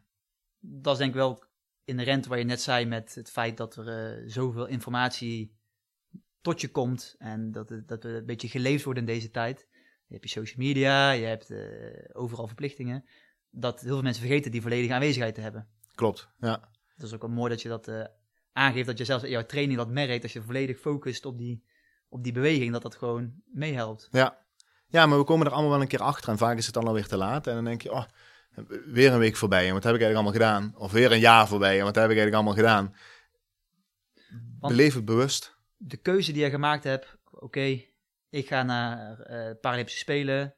Dat 0.60 0.92
is 0.92 0.98
denk 0.98 1.10
ik 1.10 1.16
wel 1.16 1.42
inherent 1.84 2.26
waar 2.26 2.38
je 2.38 2.44
net 2.44 2.60
zei 2.60 2.86
met 2.86 3.14
het 3.14 3.30
feit 3.30 3.56
dat 3.56 3.76
er 3.76 4.22
zoveel 4.26 4.66
informatie 4.66 5.59
tot 6.40 6.60
je 6.60 6.68
komt. 6.70 7.14
En 7.18 7.52
dat, 7.52 7.68
het- 7.68 7.88
dat 7.88 8.02
we 8.02 8.08
een 8.08 8.26
beetje 8.26 8.48
geleefd 8.48 8.84
worden 8.84 9.06
in 9.06 9.12
deze 9.14 9.30
tijd. 9.30 9.66
Je 10.06 10.14
hebt 10.16 10.22
je 10.30 10.40
social 10.40 10.66
media, 10.66 11.10
je 11.10 11.24
hebt 11.26 11.50
eh, 11.50 11.64
overal 12.12 12.46
verplichtingen. 12.46 13.04
Dat 13.50 13.80
heel 13.80 13.92
veel 13.92 14.02
mensen 14.02 14.22
vergeten 14.26 14.50
die 14.50 14.62
volledige 14.62 14.94
aanwezigheid 14.94 15.34
te 15.34 15.40
hebben. 15.40 15.68
klopt. 15.94 16.28
Ja. 16.38 16.68
Dat 16.96 17.06
is 17.08 17.14
ook 17.14 17.20
wel 17.20 17.30
mooi 17.30 17.50
dat 17.50 17.62
je 17.62 17.68
dat 17.68 17.88
eh, 17.88 18.04
aangeeft. 18.52 18.86
Dat 18.86 18.98
je 18.98 19.04
zelfs 19.04 19.24
in 19.24 19.30
jouw 19.30 19.46
training 19.46 19.78
dat 19.78 19.90
merkt. 19.90 20.22
Als 20.22 20.32
je 20.32 20.42
volledig 20.42 20.78
focust 20.80 21.24
op 21.24 21.38
die, 21.38 21.64
op 22.08 22.22
die 22.22 22.32
beweging. 22.32 22.72
Dat 22.72 22.82
dat 22.82 22.94
gewoon 22.94 23.32
meehelpt. 23.52 24.08
Ja. 24.10 24.38
ja, 24.88 25.06
maar 25.06 25.18
we 25.18 25.24
komen 25.24 25.46
er 25.46 25.52
allemaal 25.52 25.70
wel 25.70 25.80
een 25.80 25.88
keer 25.88 26.02
achter 26.02 26.28
en 26.30 26.38
vaak 26.38 26.56
is 26.58 26.64
het 26.66 26.74
dan 26.74 26.86
alweer 26.86 27.06
te 27.06 27.16
laat. 27.16 27.46
En 27.46 27.54
dan 27.54 27.64
denk 27.64 27.82
je, 27.82 27.92
oh, 27.92 28.04
weer 28.86 29.12
een 29.12 29.18
week 29.18 29.36
voorbij 29.36 29.66
en 29.68 29.72
wat 29.74 29.84
heb 29.84 29.94
ik 29.94 30.00
eigenlijk 30.00 30.14
allemaal 30.36 30.58
gedaan? 30.60 30.76
Of 30.76 30.92
weer 30.92 31.12
een 31.12 31.18
jaar 31.20 31.48
voorbij 31.48 31.78
en 31.78 31.84
wat 31.84 31.94
heb 31.94 32.10
ik 32.10 32.16
eigenlijk 32.18 32.34
allemaal 32.36 32.54
gedaan? 32.54 32.94
Want- 34.60 34.72
Beleef 34.76 34.94
het 34.94 35.04
bewust. 35.04 35.58
De 35.82 35.96
keuze 35.96 36.32
die 36.32 36.42
je 36.42 36.50
gemaakt 36.50 36.84
hebt, 36.84 37.16
oké, 37.30 37.82
ik 38.28 38.48
ga 38.48 38.62
naar 38.62 39.16
Paralympische 39.60 39.98
Spelen, 40.00 40.54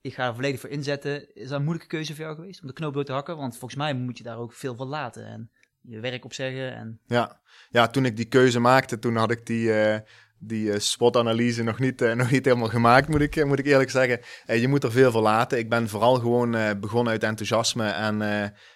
ik 0.00 0.14
ga 0.14 0.26
er 0.26 0.34
volledig 0.34 0.60
voor 0.60 0.70
inzetten. 0.70 1.34
Is 1.34 1.48
dat 1.48 1.58
een 1.58 1.64
moeilijke 1.64 1.88
keuze 1.88 2.14
voor 2.14 2.24
jou 2.24 2.36
geweest 2.36 2.60
om 2.60 2.66
de 2.66 2.72
knoop 2.72 2.94
door 2.94 3.04
te 3.04 3.12
hakken? 3.12 3.36
Want 3.36 3.58
volgens 3.58 3.80
mij 3.80 3.94
moet 3.94 4.18
je 4.18 4.24
daar 4.24 4.38
ook 4.38 4.52
veel 4.52 4.74
van 4.74 4.86
laten 4.86 5.26
en 5.26 5.50
je 5.80 6.00
werk 6.00 6.24
opzeggen. 6.24 6.74
En 6.74 7.00
Ja. 7.06 7.40
ja, 7.70 7.86
toen 7.86 8.04
ik 8.04 8.16
die 8.16 8.28
keuze 8.28 8.60
maakte, 8.60 8.98
toen 8.98 9.16
had 9.16 9.30
ik 9.30 9.46
die, 9.46 9.72
eh 9.72 10.00
die 10.38 10.72
eh, 10.72 10.78
SWOT-analyse 10.78 11.62
nog, 11.62 11.78
niet, 11.78 12.00
nog 12.16 12.30
niet 12.30 12.44
helemaal 12.44 12.68
gemaakt, 12.68 13.08
moet 13.08 13.20
ik, 13.20 13.44
moet 13.44 13.58
ik 13.58 13.66
eerlijk 13.66 13.90
zeggen. 13.90 14.20
Je 14.46 14.68
moet 14.68 14.84
er 14.84 14.92
veel 14.92 15.10
voor 15.10 15.22
laten. 15.22 15.58
Ik 15.58 15.68
ben 15.68 15.88
vooral 15.88 16.14
gewoon 16.14 16.80
begonnen 16.80 17.12
uit 17.12 17.22
enthousiasme 17.22 17.88
en, 17.88 18.22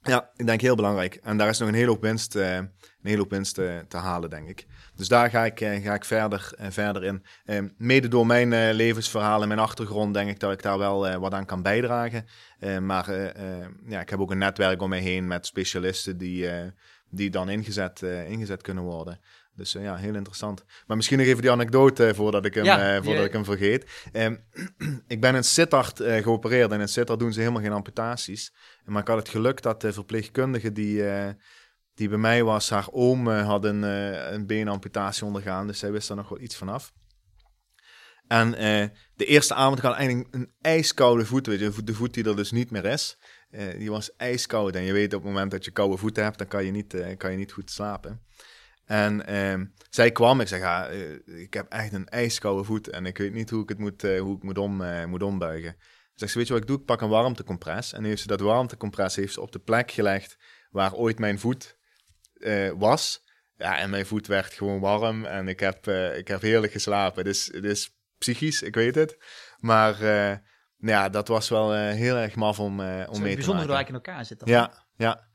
Ja, 0.04 0.32
ik 0.36 0.46
denk 0.46 0.62
heel 0.62 0.76
belangrijk. 0.76 1.16
En 1.16 1.38
daar 1.38 1.50
is 1.50 1.58
nog 1.60 1.68
een 1.70 1.76
hele 1.76 1.90
hoop 1.90 2.02
winst, 2.02 2.36
een 2.36 2.72
hele 3.02 3.18
hoop 3.18 3.30
winst 3.30 3.54
te 3.56 3.98
halen, 3.98 4.30
denk 4.30 4.50
ik. 4.50 4.66
Dus 4.96 5.08
daar 5.08 5.30
ga 5.30 5.46
ik, 5.46 5.60
ga 5.60 5.94
ik 5.94 6.06
verder, 6.06 6.52
verder 6.58 7.04
in. 7.04 7.26
Eh, 7.46 7.62
mede 7.78 8.08
door 8.08 8.26
mijn 8.26 8.74
levensverhaal 8.74 9.42
en 9.42 9.48
mijn 9.48 9.60
achtergrond 9.60 10.14
denk 10.14 10.30
ik 10.30 10.40
dat 10.40 10.52
ik 10.52 10.62
daar 10.62 10.78
wel 10.78 11.20
wat 11.20 11.34
aan 11.34 11.46
kan 11.46 11.62
bijdragen. 11.62 12.26
Eh, 12.60 12.78
maar 12.78 13.12
ja, 13.88 14.02
ik 14.02 14.10
heb 14.10 14.20
ook 14.20 14.32
een 14.32 14.38
netwerk 14.38 14.82
om 14.82 14.90
me 14.90 14.98
heen 14.98 15.28
met 15.28 15.46
specialisten 15.46 16.18
die, 16.18 16.48
die 17.12 17.30
dan 17.30 17.50
ingezet, 17.50 18.04
eh, 18.04 18.30
ingezet 18.30 18.62
kunnen 18.62 18.84
worden. 18.84 19.20
Dus 19.56 19.76
eh, 19.76 19.84
ja, 19.84 19.96
heel 19.96 20.16
interessant. 20.16 20.64
Maar 20.88 20.98
misschien 20.98 21.18
nog 21.18 21.28
even 21.28 21.42
die 21.42 21.52
anekdote 21.52 22.08
eh, 22.08 22.14
voordat 22.14 22.46
ik 22.46 22.54
hem, 22.54 22.64
Ja, 22.64 23.04
voordat 23.04 23.26
ik 23.26 23.34
hem 23.34 23.46
vergeet. 23.46 23.92
Ehm, 24.12 24.36
ik 25.08 25.22
ben 25.22 25.36
in 25.36 25.44
Sittard 25.44 26.02
geopereerd 26.04 26.72
en 26.72 26.80
in 26.80 26.88
Sittard 26.88 27.20
doen 27.20 27.34
ze 27.34 27.40
helemaal 27.40 27.62
geen 27.62 27.72
amputaties. 27.72 28.54
Maar 28.86 29.02
ik 29.02 29.08
had 29.08 29.18
het 29.18 29.30
geluk 29.30 29.62
dat 29.62 29.82
de 29.82 29.94
verpleegkundige 29.94 30.72
die, 30.72 31.04
die 31.96 32.10
bij 32.10 32.18
mij 32.18 32.44
was, 32.44 32.70
haar 32.70 32.88
oom 32.92 33.28
had 33.28 33.66
een, 33.66 33.82
een 34.34 34.46
beenamputatie 34.46 35.26
ondergaan, 35.26 35.68
dus 35.68 35.80
zij 35.80 35.92
wist 35.92 36.10
er 36.10 36.16
nog 36.16 36.30
wel 36.30 36.40
iets 36.40 36.56
vanaf. 36.56 36.94
En 38.28 38.52
de 39.16 39.26
eerste 39.26 39.54
avond 39.54 39.80
had 39.80 39.96
eigenlijk 39.96 40.36
een 40.36 40.52
ijskoude 40.62 41.26
voet, 41.26 41.48
weet 41.48 41.60
je, 41.60 41.84
de 41.84 41.94
voet 41.94 42.14
die 42.14 42.24
er 42.24 42.36
dus 42.36 42.52
niet 42.52 42.72
meer 42.72 42.86
is. 42.86 43.18
Die 43.78 43.90
was 43.92 44.16
ijskoud 44.16 44.76
en 44.76 44.84
je 44.84 44.94
weet 44.94 45.14
op 45.14 45.24
het 45.24 45.32
moment 45.32 45.52
dat 45.52 45.66
je 45.66 45.72
koude 45.72 45.98
voeten 45.98 46.24
hebt, 46.24 46.38
dan 46.38 46.48
kan 46.48 46.66
je 46.66 46.72
niet, 46.72 46.96
kan 47.18 47.32
je 47.32 47.38
niet 47.38 47.52
goed 47.52 47.72
slapen. 47.72 48.22
En 48.86 49.26
ehm, 49.26 49.66
zij 49.90 50.12
kwam, 50.12 50.42
ik 50.42 50.48
zeg, 50.48 50.60
ja, 50.60 50.88
ik 51.26 51.54
heb 51.54 51.72
echt 51.72 51.94
een 51.94 52.08
ijskoude 52.08 52.64
voet 52.64 52.90
en 52.90 53.06
ik 53.06 53.18
weet 53.18 53.34
niet 53.34 53.50
hoe 53.50 53.64
ik 53.64 53.70
het 53.70 53.78
moet, 53.78 54.02
hoe 54.02 54.36
ik 54.36 54.44
moet, 54.44 54.58
om, 54.58 54.84
moet 55.08 55.24
ombuigen. 55.24 55.76
Zegt 56.16 56.32
ze, 56.32 56.38
weet 56.38 56.48
je 56.48 56.54
wat 56.54 56.62
ik 56.62 56.68
doe? 56.68 56.80
Ik 56.80 56.86
pak 56.86 57.02
een 57.02 57.10
warmtecompress. 57.10 57.94
En 57.94 58.04
heeft 58.04 58.22
ze 58.22 58.28
dat 58.28 58.40
warmtecompress 58.40 59.16
heeft 59.16 59.34
ze 59.34 59.42
op 59.42 59.52
de 59.52 59.60
plek 59.60 59.92
gelegd 59.92 60.38
waar 60.70 60.94
ooit 60.94 61.20
mijn 61.20 61.40
voet 61.40 61.78
was. 62.78 63.24
Ja, 63.58 63.78
en 63.78 63.90
mijn 63.90 64.06
voet 64.06 64.28
werd 64.28 64.54
gewoon 64.54 64.80
warm 64.80 65.26
en 65.26 65.48
ik 65.48 65.60
heb, 65.60 65.88
ik 66.16 66.28
heb 66.28 66.42
heerlijk 66.42 66.72
geslapen. 66.72 67.24
Dus 67.24 67.46
het 67.54 67.64
is 67.64 67.98
psychisch, 68.18 68.62
ik 68.62 68.76
weet 68.76 68.96
het. 68.96 69.18
Maar 69.58 69.96
ja, 70.82 71.10
dat 71.10 71.28
was 71.28 71.50
wel 71.50 71.74
heel 71.74 72.16
erg 72.16 72.36
maf 72.36 72.60
om, 72.60 72.68
om 72.70 72.76
mee 72.78 73.06
te 73.06 73.12
maken. 73.12 73.22
bijzonder 73.22 73.68
hoe 73.68 73.86
in 73.86 73.94
elkaar 73.94 74.26
zit. 74.26 74.42
Ja, 74.46 74.72
ja 74.96 75.30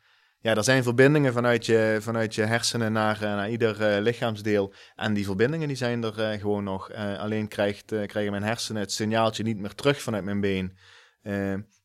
ja, 0.47 0.55
er 0.55 0.65
zijn 0.65 0.83
verbindingen 0.83 1.33
vanuit 1.33 1.67
je, 1.67 1.99
vanuit 2.01 2.35
je 2.35 2.43
hersenen 2.43 2.93
naar, 2.93 3.23
eh, 3.23 3.35
naar 3.35 3.51
ieder 3.51 3.97
uh, 3.97 4.03
lichaamsdeel. 4.03 4.75
En 4.95 5.15
die 5.15 5.25
verbindingen 5.25 5.69
die 5.69 5.77
zijn 5.77 6.05
er 6.05 6.33
uh, 6.33 6.41
gewoon 6.41 6.65
nog. 6.65 6.91
Uh, 6.91 7.19
alleen 7.19 7.49
krijgt, 7.49 7.85
krijgen 7.85 8.31
mijn 8.31 8.43
hersenen 8.43 8.83
het 8.83 8.93
signaaltje 8.93 9.43
niet 9.43 9.59
meer 9.59 9.75
terug 9.75 10.03
vanuit 10.03 10.25
mijn 10.25 10.41
been. 10.41 10.77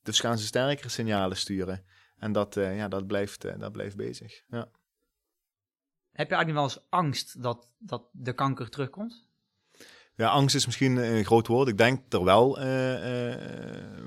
dus 0.03 0.19
gaan 0.19 0.37
ze 0.37 0.45
sterkere 0.45 0.89
signalen 0.89 1.37
sturen. 1.37 1.85
En 2.17 2.31
dat, 2.31 2.53
ja, 2.55 2.87
dat, 2.87 3.07
blijft, 3.07 3.59
dat 3.59 3.71
blijft 3.71 3.95
bezig. 3.95 4.43
Ja. 4.47 4.69
Heb 6.11 6.29
je 6.29 6.35
eigenlijk 6.35 6.53
wel 6.53 6.63
eens 6.63 6.85
angst 6.89 7.41
dat, 7.43 7.69
dat 7.77 8.09
de 8.11 8.33
kanker 8.33 8.69
terugkomt? 8.69 9.25
Ja, 10.15 10.27
angst 10.27 10.55
is 10.55 10.65
misschien 10.65 10.95
een 10.97 11.25
groot 11.25 11.47
woord. 11.47 11.67
Ik 11.67 11.77
denk 11.77 12.13
er 12.13 12.23
wel, 12.23 12.59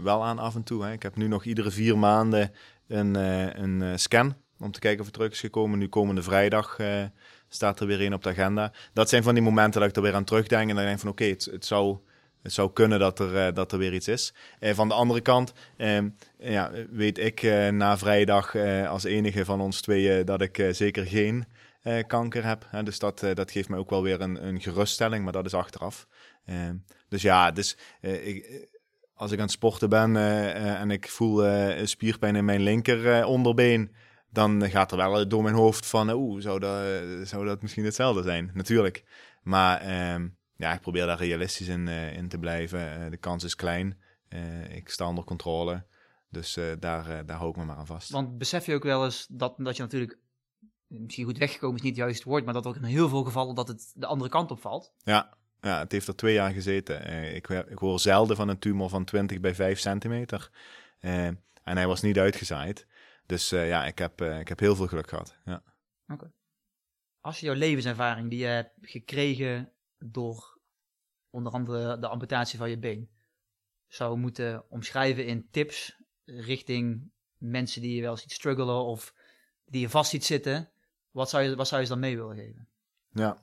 wel 0.03 0.25
aan 0.25 0.39
af 0.39 0.55
en 0.55 0.63
toe. 0.63 0.85
Hè. 0.85 0.93
Ik 0.93 1.03
heb 1.03 1.17
nu 1.17 1.29
nog 1.29 1.45
iedere 1.45 1.71
vier 1.71 1.99
maanden 1.99 2.53
een, 2.89 3.15
een 3.63 3.99
scan 3.99 4.35
om 4.59 4.73
te 4.73 4.81
kijken 4.81 5.01
of 5.01 5.07
het 5.07 5.15
terug 5.15 5.31
is 5.31 5.41
gekomen. 5.41 5.79
Nu 5.79 5.89
komende 5.89 6.23
vrijdag 6.23 6.79
staat 7.49 7.81
er 7.81 7.87
weer 7.87 8.01
een 8.01 8.15
op 8.15 8.23
de 8.23 8.29
agenda. 8.29 8.73
Dat 8.93 9.09
zijn 9.09 9.23
van 9.23 9.35
die 9.35 9.43
momenten 9.43 9.81
dat 9.81 9.91
ik 9.91 9.97
er 9.97 10.03
weer 10.03 10.15
aan 10.15 10.25
terugdenk 10.25 10.71
en 10.71 10.77
dan 10.77 10.85
denk 10.85 10.99
van 10.99 11.09
oké, 11.09 11.25
het, 11.25 11.45
het, 11.45 11.67
zou, 11.67 11.99
het 12.43 12.53
zou 12.53 12.73
kunnen 12.73 12.99
dat 12.99 13.19
er, 13.19 13.55
dat 13.55 13.73
er 13.73 13.79
weer 13.79 13.95
iets 13.95 14.09
is. 14.09 14.35
Van 14.61 14.89
de 14.89 14.95
andere 14.95 15.21
kant 15.21 15.53
ehm, 15.77 16.09
ja, 16.39 16.71
weet 16.91 17.19
ik 17.19 17.43
na 17.71 17.99
vrijdag 17.99 18.57
als 18.87 19.05
enige 19.05 19.45
van 19.45 19.61
ons 19.61 19.81
tweeën 19.81 20.25
dat 20.25 20.41
ik 20.41 20.69
zeker 20.71 21.07
geen 21.07 21.47
kanker 22.07 22.45
heb. 22.45 22.69
Dus 22.85 22.99
dat, 22.99 23.27
dat 23.35 23.51
geeft 23.51 23.69
mij 23.69 23.79
ook 23.79 23.91
wel 23.91 24.03
weer 24.03 24.21
een, 24.21 24.47
een 24.47 24.61
geruststelling, 24.61 25.25
maar 25.25 25.33
dat 25.33 25.47
is 25.47 25.55
achteraf. 25.55 26.07
Ehm, 26.45 26.77
dus 27.09 27.23
ja, 27.23 27.51
dus, 27.51 27.77
ik, 28.01 28.69
als 29.15 29.31
ik 29.31 29.39
aan 29.39 29.45
het 29.45 29.53
sporten 29.53 29.89
ben 29.89 30.17
en 30.77 30.91
ik 30.91 31.09
voel 31.09 31.45
spierpijn 31.87 32.37
in 32.37 32.45
mijn 32.45 32.61
linker 32.61 33.25
onderbeen 33.25 33.91
dan 34.35 34.71
gaat 34.71 34.93
er 34.93 34.97
wel 34.97 35.29
door 35.29 35.43
mijn 35.43 35.55
hoofd 35.55 35.87
van, 35.87 36.11
oeh, 36.11 36.43
zou 36.43 36.59
dat, 36.59 36.83
zou 37.29 37.47
dat 37.47 37.63
misschien 37.63 37.85
hetzelfde 37.85 38.23
zijn? 38.23 38.51
Natuurlijk. 38.55 39.05
Maar 39.43 39.81
ehm, 39.81 40.29
ja, 40.57 40.73
ik 40.73 40.81
probeer 40.81 41.07
daar 41.07 41.19
realistisch 41.19 41.69
in, 41.69 41.89
in 41.89 42.29
te 42.29 42.39
blijven. 42.39 43.11
De 43.11 43.17
kans 43.17 43.45
is 43.45 43.55
klein. 43.55 43.99
Ik 44.69 44.89
sta 44.89 45.09
onder 45.09 45.25
controle. 45.25 45.85
Dus 46.31 46.59
daar, 46.79 47.27
daar 47.27 47.37
hou 47.37 47.51
ik 47.51 47.57
me 47.57 47.65
maar 47.65 47.77
aan 47.77 47.87
vast. 47.87 48.11
Want 48.11 48.39
besef 48.39 48.67
je 48.67 48.75
ook 48.75 48.83
wel 48.83 49.05
eens 49.05 49.27
dat, 49.31 49.55
dat 49.57 49.77
je 49.77 49.83
natuurlijk, 49.83 50.19
misschien 51.01 51.25
goed 51.25 51.39
weggekomen 51.39 51.77
is 51.77 51.83
niet 51.83 51.97
het 51.97 52.05
juiste 52.05 52.29
woord, 52.29 52.45
maar 52.45 52.55
dat 52.55 52.67
ook 52.67 52.77
in 52.77 52.83
heel 52.83 53.09
veel 53.09 53.25
gevallen 53.25 53.55
dat 53.55 53.69
het 53.69 53.93
de 53.95 54.07
andere 54.07 54.31
kant 54.31 54.51
op 54.51 54.61
valt? 54.61 54.95
Ja, 55.03 55.37
ja 55.61 55.79
het 55.79 55.93
heeft 55.93 56.09
er 56.09 56.17
twee 56.17 56.35
jaar 56.35 56.53
gezeten. 56.53 57.35
ik, 57.35 57.49
ik 57.49 57.79
hoor 57.79 58.01
zelden 58.01 58.37
van 58.37 58.49
een 58.49 58.59
tumor 58.59 58.89
van 58.89 59.05
20 59.05 59.41
bij 59.41 59.55
5 59.55 59.79
centimeter. 59.79 60.51
en 61.01 61.43
hij 61.63 61.87
was 61.87 62.03
niet 62.03 62.19
uitgezaaid. 62.19 62.87
Dus 63.27 63.53
uh, 63.53 63.69
ja, 63.69 63.87
ik 63.87 63.99
heb, 63.99 64.23
ik 64.23 64.49
heb 64.49 64.59
heel 64.59 64.77
veel 64.77 64.87
geluk 64.87 65.09
gehad. 65.09 65.39
Ja. 65.45 65.63
Oké. 66.09 66.33
Als 67.21 67.41
je 67.41 67.47
jouw 67.47 67.55
levenservaring 67.55 68.31
die 68.31 68.39
je 68.39 68.47
hebt 68.47 68.73
gekregen 68.81 69.73
door 69.99 70.59
onder 71.31 71.53
andere 71.53 71.99
de 71.99 72.09
amputatie 72.09 72.59
van 72.59 72.71
je 72.71 72.79
been 72.79 73.11
zou 73.87 74.19
moeten 74.19 74.71
omschrijven 74.71 75.27
in 75.27 75.49
tips 75.51 75.97
richting 76.25 77.11
mensen 77.37 77.83
die 77.83 77.95
je 77.95 78.03
wel 78.03 78.17
ziet 78.17 78.33
struggelen 78.33 78.85
of 78.85 79.15
die 79.65 79.81
je 79.81 79.89
vast 79.89 80.11
ziet 80.11 80.25
zitten, 80.25 80.71
wat 81.15 81.31
zou 81.31 81.43
je, 81.43 81.57
wat 81.57 81.69
zou 81.69 81.83
je 81.83 81.89
dan 81.89 81.99
mee 81.99 82.17
willen 82.17 82.37
geven? 82.37 82.69
Ja, 83.11 83.43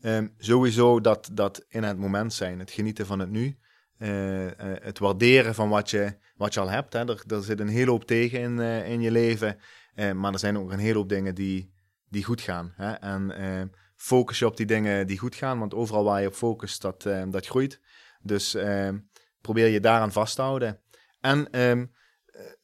um, 0.00 0.34
sowieso 0.38 1.00
dat, 1.00 1.30
dat 1.32 1.64
in 1.68 1.82
het 1.82 1.98
moment 1.98 2.32
zijn, 2.32 2.58
het 2.58 2.70
genieten 2.70 3.06
van 3.06 3.18
het 3.18 3.30
nu. 3.30 3.58
Uh, 3.98 4.44
uh, 4.44 4.50
het 4.60 4.98
waarderen 4.98 5.54
van 5.54 5.68
wat 5.68 5.90
je, 5.90 6.18
wat 6.36 6.54
je 6.54 6.60
al 6.60 6.70
hebt. 6.70 6.92
Hè. 6.92 7.08
Er, 7.08 7.22
er 7.26 7.42
zit 7.42 7.60
een 7.60 7.68
hele 7.68 7.90
hoop 7.90 8.04
tegen 8.04 8.40
in, 8.40 8.58
uh, 8.58 8.88
in 8.88 9.00
je 9.00 9.10
leven. 9.10 9.58
maar 10.14 10.32
er 10.32 10.38
zijn 10.38 10.58
ook 10.58 10.72
een 10.72 10.78
hele 10.78 10.98
hoop 10.98 11.08
dingen 11.08 11.34
die, 11.34 11.72
die 12.08 12.24
goed 12.24 12.40
gaan. 12.40 12.72
Hè. 12.76 12.92
En 12.92 13.72
focus 13.96 14.38
je 14.38 14.46
op 14.46 14.56
die 14.56 14.66
dingen 14.66 15.06
die 15.06 15.18
goed 15.18 15.34
gaan. 15.34 15.58
Want 15.58 15.74
overal 15.74 16.04
waar 16.04 16.20
je 16.20 16.26
op 16.26 16.34
focust, 16.34 16.82
dat, 16.82 17.02
dat 17.30 17.46
groeit. 17.46 17.80
Dus 18.22 18.56
probeer 19.40 19.66
je 19.66 19.80
daaraan 19.80 20.12
vast 20.12 20.34
te 20.34 20.42
houden. 20.42 20.80
En 21.20 21.48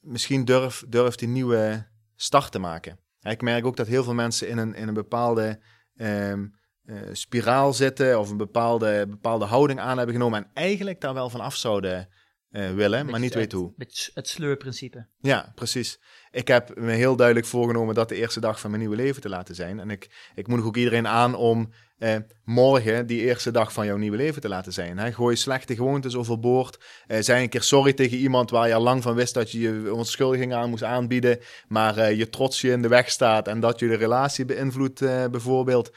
misschien 0.00 0.44
durf, 0.44 0.84
durf 0.88 1.14
die 1.14 1.28
nieuwe 1.28 1.86
start 2.14 2.52
te 2.52 2.58
maken. 2.58 2.98
Ik 3.32 3.42
merk 3.42 3.66
ook 3.66 3.76
dat 3.76 3.86
heel 3.86 4.04
veel 4.04 4.14
mensen 4.14 4.48
in 4.48 4.58
een, 4.58 4.74
in 4.74 4.88
een 4.88 4.94
bepaalde 4.94 5.60
um, 5.96 6.54
uh, 6.84 7.00
spiraal 7.12 7.72
zitten 7.72 8.18
of 8.18 8.30
een 8.30 8.36
bepaalde, 8.36 9.06
bepaalde 9.08 9.44
houding 9.44 9.80
aan 9.80 9.96
hebben 9.96 10.14
genomen 10.14 10.38
en 10.44 10.50
eigenlijk 10.54 11.00
daar 11.00 11.14
wel 11.14 11.30
van 11.30 11.40
af 11.40 11.56
zouden 11.56 12.08
uh, 12.50 12.70
willen, 12.70 13.06
maar 13.06 13.20
niet 13.20 13.34
weten 13.34 13.58
hoe. 13.58 13.72
Het, 13.76 14.10
het 14.14 14.28
sleurprincipe. 14.28 15.08
Ja, 15.18 15.52
precies. 15.54 16.00
Ik 16.30 16.48
heb 16.48 16.76
me 16.78 16.92
heel 16.92 17.16
duidelijk 17.16 17.46
voorgenomen 17.46 17.94
dat 17.94 18.08
de 18.08 18.14
eerste 18.14 18.40
dag 18.40 18.60
van 18.60 18.70
mijn 18.70 18.82
nieuwe 18.82 18.96
leven 18.96 19.22
te 19.22 19.28
laten 19.28 19.54
zijn. 19.54 19.80
En 19.80 19.90
ik, 19.90 20.30
ik 20.34 20.46
moedig 20.46 20.66
ook 20.66 20.76
iedereen 20.76 21.06
aan 21.06 21.34
om 21.34 21.72
eh, 22.04 22.16
morgen 22.44 23.06
die 23.06 23.20
eerste 23.20 23.50
dag 23.50 23.72
van 23.72 23.86
jouw 23.86 23.96
nieuwe 23.96 24.16
leven 24.16 24.40
te 24.40 24.48
laten 24.48 24.72
zijn. 24.72 24.98
Hè? 24.98 25.12
Gooi 25.12 25.36
slechte 25.36 25.74
gewoontes 25.74 26.16
overboord. 26.16 26.84
Zei 27.06 27.42
een 27.42 27.48
keer 27.48 27.62
sorry 27.62 27.92
tegen 27.92 28.16
iemand 28.16 28.50
waar 28.50 28.68
je 28.68 28.74
al 28.74 28.82
lang 28.82 29.02
van 29.02 29.14
wist 29.14 29.34
dat 29.34 29.50
je 29.50 29.60
je 29.60 29.94
onschuldiging 29.94 30.54
aan 30.54 30.70
moest 30.70 30.82
aanbieden. 30.82 31.38
Maar 31.68 31.98
uh, 31.98 32.16
je 32.16 32.28
trots 32.28 32.60
je 32.60 32.70
in 32.70 32.82
de 32.82 32.88
weg 32.88 33.10
staat 33.10 33.48
en 33.48 33.60
dat 33.60 33.78
je 33.78 33.88
de 33.88 33.94
relatie 33.94 34.44
beïnvloedt 34.44 35.00
bijvoorbeeld. 35.30 35.90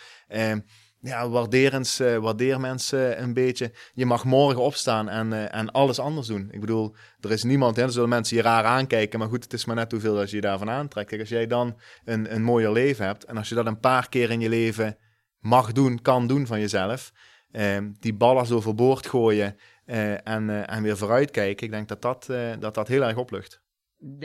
ja, 1.00 1.30
waardeer, 1.30 1.74
eens, 1.74 1.98
waardeer 1.98 2.60
mensen 2.60 3.22
een 3.22 3.34
beetje. 3.34 3.72
Je 3.94 4.06
mag 4.06 4.24
morgen 4.24 4.62
opstaan 4.62 5.10
en, 5.10 5.52
en 5.52 5.72
alles 5.72 6.00
anders 6.00 6.28
doen. 6.28 6.48
Ik 6.52 6.60
bedoel, 6.60 6.96
er 7.20 7.32
is 7.32 7.44
niemand, 7.44 7.76
hè, 7.76 7.84
er 7.84 7.92
zullen 7.92 8.10
mensen 8.10 8.38
je 8.38 8.44
raar 8.44 8.64
aankijken. 8.64 9.20
Maar 9.20 9.28
goed, 9.28 9.44
het 9.44 9.54
is 9.54 9.66
maar 9.66 9.76
net 9.76 9.92
hoeveel 9.92 10.16
dat 10.16 10.30
je 10.30 10.36
je 10.36 10.42
daarvan 10.42 10.70
aantrekt. 10.70 11.20
Als 11.20 11.30
jij 11.30 11.48
dan 11.48 11.80
een, 12.06 12.34
een 12.34 12.44
mooier 12.44 12.72
leven 12.72 13.06
hebt 13.06 13.24
en 13.24 13.38
als 13.38 13.50
je 13.50 13.56
dat 13.56 13.66
een 13.66 13.80
paar 13.80 14.10
keer 14.10 14.32
in 14.32 14.40
je 14.40 14.50
leven 14.50 14.98
mag 15.48 15.72
doen, 15.72 16.02
kan 16.02 16.28
doen 16.28 16.48
van 16.48 16.60
jezelf. 16.60 17.14
Uh, 17.52 17.78
die 18.00 18.14
ballast 18.14 18.52
overboord 18.52 19.08
gooien 19.08 19.56
uh, 19.86 20.28
en, 20.28 20.50
uh, 20.50 20.72
en 20.72 20.84
weer 20.84 20.98
vooruitkijken. 20.98 21.66
Ik 21.66 21.72
denk 21.72 21.88
dat 21.88 22.02
dat, 22.02 22.30
eh, 22.30 22.52
dat, 22.60 22.74
dat 22.74 22.88
heel 22.88 23.04
erg 23.04 23.18
oplucht. 23.18 23.62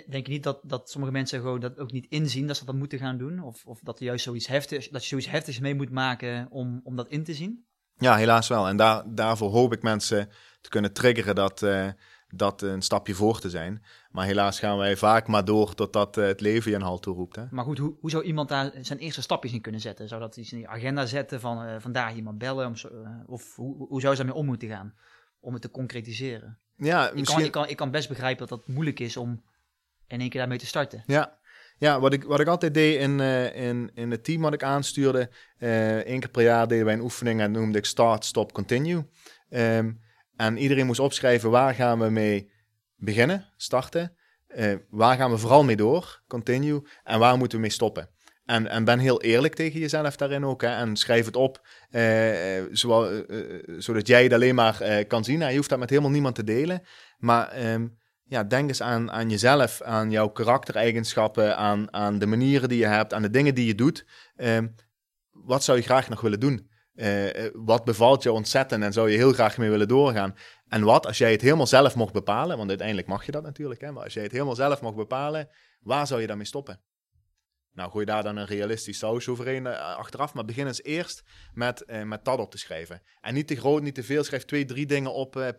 Denk 0.08 0.26
je 0.26 0.32
niet 0.32 0.42
dat, 0.42 0.60
dat 0.62 0.90
sommige 0.90 1.12
mensen 1.12 1.40
gewoon 1.40 1.60
dat 1.60 1.78
ook 1.78 1.92
niet 1.92 2.06
inzien 2.08 2.46
dat 2.46 2.56
ze 2.56 2.64
dat 2.64 2.74
moeten 2.74 2.98
gaan 2.98 3.18
doen? 3.18 3.42
Of, 3.42 3.64
of 3.64 3.80
dat, 3.80 3.98
je 3.98 4.04
juist 4.04 4.24
zoiets 4.24 4.46
heftigs, 4.46 4.88
dat 4.88 5.02
je 5.02 5.08
zoiets 5.08 5.28
heftigs 5.28 5.58
mee 5.58 5.74
moet 5.74 5.90
maken 5.90 6.46
om, 6.50 6.80
om 6.84 6.96
dat 6.96 7.08
in 7.08 7.24
te 7.24 7.34
zien? 7.34 7.66
Ja, 7.96 8.16
helaas 8.16 8.48
wel. 8.48 8.68
En 8.68 8.76
daar, 8.76 9.02
daarvoor 9.14 9.50
hoop 9.50 9.72
ik 9.72 9.82
mensen 9.82 10.28
te 10.60 10.68
kunnen 10.68 10.92
triggeren 10.92 11.34
dat, 11.34 11.66
dat 12.34 12.62
een 12.62 12.82
stapje 12.82 13.14
voor 13.14 13.40
te 13.40 13.50
zijn. 13.50 13.82
Maar 14.10 14.26
helaas 14.26 14.58
gaan 14.58 14.78
wij 14.78 14.96
vaak 14.96 15.26
maar 15.26 15.44
door 15.44 15.74
totdat 15.74 16.16
uh, 16.16 16.24
het 16.24 16.40
leven 16.40 16.70
je 16.70 16.76
een 16.76 16.82
halt 16.82 17.02
toeroept. 17.02 17.36
Hè? 17.36 17.44
Maar 17.50 17.64
goed, 17.64 17.78
hoe, 17.78 17.94
hoe 18.00 18.10
zou 18.10 18.22
iemand 18.22 18.48
daar 18.48 18.72
zijn 18.80 18.98
eerste 18.98 19.22
stapjes 19.22 19.52
in 19.52 19.60
kunnen 19.60 19.80
zetten? 19.80 20.08
Zou 20.08 20.20
dat 20.20 20.36
iets 20.36 20.52
in 20.52 20.58
die 20.58 20.68
agenda 20.68 21.06
zetten 21.06 21.40
van 21.40 21.66
uh, 21.66 21.74
vandaag 21.78 22.14
iemand 22.14 22.38
bellen? 22.38 22.66
Om, 22.66 22.74
uh, 22.92 23.08
of 23.26 23.56
hoe, 23.56 23.86
hoe 23.88 24.00
zou 24.00 24.14
ze 24.14 24.22
daarmee 24.22 24.40
om 24.40 24.46
moeten 24.46 24.68
gaan? 24.68 24.94
Om 25.40 25.52
het 25.52 25.62
te 25.62 25.70
concretiseren. 25.70 26.58
Ja, 26.76 27.08
ik, 27.08 27.14
misschien... 27.14 27.36
kan, 27.36 27.46
ik, 27.46 27.52
kan, 27.52 27.68
ik 27.68 27.76
kan 27.76 27.90
best 27.90 28.08
begrijpen 28.08 28.46
dat 28.46 28.58
dat 28.58 28.74
moeilijk 28.74 29.00
is 29.00 29.16
om 29.16 29.42
in 30.06 30.20
één 30.20 30.28
keer 30.28 30.40
daarmee 30.40 30.58
te 30.58 30.66
starten. 30.66 31.02
Ja, 31.06 31.38
ja, 31.78 32.00
wat 32.00 32.12
ik, 32.12 32.24
wat 32.24 32.40
ik 32.40 32.46
altijd 32.46 32.74
deed 32.74 33.00
in, 33.00 33.18
uh, 33.18 33.56
in, 33.68 33.90
in 33.94 34.10
het 34.10 34.24
team 34.24 34.42
wat 34.42 34.52
ik 34.52 34.62
aanstuurde, 34.62 35.30
uh, 35.58 35.96
één 35.96 36.20
keer 36.20 36.30
per 36.30 36.42
jaar 36.42 36.68
deden 36.68 36.84
wij 36.84 36.94
een 36.94 37.00
oefening 37.00 37.40
en 37.40 37.50
noemde 37.52 37.78
ik 37.78 37.84
Start, 37.84 38.24
Stop, 38.24 38.52
Continue. 38.52 39.06
Um, 39.48 40.00
en 40.36 40.56
iedereen 40.56 40.86
moest 40.86 41.00
opschrijven 41.00 41.50
waar 41.50 41.74
gaan 41.74 41.98
we 41.98 42.10
mee 42.10 42.50
beginnen, 42.96 43.48
starten. 43.56 44.16
Uh, 44.56 44.74
waar 44.90 45.16
gaan 45.16 45.30
we 45.30 45.38
vooral 45.38 45.64
mee 45.64 45.76
door, 45.76 46.22
continue. 46.26 46.82
En 47.04 47.18
waar 47.18 47.36
moeten 47.36 47.56
we 47.56 47.62
mee 47.62 47.72
stoppen. 47.72 48.08
En, 48.44 48.68
en 48.68 48.84
ben 48.84 48.98
heel 48.98 49.20
eerlijk 49.20 49.54
tegen 49.54 49.80
jezelf 49.80 50.16
daarin 50.16 50.44
ook. 50.44 50.62
Hè, 50.62 50.68
en 50.68 50.96
schrijf 50.96 51.26
het 51.26 51.36
op, 51.36 51.66
zowel, 52.70 53.12
uh, 53.12 53.62
zodat 53.78 54.06
jij 54.06 54.22
het 54.22 54.32
alleen 54.32 54.54
maar 54.54 55.04
kan 55.06 55.24
zien. 55.24 55.38
Nou, 55.38 55.50
je 55.50 55.56
hoeft 55.56 55.68
dat 55.68 55.78
met 55.78 55.90
helemaal 55.90 56.10
niemand 56.10 56.34
te 56.34 56.44
delen. 56.44 56.82
Maar 57.18 57.72
um, 57.72 57.98
ja, 58.32 58.44
denk 58.44 58.68
eens 58.68 58.82
aan, 58.82 59.10
aan 59.10 59.30
jezelf, 59.30 59.82
aan 59.82 60.10
jouw 60.10 60.28
karaktereigenschappen, 60.28 61.56
aan, 61.56 61.92
aan 61.92 62.18
de 62.18 62.26
manieren 62.26 62.68
die 62.68 62.78
je 62.78 62.86
hebt, 62.86 63.14
aan 63.14 63.22
de 63.22 63.30
dingen 63.30 63.54
die 63.54 63.66
je 63.66 63.74
doet. 63.74 64.06
Ehm, 64.36 64.66
wat 65.30 65.64
zou 65.64 65.78
je 65.78 65.84
graag 65.84 66.08
nog 66.08 66.20
willen 66.20 66.40
doen? 66.40 66.70
Eh, 66.94 67.44
eh, 67.44 67.52
wat 67.54 67.84
bevalt 67.84 68.22
je 68.22 68.32
ontzettend 68.32 68.82
en 68.82 68.92
zou 68.92 69.10
je 69.10 69.16
heel 69.16 69.32
graag 69.32 69.58
mee 69.58 69.70
willen 69.70 69.88
doorgaan? 69.88 70.34
En 70.68 70.82
wat, 70.82 71.06
als 71.06 71.18
jij 71.18 71.32
het 71.32 71.40
helemaal 71.40 71.66
zelf 71.66 71.94
mocht 71.94 72.12
bepalen, 72.12 72.56
want 72.56 72.68
uiteindelijk 72.68 73.08
mag 73.08 73.26
je 73.26 73.32
dat 73.32 73.42
natuurlijk, 73.42 73.80
hè, 73.80 73.92
maar 73.92 74.04
als 74.04 74.14
jij 74.14 74.22
het 74.22 74.32
helemaal 74.32 74.54
zelf 74.54 74.80
mocht 74.80 74.96
bepalen, 74.96 75.48
waar 75.80 76.06
zou 76.06 76.20
je 76.20 76.26
daarmee 76.26 76.46
stoppen? 76.46 76.80
Nou, 77.72 77.90
gooi 77.90 78.04
daar 78.04 78.22
dan 78.22 78.36
een 78.36 78.46
realistisch 78.46 78.98
saus 78.98 79.28
overheen 79.28 79.66
uh, 79.66 79.96
achteraf, 79.96 80.34
maar 80.34 80.44
begin 80.44 80.66
eens 80.66 80.82
eerst 80.82 81.22
met, 81.54 81.84
met 82.04 82.24
dat 82.24 82.38
op 82.38 82.50
te 82.50 82.58
schrijven. 82.58 83.02
En 83.20 83.34
niet 83.34 83.46
te 83.46 83.56
groot, 83.56 83.82
niet 83.82 83.94
te 83.94 84.02
veel, 84.02 84.24
schrijf 84.24 84.44
twee, 84.44 84.64
drie 84.64 84.86
dingen 84.86 85.14
op 85.14 85.30
per, 85.30 85.56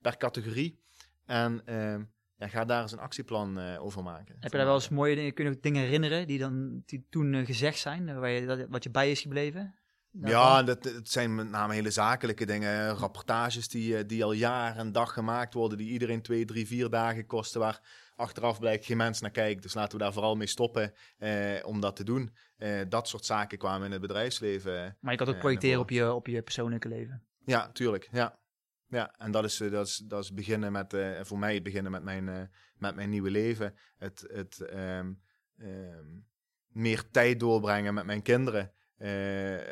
per 0.00 0.16
categorie. 0.16 0.82
En 1.24 1.62
ehm, 1.64 2.04
ja, 2.36 2.48
ga 2.48 2.64
daar 2.64 2.82
eens 2.82 2.92
een 2.92 2.98
actieplan 2.98 3.76
over 3.78 4.02
maken. 4.02 4.36
Heb 4.40 4.52
je 4.52 4.56
daar 4.56 4.66
wel 4.66 4.74
eens 4.74 4.88
mooie 4.88 5.14
dingen, 5.14 5.34
kunnen 5.34 5.60
dingen 5.60 5.82
herinneren 5.82 6.26
die, 6.26 6.38
dan, 6.38 6.82
die 6.86 7.06
toen 7.10 7.46
gezegd 7.46 7.78
zijn, 7.78 8.20
waar 8.20 8.30
je, 8.30 8.46
dat, 8.46 8.66
wat 8.68 8.82
je 8.84 8.90
bij 8.90 9.10
is 9.10 9.20
gebleven? 9.20 9.77
Ja, 10.10 10.62
dat, 10.62 10.84
het 10.84 11.08
zijn 11.10 11.34
met 11.34 11.50
name 11.50 11.74
hele 11.74 11.90
zakelijke 11.90 12.46
dingen. 12.46 12.90
Rapportages 12.90 13.68
die, 13.68 14.06
die 14.06 14.24
al 14.24 14.32
jaar 14.32 14.76
en 14.76 14.92
dag 14.92 15.12
gemaakt 15.12 15.54
worden, 15.54 15.78
die 15.78 15.90
iedereen 15.90 16.22
twee, 16.22 16.44
drie, 16.44 16.66
vier 16.66 16.90
dagen 16.90 17.26
kosten, 17.26 17.60
waar 17.60 17.80
achteraf 18.16 18.58
blijkt 18.58 18.84
geen 18.84 18.96
mens 18.96 19.20
naar 19.20 19.30
kijkt. 19.30 19.62
Dus 19.62 19.74
laten 19.74 19.98
we 19.98 20.04
daar 20.04 20.12
vooral 20.12 20.36
mee 20.36 20.46
stoppen 20.46 20.92
eh, 21.18 21.32
om 21.62 21.80
dat 21.80 21.96
te 21.96 22.04
doen. 22.04 22.34
Eh, 22.56 22.80
dat 22.88 23.08
soort 23.08 23.24
zaken 23.24 23.58
kwamen 23.58 23.86
in 23.86 23.92
het 23.92 24.00
bedrijfsleven. 24.00 24.96
Maar 25.00 25.12
je 25.12 25.18
kan 25.18 25.26
het 25.26 25.36
ook 25.36 25.42
projecteren 25.42 25.80
op 25.80 25.90
je, 25.90 26.12
op 26.12 26.26
je 26.26 26.42
persoonlijke 26.42 26.88
leven. 26.88 27.26
Ja, 27.44 27.70
tuurlijk. 27.72 28.08
Ja. 28.12 28.38
Ja, 28.90 29.14
en 29.18 29.30
dat 29.30 29.44
is, 29.44 29.56
dat 29.56 29.86
is, 29.86 29.96
dat 29.96 30.22
is 30.22 30.32
beginnen 30.32 30.72
met, 30.72 30.92
uh, 30.92 31.20
voor 31.22 31.38
mij 31.38 31.54
het 31.54 31.62
beginnen 31.62 31.92
met 31.92 32.02
mijn, 32.02 32.26
uh, 32.26 32.40
met 32.76 32.94
mijn 32.94 33.10
nieuwe 33.10 33.30
leven. 33.30 33.74
Het, 33.96 34.24
het 34.32 34.70
um, 34.74 35.20
um, 35.56 36.26
meer 36.68 37.10
tijd 37.10 37.40
doorbrengen 37.40 37.94
met 37.94 38.04
mijn 38.04 38.22
kinderen. 38.22 38.72
Uh, 38.98 39.08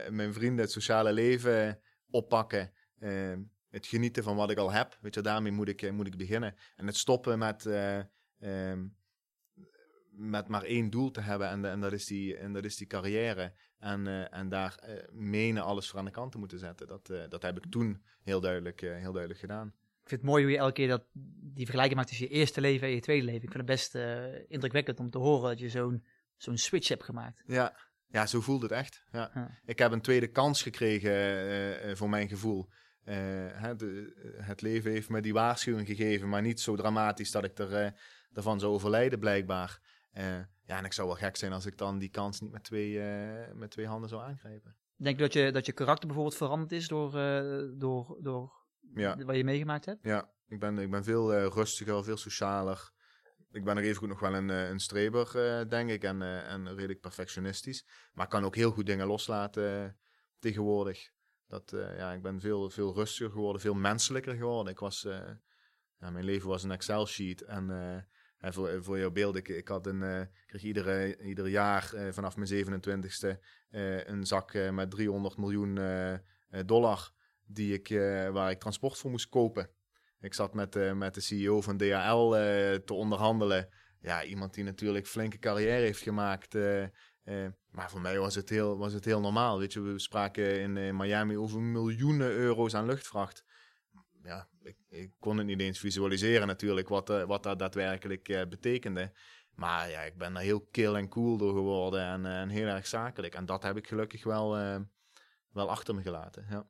mijn 0.08 0.32
vrienden, 0.32 0.64
het 0.64 0.72
sociale 0.72 1.12
leven 1.12 1.80
oppakken. 2.10 2.72
Ehm, 2.98 3.42
het 3.70 3.86
genieten 3.86 4.22
van 4.22 4.36
wat 4.36 4.50
ik 4.50 4.58
al 4.58 4.72
heb. 4.72 4.98
Weet 5.00 5.14
je, 5.14 5.20
daarmee 5.20 5.52
moet 5.52 5.68
ik, 5.68 5.92
moet 5.92 6.06
ik 6.06 6.16
beginnen. 6.16 6.54
En 6.76 6.86
het 6.86 6.96
stoppen 6.96 7.38
met, 7.38 7.64
um, 8.38 8.96
met 10.10 10.48
maar 10.48 10.62
één 10.62 10.90
doel 10.90 11.10
te 11.10 11.20
hebben 11.20 11.48
en, 11.48 11.64
en, 11.64 11.80
dat, 11.80 11.92
is 11.92 12.06
die, 12.06 12.36
en 12.36 12.52
dat 12.52 12.64
is 12.64 12.76
die 12.76 12.86
carrière. 12.86 13.52
En, 13.78 14.06
uh, 14.06 14.34
en 14.34 14.48
daar 14.48 14.78
uh, 14.88 14.94
menen 15.12 15.62
alles 15.62 15.88
voor 15.88 15.98
aan 15.98 16.04
de 16.04 16.10
kant 16.10 16.32
te 16.32 16.38
moeten 16.38 16.58
zetten. 16.58 16.86
Dat, 16.86 17.10
uh, 17.10 17.22
dat 17.28 17.42
heb 17.42 17.56
ik 17.56 17.70
toen 17.70 18.02
heel 18.22 18.40
duidelijk, 18.40 18.80
heel 18.80 19.12
duidelijk 19.12 19.40
gedaan. 19.40 19.66
Ik 20.02 20.12
vind 20.12 20.20
het 20.20 20.30
mooi 20.30 20.42
hoe 20.42 20.52
je 20.52 20.58
elke 20.58 20.72
keer 20.72 20.88
dat, 20.88 21.04
die 21.12 21.64
vergelijking 21.64 21.96
maakt 21.96 22.08
tussen 22.08 22.28
je 22.28 22.34
eerste 22.34 22.60
leven 22.60 22.88
en 22.88 22.94
je 22.94 23.00
tweede 23.00 23.24
leven. 23.24 23.42
Ik 23.42 23.52
vind 23.52 23.68
het 23.68 23.76
best 23.76 23.94
indrukwekkend 24.48 25.00
om 25.00 25.10
te 25.10 25.18
horen 25.18 25.48
dat 25.48 25.58
je 25.58 25.68
zo'n 25.68 26.04
zo'n 26.36 26.56
switch 26.56 26.88
hebt 26.88 27.04
gemaakt. 27.04 27.42
Ja. 27.46 27.76
Ja, 28.08 28.26
zo 28.26 28.40
voelt 28.40 28.62
het 28.62 28.70
echt. 28.70 29.04
Ja. 29.12 29.30
ja. 29.34 29.50
Ik 29.64 29.78
heb 29.78 29.92
een 29.92 30.00
tweede 30.00 30.26
kans 30.26 30.62
gekregen 30.62 31.96
voor 31.96 32.08
mijn 32.08 32.28
gevoel. 32.28 32.68
Hè, 33.04 33.76
de, 33.76 34.12
het 34.40 34.62
leven 34.62 34.90
heeft 34.90 35.08
me 35.08 35.20
die 35.20 35.32
waarschuwing 35.32 35.86
gegeven, 35.86 36.28
maar 36.28 36.42
niet 36.42 36.60
zo 36.60 36.76
dramatisch 36.76 37.30
dat 37.30 37.44
ik 37.44 37.58
er 37.58 37.94
daarvan 38.30 38.60
zou 38.60 38.72
overlijden, 38.72 39.18
blijkbaar. 39.18 39.80
Ja, 40.64 40.78
en 40.78 40.84
ik 40.84 40.92
zou 40.92 41.06
wel 41.08 41.16
gek 41.16 41.36
zijn 41.36 41.52
als 41.52 41.66
ik 41.66 41.78
dan 41.78 41.98
die 41.98 42.08
kans 42.08 42.40
niet 42.40 42.52
met 42.52 42.64
twee, 42.64 43.00
met 43.54 43.70
twee 43.70 43.86
handen 43.86 44.08
zou 44.08 44.22
aangrijpen. 44.22 44.76
Denk 44.96 45.16
je 45.16 45.22
dat 45.22 45.32
je, 45.32 45.52
dat 45.52 45.66
je 45.66 45.72
karakter 45.72 46.06
bijvoorbeeld 46.06 46.36
veranderd 46.36 46.72
is 46.72 46.88
door, 46.88 47.10
door, 47.78 48.18
door 48.20 48.52
ja. 48.94 49.24
wat 49.24 49.36
je 49.36 49.44
meegemaakt 49.44 49.84
hebt? 49.84 50.02
Ja, 50.02 50.30
ik 50.48 50.60
ben, 50.60 50.78
ik 50.78 50.90
ben 50.90 51.04
veel 51.04 51.48
rustiger, 51.48 52.04
veel 52.04 52.16
socialer. 52.16 52.90
Ik 53.56 53.64
ben 53.64 53.76
er 53.76 53.82
even 53.82 53.96
goed 53.96 54.08
nog 54.08 54.20
wel 54.20 54.34
een, 54.34 54.48
een 54.48 54.80
streber, 54.80 55.30
denk 55.68 55.90
ik, 55.90 56.04
en, 56.04 56.22
en 56.22 56.74
redelijk 56.74 57.00
perfectionistisch. 57.00 57.86
Maar 58.12 58.24
ik 58.24 58.30
kan 58.30 58.44
ook 58.44 58.54
heel 58.54 58.70
goed 58.70 58.86
dingen 58.86 59.06
loslaten 59.06 59.96
tegenwoordig. 60.38 61.10
Dat, 61.46 61.70
ja, 61.96 62.12
ik 62.12 62.22
ben 62.22 62.40
veel, 62.40 62.70
veel 62.70 62.94
rustiger 62.94 63.32
geworden, 63.32 63.60
veel 63.60 63.74
menselijker 63.74 64.34
geworden. 64.34 64.72
Ik 64.72 64.78
was, 64.78 65.02
ja, 65.98 66.10
mijn 66.10 66.24
leven 66.24 66.48
was 66.48 66.62
een 66.62 66.70
Excel-sheet 66.70 67.42
en 67.42 67.70
en 68.38 68.52
voor, 68.52 68.84
voor 68.84 68.98
jouw 68.98 69.10
beeld, 69.10 69.36
ik, 69.36 69.48
ik 69.48 69.68
had 69.68 69.86
een, 69.86 70.28
kreeg 70.46 70.62
iedere, 70.62 71.22
ieder 71.22 71.48
jaar 71.48 71.92
vanaf 72.10 72.36
mijn 72.36 72.82
27ste 72.82 73.38
uh, 73.70 74.04
een 74.04 74.26
zak 74.26 74.70
met 74.70 74.90
300 74.90 75.36
miljoen 75.36 75.78
dollar 76.66 77.10
die 77.44 77.74
ik, 77.74 77.88
waar 78.32 78.50
ik 78.50 78.60
transport 78.60 78.98
voor 78.98 79.10
moest 79.10 79.28
kopen. 79.28 79.70
Ik 80.26 80.34
zat 80.34 80.54
met, 80.54 80.94
met 80.94 81.14
de 81.14 81.20
CEO 81.20 81.60
van 81.60 81.76
DHL 81.76 82.30
te 82.84 82.94
onderhandelen. 82.94 83.68
Ja, 84.00 84.24
iemand 84.24 84.54
die 84.54 84.64
natuurlijk 84.64 85.06
flinke 85.06 85.38
carrière 85.38 85.82
heeft 85.82 86.02
gemaakt. 86.02 86.54
maar 87.70 87.90
voor 87.90 88.00
mij 88.00 88.18
was 88.18 88.34
het, 88.34 88.48
heel, 88.48 88.78
was 88.78 88.92
het 88.92 89.04
heel 89.04 89.20
normaal. 89.20 89.58
Weet 89.58 89.72
je, 89.72 89.80
we 89.80 89.98
spraken 89.98 90.60
in 90.60 90.96
Miami 90.96 91.36
over 91.36 91.60
miljoenen 91.60 92.30
euro's 92.30 92.74
aan 92.74 92.86
luchtvracht 92.86 93.44
ja, 94.26 94.48
ik, 94.62 94.76
ik, 94.88 95.12
kon 95.18 95.36
het 95.36 95.46
niet 95.46 95.60
eens 95.60 95.78
visualiseren 95.78 96.46
natuurlijk 96.46 96.88
wat, 96.88 97.10
uh, 97.10 97.22
wat 97.22 97.42
dat 97.42 97.58
daadwerkelijk 97.58 98.46
betekende. 98.48 99.12
Maar 99.54 99.90
ja, 99.90 100.00
ik 100.00 100.16
ben 100.16 100.36
er 100.36 100.42
heel 100.42 100.60
kil 100.60 100.96
en 100.96 101.08
cool 101.08 101.36
door 101.36 101.54
geworden 101.54 102.04
en, 102.04 102.26
en 102.26 102.48
heel 102.48 102.66
erg 102.66 102.86
zakelijk. 102.86 103.34
En 103.34 103.46
dat 103.46 103.62
heb 103.62 103.76
ik 103.76 103.88
gelukkig 103.88 104.24
wel, 104.24 104.50
wel 105.48 105.70
achter 105.70 105.94
me 105.94 106.02
gelaten. 106.02 106.46
Ja. 106.50 106.68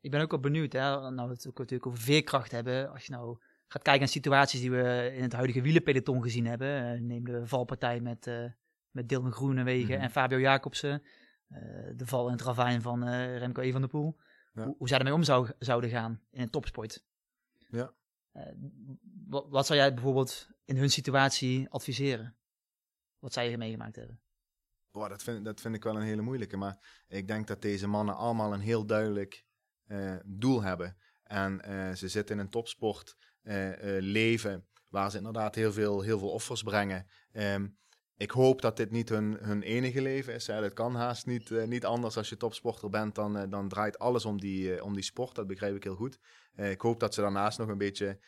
Ik 0.00 0.10
ben 0.10 0.20
ook 0.20 0.30
wel 0.30 0.40
benieuwd, 0.40 0.72
hè, 0.72 1.10
nou 1.10 1.28
we 1.28 1.34
het 1.34 1.46
ook 1.48 1.58
natuurlijk 1.58 1.86
over 1.86 2.00
veerkracht 2.00 2.50
hebben. 2.50 2.90
Als 2.90 3.06
je 3.06 3.12
nou 3.12 3.38
gaat 3.66 3.82
kijken 3.82 4.00
naar 4.00 4.08
situaties 4.08 4.60
die 4.60 4.70
we 4.70 5.12
in 5.14 5.22
het 5.22 5.32
huidige 5.32 5.60
wielenpeloton 5.60 6.22
gezien 6.22 6.46
hebben. 6.46 7.06
neem 7.06 7.24
de 7.24 7.46
valpartij 7.46 8.00
met, 8.00 8.30
met 8.90 9.08
Dylan 9.08 9.32
Groenewegen 9.32 9.88
mm 9.88 9.94
-hmm. 9.94 10.02
en 10.02 10.10
Fabio 10.10 10.40
Jacobsen. 10.40 11.02
de 11.96 12.06
val 12.06 12.26
in 12.26 12.32
het 12.32 12.42
ravijn 12.42 12.82
van 12.82 13.08
Remco 13.08 13.60
Evenepoel. 13.60 13.70
van 13.72 13.80
der 13.80 13.88
Poel 13.88 14.18
hoe, 14.64 14.74
hoe, 14.78 14.88
zij 14.88 14.98
ermee 14.98 15.14
om 15.14 15.22
zou, 15.22 15.50
zouden 15.58 15.90
gaan 15.90 16.22
in 16.30 16.40
een 16.40 16.50
topsport. 16.50 17.04
Ja. 17.68 17.94
Uh, 18.32 18.42
wat, 19.26 19.48
wat, 19.48 19.66
zou 19.66 19.78
jij 19.78 19.94
bijvoorbeeld 19.94 20.48
in 20.64 20.76
hun 20.76 20.90
situatie 20.90 21.68
adviseren? 21.68 22.36
Wat 23.18 23.32
zij 23.32 23.48
hier 23.48 23.58
meegemaakt 23.58 23.96
hebben? 23.96 24.20
Boah, 24.90 25.08
dat, 25.08 25.22
vind, 25.22 25.44
dat 25.44 25.60
vind 25.60 25.74
ik 25.74 25.84
wel 25.84 25.96
een 25.96 26.02
hele 26.02 26.22
moeilijke. 26.22 26.56
Maar 26.56 27.04
ik 27.08 27.28
denk 27.28 27.46
dat 27.46 27.62
deze 27.62 27.86
mannen 27.86 28.16
allemaal 28.16 28.52
een 28.52 28.60
heel 28.60 28.86
duidelijk 28.86 29.34
uh, 29.34 29.47
doel 30.24 30.62
hebben. 30.62 30.96
En 31.24 31.62
uh, 31.68 31.94
ze 31.94 32.08
zitten 32.08 32.34
in 32.34 32.40
een 32.40 32.50
topsport 32.50 33.16
leven 33.98 34.66
waar 34.88 35.10
ze 35.10 35.16
inderdaad 35.16 35.54
heel 35.54 35.72
veel, 35.72 36.00
heel 36.00 36.18
veel 36.18 36.30
offers 36.30 36.62
brengen. 36.62 37.06
Um, 37.32 37.78
ik 38.16 38.30
hoop 38.30 38.62
dat 38.62 38.76
dit 38.76 38.90
niet 38.90 39.08
hun, 39.08 39.36
hun 39.40 39.62
enige 39.62 40.02
leven 40.02 40.34
is. 40.34 40.44
Dat 40.44 40.72
kan 40.72 40.94
haast 40.94 41.26
niet, 41.26 41.50
niet 41.50 41.84
anders. 41.84 42.16
Als 42.16 42.28
je 42.28 42.36
topsporter 42.36 42.90
bent, 42.90 43.14
dan, 43.14 43.50
dan 43.50 43.68
draait 43.68 43.98
alles 43.98 44.24
om 44.24 44.40
die, 44.40 44.84
om 44.84 44.94
die 44.94 45.02
sport. 45.02 45.34
Dat 45.34 45.46
begrijp 45.46 45.76
ik 45.76 45.84
heel 45.84 45.94
goed. 45.94 46.18
ik 46.56 46.80
hoop 46.80 47.00
dat 47.00 47.14
ze 47.14 47.20
daarnaast 47.20 47.58
nog 47.58 47.68
een 47.68 47.78
beetje 47.78 48.18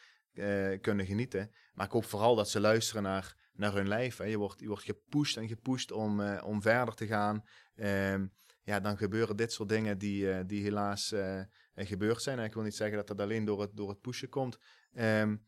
kunnen 0.80 1.06
genieten. 1.06 1.50
Maar 1.74 1.86
ik 1.86 1.92
hoop 1.92 2.04
vooral 2.04 2.34
dat 2.34 2.50
ze 2.50 2.60
luisteren 2.60 3.02
naar, 3.02 3.36
naar 3.52 3.74
hun 3.74 3.88
lijf. 3.88 4.16
Hè. 4.16 4.24
Je, 4.24 4.38
wordt, 4.38 4.60
je 4.60 4.68
wordt 4.68 4.84
gepusht 4.84 5.36
en 5.36 5.48
gepusht 5.48 5.92
om, 5.92 6.38
om 6.38 6.62
verder 6.62 6.94
te 6.94 7.06
gaan. 7.06 7.44
Ehm, 7.74 8.26
ja, 8.62 8.80
dan 8.80 8.96
gebeuren 8.96 9.36
dit 9.36 9.52
soort 9.52 9.68
dingen 9.68 9.98
die, 9.98 10.46
die 10.46 10.62
helaas 10.62 11.14
gebeurd 11.74 12.22
zijn. 12.22 12.38
En 12.38 12.44
ik 12.44 12.54
wil 12.54 12.62
niet 12.62 12.76
zeggen 12.76 12.96
dat 12.96 13.06
dat 13.06 13.20
alleen 13.20 13.44
door 13.44 13.60
het, 13.60 13.70
door 13.76 13.88
het 13.88 14.00
pushen 14.00 14.28
komt. 14.28 14.58
Um, 14.92 15.46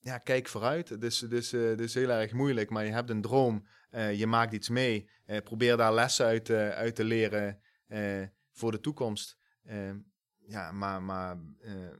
ja, 0.00 0.18
kijk 0.18 0.48
vooruit. 0.48 0.88
Het 0.88 1.02
is, 1.02 1.18
dus, 1.18 1.50
dus 1.50 1.94
heel 1.94 2.10
erg 2.10 2.32
moeilijk, 2.32 2.70
maar 2.70 2.84
je 2.84 2.92
hebt 2.92 3.10
een 3.10 3.20
droom. 3.20 3.66
Uh, 3.90 4.18
je 4.18 4.26
maakt 4.26 4.52
iets 4.52 4.68
mee. 4.68 5.10
Uh, 5.26 5.36
probeer 5.44 5.76
daar 5.76 5.94
lessen 5.94 6.26
uit, 6.26 6.50
uit 6.50 6.94
te 6.94 7.04
leren 7.04 7.60
voor 8.52 8.70
de 8.70 8.80
toekomst. 8.80 9.38
Ehm, 9.64 9.98
ja, 10.46 10.72
maar, 10.72 11.02
maar 11.02 11.36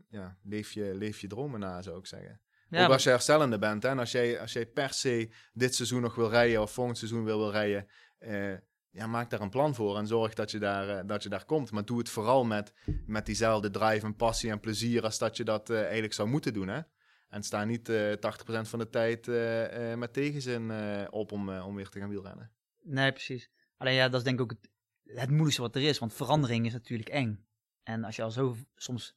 ja, 0.09 0.39
leef, 0.43 0.73
je, 0.73 0.95
leef 0.95 1.21
je 1.21 1.27
dromen 1.27 1.61
na, 1.61 1.83
zou 1.83 1.99
ik 1.99 2.07
zeggen. 2.07 2.41
Ja, 2.69 2.85
Ook 2.85 2.93
als 2.93 3.03
je 3.03 3.11
herstellende 3.11 3.59
bent. 3.59 3.83
Hè? 3.83 3.89
En 3.89 3.99
als 3.99 4.13
jij, 4.13 4.41
als 4.41 4.53
jij 4.53 4.67
per 4.67 4.93
se 4.93 5.31
dit 5.53 5.75
seizoen 5.75 6.01
nog 6.01 6.15
wil 6.15 6.31
rijden 6.31 6.63
of 6.63 6.73
volgend 6.73 6.99
seizoen 6.99 7.25
wil, 7.25 7.39
wil 7.39 7.51
rijden, 7.51 7.87
ja, 8.91 9.07
maak 9.07 9.31
daar 9.31 9.41
een 9.41 9.51
plan 9.51 9.75
voor 9.75 9.97
en 9.97 10.07
zorg 10.07 10.35
dat 10.35 10.51
je 10.51 10.59
daar, 10.59 11.07
dat 11.07 11.23
je 11.23 11.29
daar 11.29 11.45
komt. 11.45 11.71
Maar 11.71 11.85
doe 11.85 11.99
het 11.99 12.09
vooral 12.09 12.45
met, 12.45 12.73
met 13.07 13.27
diezelfde 13.27 13.71
drive 13.71 14.07
en 14.07 14.17
passie 14.17 14.51
en 14.51 14.61
plezier 14.61 15.03
als 15.03 15.19
dat 15.19 15.37
je 15.37 15.45
dat 15.45 15.71
eigenlijk 15.71 16.13
zou 16.13 16.29
moeten 16.29 16.53
doen. 16.53 16.69
Hè? 16.69 16.81
En 17.29 17.43
sta 17.43 17.65
niet 17.65 17.89
uh, 17.89 18.13
eh, 18.13 18.19
80% 18.19 18.69
van 18.69 18.79
de 18.79 18.91
tijd 18.91 19.27
met 19.97 20.13
tegenzin 20.13 20.73
op 21.11 21.33
om, 21.33 21.49
om 21.59 21.75
weer 21.75 21.89
te 21.89 21.99
gaan 21.99 22.09
wielrennen. 22.09 22.53
Nee, 22.83 23.13
precies. 23.13 23.51
Alleen 23.77 23.95
ja, 23.95 24.09
dat 24.09 24.21
is 24.21 24.25
denk 24.25 24.37
ik 24.37 24.43
ook 24.43 24.51
het, 24.51 24.71
het 25.17 25.29
moeilijkste 25.29 25.63
wat 25.63 25.75
er 25.75 25.83
is. 25.83 25.99
Want 25.99 26.15
verandering 26.15 26.67
is 26.67 26.73
natuurlijk 26.73 27.09
eng. 27.09 27.47
En 27.83 28.05
als 28.05 28.17
je 28.17 28.23
al 28.23 28.31
zo 28.31 28.57
soms... 28.77 29.17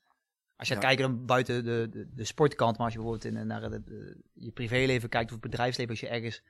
Als 0.56 0.70
je 0.70 0.74
ja. 0.74 0.80
kijkt 0.80 1.02
dan 1.02 1.26
buiten 1.26 1.64
de, 1.64 1.88
de, 1.90 2.14
de, 2.14 2.24
sportkant, 2.24 2.78
maar 2.78 2.86
als 2.86 2.94
je 2.94 3.00
bijvoorbeeld 3.00 3.34
in, 3.36 3.48
naar 3.48 3.70
de, 3.70 4.18
je 4.34 4.52
privéleven 4.52 5.10
kijkt 5.10 5.26
of 5.26 5.32
het 5.32 5.50
bedrijfsleven, 5.50 5.92
als 5.92 6.00
je 6.00 6.08
ergens, 6.08 6.44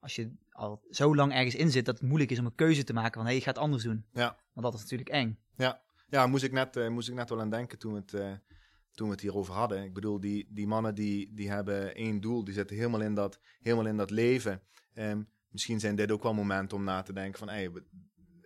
als 0.00 0.16
je 0.16 0.32
al 0.50 0.82
zo 0.90 1.14
lang 1.14 1.32
ergens 1.32 1.54
in 1.54 1.70
zit, 1.70 1.84
dat 1.84 1.98
het 1.98 2.08
moeilijk 2.08 2.30
is 2.30 2.38
om 2.38 2.46
een 2.46 2.54
keuze 2.54 2.84
te 2.84 2.92
maken 2.92 3.12
van 3.12 3.22
hé, 3.22 3.26
hey, 3.26 3.34
je 3.34 3.44
gaat 3.44 3.58
anders 3.58 3.82
doen. 3.82 4.04
Ja. 4.12 4.36
Want 4.52 4.66
dat 4.66 4.74
is 4.74 4.80
natuurlijk 4.80 5.10
eng. 5.10 5.38
Ja, 5.56 5.80
ja 6.08 6.26
moest, 6.26 6.44
ik 6.44 6.52
net, 6.52 6.76
uh, 6.76 6.88
moest 6.88 7.08
ik 7.08 7.14
net 7.14 7.28
wel 7.28 7.40
aan 7.40 7.50
denken 7.50 7.78
toen 7.78 7.94
het, 7.94 8.10
toen 8.94 9.06
we 9.06 9.12
het 9.12 9.20
hierover 9.20 9.54
hadden. 9.54 9.84
Ik 9.84 9.94
bedoel, 9.94 10.20
die, 10.20 10.46
die 10.50 10.66
mannen 10.66 10.94
die, 10.94 11.34
die 11.34 11.50
hebben 11.50 11.94
één 11.94 12.20
doel, 12.20 12.44
die 12.44 12.54
zitten 12.54 12.76
helemaal 12.76 13.00
in 13.00 13.14
dat, 13.14 13.40
helemaal 13.60 13.86
in 13.86 13.96
dat 13.96 14.10
leven. 14.10 14.62
Um, 14.94 15.28
misschien 15.48 15.80
zijn 15.80 15.96
dit 15.96 16.10
ook 16.10 16.22
wel 16.22 16.34
momenten 16.34 16.76
om 16.76 16.84
na 16.84 17.02
te 17.02 17.12
denken 17.12 17.38
van, 17.38 17.48
hey, 17.48 17.70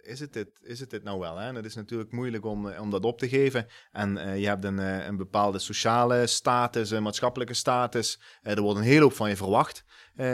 is 0.04 0.20
het 0.20 0.32
dit, 0.32 0.48
is 0.62 0.80
het 0.80 0.90
dit 0.90 1.02
nou 1.02 1.18
wel? 1.18 1.36
Hè? 1.36 1.48
En 1.48 1.54
het 1.54 1.64
is 1.64 1.74
natuurlijk 1.74 2.12
moeilijk 2.12 2.44
om, 2.44 2.66
om 2.66 2.90
dat 2.90 3.04
op 3.04 3.18
te 3.18 3.28
geven. 3.28 3.66
En 3.92 4.16
uh, 4.16 4.38
je 4.38 4.46
hebt 4.46 4.64
een, 4.64 4.78
uh, 4.78 5.06
een 5.06 5.16
bepaalde 5.16 5.58
sociale 5.58 6.26
status, 6.26 6.90
een 6.90 7.02
maatschappelijke 7.02 7.54
status. 7.54 8.20
Er 8.42 8.60
wordt 8.60 8.78
een 8.78 8.84
hele 8.84 9.02
hoop 9.02 9.12
van 9.12 9.28
je 9.28 9.36
verwacht 9.36 9.84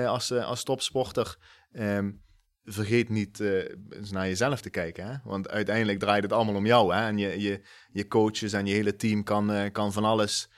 als, 0.06 0.32
als 0.32 0.64
topsporter. 0.64 1.36
Um, 1.72 2.22
vergeet 2.64 3.08
niet 3.08 3.40
eens 3.40 4.10
naar 4.10 4.26
jezelf 4.26 4.60
te 4.60 4.70
kijken. 4.70 5.06
Hè? 5.06 5.16
Want 5.24 5.48
uiteindelijk 5.48 5.98
draait 5.98 6.22
het 6.22 6.32
allemaal 6.32 6.54
om 6.54 6.66
jou. 6.66 6.94
Hè? 6.94 7.06
En 7.06 7.18
je, 7.18 7.40
je, 7.40 7.60
je 7.92 8.06
coaches 8.06 8.52
en 8.52 8.66
je 8.66 8.74
hele 8.74 8.96
team 8.96 9.22
kan, 9.22 9.70
kan 9.72 9.92
van 9.92 10.04
alles 10.04 10.50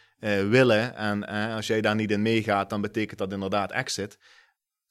willen. 0.48 0.96
En 0.96 1.24
als 1.54 1.66
jij 1.66 1.80
daar 1.80 1.94
niet 1.94 2.10
in 2.10 2.22
meegaat, 2.22 2.70
dan 2.70 2.80
betekent 2.80 3.18
dat 3.18 3.32
inderdaad 3.32 3.72
exit. 3.72 4.18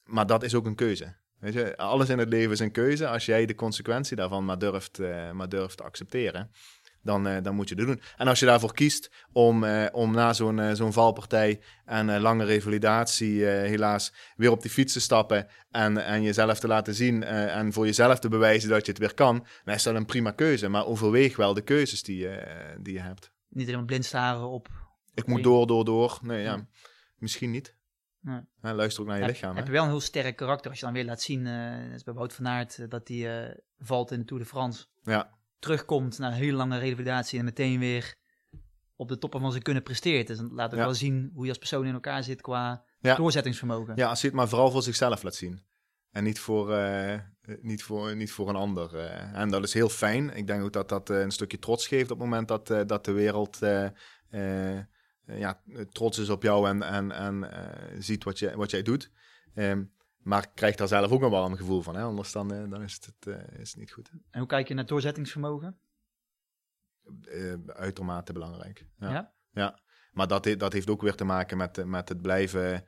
Maar 0.03 0.25
dat 0.25 0.43
is 0.43 0.55
ook 0.55 0.65
een 0.65 0.75
keuze. 0.75 1.20
Weet 1.41 1.53
je, 1.53 1.77
alles 1.77 2.09
in 2.09 2.19
het 2.19 2.29
leven 2.29 2.51
is 2.51 2.59
een 2.59 2.71
keuze. 2.71 3.07
Als 3.07 3.25
jij 3.25 3.45
de 3.45 3.55
consequentie 3.55 4.15
daarvan 4.15 4.45
maar 4.45 4.59
durft, 4.59 4.99
uh, 4.99 5.31
maar 5.31 5.49
durft 5.49 5.77
te 5.77 5.83
accepteren, 5.83 6.51
dan, 7.03 7.27
uh, 7.27 7.37
dan 7.41 7.55
moet 7.55 7.69
je 7.69 7.75
het 7.75 7.85
doen. 7.85 8.01
En 8.17 8.27
als 8.27 8.39
je 8.39 8.45
daarvoor 8.45 8.73
kiest 8.73 9.11
om, 9.31 9.63
uh, 9.63 9.85
om 9.91 10.11
na 10.11 10.33
zo'n 10.33 10.75
zo'n 10.75 10.93
valpartij 10.93 11.61
en 11.85 12.19
lange 12.19 12.43
revalidatie 12.45 13.45
helaas 13.45 14.13
weer 14.35 14.51
op 14.51 14.61
die 14.61 14.71
fiets 14.71 14.93
te 14.93 15.01
stappen 15.01 15.47
en, 15.71 15.97
en 15.97 16.23
jezelf 16.23 16.59
te 16.59 16.67
laten 16.67 16.93
zien 16.93 17.23
en 17.23 17.73
voor 17.73 17.85
jezelf 17.85 18.19
te 18.19 18.29
bewijzen 18.29 18.69
dat 18.69 18.85
je 18.85 18.91
het 18.91 19.01
weer 19.01 19.13
kan, 19.13 19.45
dan 19.63 19.75
is 19.75 19.83
dat 19.83 19.95
een 19.95 20.05
prima 20.05 20.31
keuze. 20.31 20.67
Maar 20.69 20.85
overweeg 20.85 21.35
wel 21.35 21.53
de 21.53 21.63
keuzes 21.63 22.03
die, 22.03 22.27
die 22.81 22.93
je 22.93 23.01
hebt. 23.01 23.31
Niet 23.49 23.65
helemaal 23.65 23.85
blind 23.85 24.05
staren 24.05 24.49
op... 24.49 24.67
Ik 25.13 25.27
moet 25.27 25.43
door, 25.43 25.67
door, 25.67 25.85
door. 25.85 26.19
Nee, 26.21 26.43
ja. 26.43 26.67
Misschien 27.17 27.51
niet. 27.51 27.75
Nee. 28.21 28.73
luister 28.73 29.01
ook 29.01 29.07
naar 29.07 29.17
je 29.17 29.23
heb, 29.23 29.31
lichaam. 29.31 29.55
Heb 29.55 29.65
je 29.65 29.71
wel 29.71 29.83
een 29.83 29.89
heel 29.89 29.99
sterk 29.99 30.35
karakter 30.35 30.69
als 30.69 30.79
je 30.79 30.85
dan 30.85 30.93
weer 30.93 31.05
laat 31.05 31.21
zien, 31.21 31.45
uh, 31.45 31.93
is 31.93 32.03
bij 32.03 32.13
Wout 32.13 32.33
van 32.33 32.47
Aert, 32.47 32.77
uh, 32.77 32.89
dat 32.89 33.07
hij 33.07 33.47
uh, 33.47 33.55
valt 33.79 34.11
in 34.11 34.19
de 34.19 34.25
Tour 34.25 34.43
de 34.43 34.49
France. 34.49 34.85
Ja. 35.03 35.29
Terugkomt 35.59 36.17
na 36.17 36.27
een 36.27 36.33
hele 36.33 36.57
lange 36.57 36.77
revalidatie 36.77 37.39
en 37.39 37.45
meteen 37.45 37.79
weer 37.79 38.15
op 38.95 39.07
de 39.07 39.17
toppen 39.17 39.39
van 39.41 39.51
zijn 39.51 39.63
kunnen 39.63 39.83
presteert. 39.83 40.27
Dus 40.27 40.39
laat 40.49 40.71
ook 40.71 40.79
ja. 40.79 40.85
wel 40.85 40.93
zien 40.93 41.31
hoe 41.33 41.43
je 41.43 41.49
als 41.49 41.57
persoon 41.57 41.85
in 41.85 41.93
elkaar 41.93 42.23
zit 42.23 42.41
qua 42.41 42.85
ja. 42.99 43.15
doorzettingsvermogen. 43.15 43.95
Ja, 43.95 44.09
als 44.09 44.21
hij 44.21 44.29
het 44.29 44.39
maar 44.39 44.49
vooral 44.49 44.71
voor 44.71 44.83
zichzelf 44.83 45.23
laat 45.23 45.35
zien. 45.35 45.61
En 46.11 46.23
niet 46.23 46.39
voor, 46.39 46.77
niet 47.61 47.83
voor, 47.83 48.15
niet 48.15 48.31
voor 48.31 48.49
een 48.49 48.55
ander. 48.55 48.95
en 49.33 49.49
dat 49.49 49.63
is 49.63 49.73
heel 49.73 49.89
fijn. 49.89 50.35
Ik 50.35 50.47
denk 50.47 50.63
ook 50.63 50.73
dat 50.73 50.89
dat 50.89 51.09
een 51.09 51.31
stukje 51.31 51.59
trots 51.59 51.87
geeft 51.87 52.11
op 52.11 52.19
het 52.19 52.29
moment 52.29 52.47
dat, 52.47 52.87
dat 52.87 53.05
de 53.05 53.11
wereld 53.11 53.61
eh, 53.61 54.79
ja, 55.25 55.61
trots 55.91 56.17
is 56.17 56.29
op 56.29 56.43
jou 56.43 56.67
en, 56.67 56.81
en, 56.81 57.11
en 57.11 57.51
eh, 57.51 57.99
ziet 57.99 58.23
wat, 58.23 58.39
je, 58.39 58.55
wat 58.55 58.71
jij 58.71 58.81
doet. 58.81 59.11
Um, 59.55 59.93
maar 60.17 60.51
krijgt 60.53 60.77
daar 60.77 60.87
zelf 60.87 61.11
ook 61.11 61.21
een 61.21 61.29
warm 61.29 61.55
gevoel 61.55 61.81
van. 61.81 61.95
Hè? 61.95 62.01
Anders 62.01 62.31
dan, 62.31 62.47
dan 62.47 62.81
is, 62.81 62.93
het, 62.93 63.25
is 63.59 63.69
het 63.69 63.79
niet 63.79 63.91
goed. 63.91 64.11
En 64.29 64.39
hoe 64.39 64.47
kijk 64.47 64.67
je 64.67 64.73
naar 64.73 64.85
doorzettingsvermogen? 64.85 65.79
Uitermate 67.67 68.33
belangrijk. 68.33 68.85
Ja? 68.97 69.11
ja? 69.11 69.33
ja. 69.51 69.79
Maar 70.11 70.27
dat, 70.27 70.55
dat 70.57 70.73
heeft 70.73 70.89
ook 70.89 71.01
weer 71.01 71.15
te 71.15 71.23
maken 71.23 71.57
met, 71.57 71.85
met 71.85 72.09
het 72.09 72.21
blijven 72.21 72.85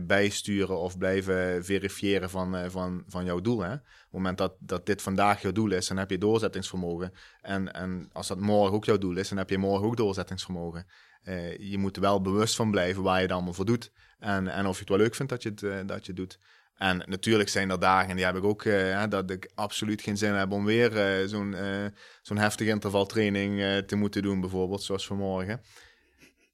bijsturen 0.00 0.78
of 0.78 0.98
blijven 0.98 1.64
verifiëren 1.64 2.30
van, 2.30 2.70
van, 2.70 3.02
van 3.06 3.24
jouw 3.24 3.40
doel. 3.40 3.60
Hè? 3.60 3.72
Op 3.72 3.80
het 3.80 4.12
moment 4.12 4.38
dat, 4.38 4.54
dat 4.58 4.86
dit 4.86 5.02
vandaag 5.02 5.42
jouw 5.42 5.52
doel 5.52 5.70
is, 5.70 5.88
dan 5.88 5.96
heb 5.96 6.10
je 6.10 6.18
doorzettingsvermogen. 6.18 7.12
En, 7.40 7.72
en 7.72 8.08
als 8.12 8.28
dat 8.28 8.40
morgen 8.40 8.74
ook 8.74 8.84
jouw 8.84 8.98
doel 8.98 9.16
is, 9.16 9.28
dan 9.28 9.38
heb 9.38 9.50
je 9.50 9.58
morgen 9.58 9.86
ook 9.86 9.96
doorzettingsvermogen. 9.96 10.86
Uh, 11.24 11.58
je 11.58 11.78
moet 11.78 11.96
er 11.96 12.02
wel 12.02 12.20
bewust 12.20 12.56
van 12.56 12.70
blijven 12.70 13.02
waar 13.02 13.16
je 13.16 13.22
het 13.22 13.32
allemaal 13.32 13.52
voor 13.52 13.64
doet. 13.64 13.92
En, 14.18 14.48
en 14.48 14.66
of 14.66 14.74
je 14.74 14.80
het 14.80 14.88
wel 14.88 14.98
leuk 14.98 15.14
vindt 15.14 15.32
dat 15.32 15.42
je 15.42 15.48
het, 15.48 15.88
dat 15.88 16.06
je 16.06 16.12
doet. 16.12 16.38
En 16.74 17.02
natuurlijk 17.06 17.48
zijn 17.48 17.70
er 17.70 17.80
dagen, 17.80 18.16
die 18.16 18.24
heb 18.24 18.36
ik 18.36 18.44
ook, 18.44 18.64
uh, 18.64 19.04
dat 19.08 19.30
ik 19.30 19.50
absoluut 19.54 20.02
geen 20.02 20.16
zin 20.16 20.34
heb 20.34 20.52
om 20.52 20.64
weer 20.64 21.22
zo'n 21.28 21.56
zo'n 22.22 22.36
heftige 22.36 22.70
intervaltraining 22.70 23.84
te 23.86 23.96
moeten 23.96 24.22
doen, 24.22 24.40
bijvoorbeeld, 24.40 24.82
zoals 24.82 25.06
vanmorgen. 25.06 25.60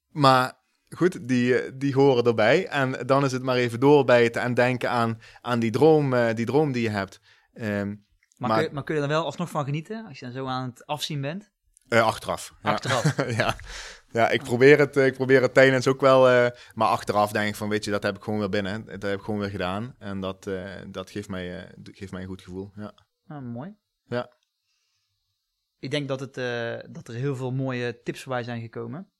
Maar 0.09 0.53
goed, 0.89 1.27
die, 1.27 1.77
die 1.77 1.93
horen 1.93 2.23
erbij. 2.23 2.67
En 2.67 2.91
dan 3.05 3.25
is 3.25 3.31
het 3.31 3.43
maar 3.43 3.55
even 3.55 3.79
doorbijten 3.79 4.41
en 4.41 4.53
denken 4.53 4.89
aan, 4.89 5.19
aan 5.41 5.59
die, 5.59 5.71
droom, 5.71 6.33
die 6.35 6.45
droom 6.45 6.71
die 6.71 6.83
je 6.83 6.89
hebt. 6.89 7.19
Um, 7.53 8.05
maar, 8.37 8.49
maar, 8.49 8.57
kun 8.57 8.67
je, 8.67 8.73
maar 8.73 8.83
kun 8.83 8.95
je 8.95 9.01
er 9.01 9.07
wel 9.07 9.25
alsnog 9.25 9.49
van 9.49 9.65
genieten, 9.65 10.05
als 10.07 10.19
je 10.19 10.25
dan 10.25 10.33
zo 10.33 10.45
aan 10.45 10.69
het 10.69 10.85
afzien 10.85 11.21
bent? 11.21 11.51
achteraf. 11.89 12.53
Achteraf. 12.61 13.17
Ja. 13.17 13.25
ja. 13.43 13.55
Ja, 14.11 14.29
ik 14.29 14.43
probeer 14.43 14.79
het, 14.79 14.95
ik 14.95 15.13
probeer 15.13 15.41
het 15.41 15.53
tijdens 15.53 15.87
ook 15.87 16.01
wel. 16.01 16.31
Uh, 16.31 16.47
maar 16.73 16.87
achteraf 16.87 17.31
denk 17.31 17.49
ik 17.49 17.55
van, 17.55 17.69
weet 17.69 17.85
je, 17.85 17.91
dat 17.91 18.03
heb 18.03 18.15
ik 18.15 18.23
gewoon 18.23 18.39
weer 18.39 18.49
binnen. 18.49 18.85
Dat 18.85 19.01
heb 19.01 19.17
ik 19.17 19.23
gewoon 19.23 19.39
weer 19.39 19.49
gedaan. 19.49 19.95
En 19.99 20.21
dat, 20.21 20.47
uh, 20.47 20.71
dat 20.87 21.09
geeft, 21.09 21.29
mij, 21.29 21.71
geeft 21.83 22.11
mij 22.11 22.21
een 22.21 22.27
goed 22.27 22.41
gevoel. 22.41 22.71
Ja. 22.75 22.93
Ah, 23.27 23.43
mooi. 23.43 23.75
Ja. 24.05 24.31
Ik 25.79 25.91
denk 25.91 26.07
dat, 26.07 26.19
het, 26.19 26.33
dat 26.93 27.07
er 27.07 27.13
heel 27.13 27.35
veel 27.35 27.51
mooie 27.51 28.01
tips 28.03 28.21
voorbij 28.23 28.43
zijn 28.43 28.61
gekomen. 28.61 29.11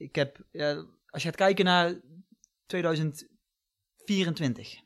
Ik 0.00 0.14
heb, 0.14 0.38
als 1.06 1.22
je 1.22 1.28
gaat 1.28 1.36
kijken 1.36 1.64
naar 1.64 2.00
2024, 2.66 4.80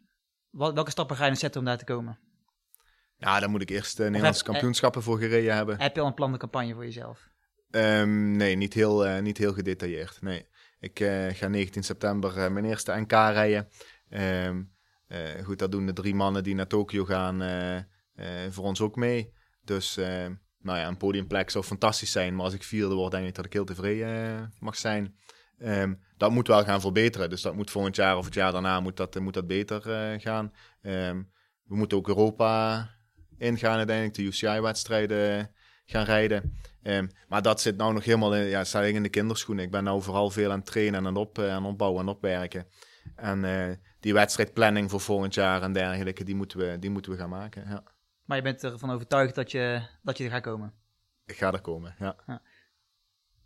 wat, 0.51 0.75
welke 0.75 0.91
stappen 0.91 1.17
ga 1.17 1.23
je 1.23 1.31
dan 1.31 1.39
zetten 1.39 1.61
om 1.61 1.67
daar 1.67 1.79
te 1.79 1.85
komen? 1.85 2.19
Ja, 3.17 3.41
dan 3.41 3.51
moet 3.51 3.63
ik 3.63 3.71
eerst 3.71 4.01
uh, 4.01 4.07
Nederlandse 4.07 4.45
kampioenschappen 4.45 5.03
voor 5.03 5.19
gereden 5.19 5.55
hebben. 5.55 5.81
Heb 5.81 5.95
je 5.95 6.01
al 6.01 6.07
een 6.07 6.15
plan 6.15 6.33
de 6.33 6.39
campagne 6.39 6.75
voor 6.75 6.85
jezelf? 6.85 7.29
Um, 7.71 8.37
nee, 8.37 8.57
niet 8.57 8.75
heel, 8.75 9.07
uh, 9.07 9.19
niet 9.19 9.39
heel 9.39 9.53
gedetailleerd. 9.53 10.21
Nee. 10.21 10.47
Ik 10.79 11.01
uh, 11.01 11.27
ga 11.33 11.49
19 11.49 11.83
september 11.83 12.37
uh, 12.37 12.49
mijn 12.49 12.65
eerste 12.65 12.93
NK 12.93 13.13
rijden. 13.13 13.69
Um, 14.09 14.73
goed, 15.45 15.59
dat 15.59 15.73
doen 15.73 15.87
de 15.87 15.93
drie 15.93 16.15
mannen 16.15 16.43
die 16.43 16.55
naar 16.55 16.67
Tokio 16.67 17.05
gaan 17.05 17.39
voor 18.51 18.65
ons 18.65 18.81
ook 18.81 18.97
mee. 18.97 19.33
Dus 19.63 20.01
nou 20.65 20.79
ja, 20.79 20.87
een 20.87 20.97
podiumplek 20.97 21.51
zou 21.51 21.65
fantastisch 21.65 22.13
zijn. 22.13 22.35
Maar 22.35 22.45
als 22.45 22.55
ik 22.55 22.63
vierde 22.63 22.95
word, 22.95 23.11
denk 23.11 23.27
ik 23.27 23.35
dat 23.35 23.45
ik 23.45 23.53
heel 23.53 23.65
tevreden 23.65 24.53
mag 24.59 24.77
zijn. 24.77 25.17
Um, 25.59 26.01
dat 26.17 26.31
moet 26.31 26.47
wel 26.47 26.65
gaan 26.65 26.81
verbeteren. 26.81 27.31
Dus 27.31 27.43
dat 27.43 27.55
moet 27.55 27.71
volgend 27.71 27.97
jaar 27.97 28.17
of 28.17 28.25
het 28.25 28.35
jaar 28.35 28.53
daarna 28.53 28.81
moet 28.81 28.97
dat, 28.97 29.21
moet 29.21 29.35
dat 29.35 29.47
beter 29.47 29.81
gaan. 30.21 30.53
we 30.81 31.77
moeten 31.77 31.97
ook 31.97 32.09
Europa 32.09 32.89
ingaan 33.39 33.77
uiteindelijk. 33.77 34.17
De 34.17 34.23
UCI-wedstrijden 34.23 35.51
gaan 35.87 36.05
rijden. 36.05 36.59
Um, 36.83 37.11
maar 37.29 37.43
dat 37.43 37.61
zit 37.61 37.77
nou 37.77 37.93
nog 37.93 38.05
helemaal 38.05 38.35
in, 38.35 38.45
ja, 38.45 38.83
in 38.83 39.03
de 39.03 39.09
kinderschoenen. 39.09 39.65
Ik 39.65 39.71
ben 39.71 39.85
nou 39.85 40.03
vooral 40.03 40.31
veel 40.31 40.51
aan 40.51 40.59
het 40.59 40.67
trainen 40.67 41.01
en 41.01 41.07
aan, 41.07 41.17
op, 41.17 41.39
aan 41.39 41.67
opbouwen 41.67 42.03
en 42.03 42.09
opwerken. 42.09 42.67
En 43.17 43.81
die 44.01 44.15
wedstrijdplanning 44.15 44.91
voor 44.91 45.01
volgend 45.01 45.35
jaar 45.35 45.63
en 45.63 45.73
dergelijke, 45.73 46.25
die 46.25 46.35
moeten 46.35 46.59
we, 46.59 46.79
die 46.79 46.91
moeten 46.91 47.13
we 47.13 47.19
gaan 47.19 47.29
maken. 47.29 47.65
Ja. 47.69 47.94
Maar 48.25 48.37
je 48.37 48.43
bent 48.43 48.65
ervan 48.65 48.91
overtuigd 48.91 49.35
dat 49.35 49.51
je, 49.51 49.83
dat 50.03 50.19
je 50.19 50.25
er 50.25 50.31
gaat 50.31 50.43
komen? 50.43 50.75
Ik 51.25 51.37
ga 51.37 51.53
er 51.53 51.61
komen, 51.61 51.95
ja. 51.99 52.17
ja. 52.27 52.43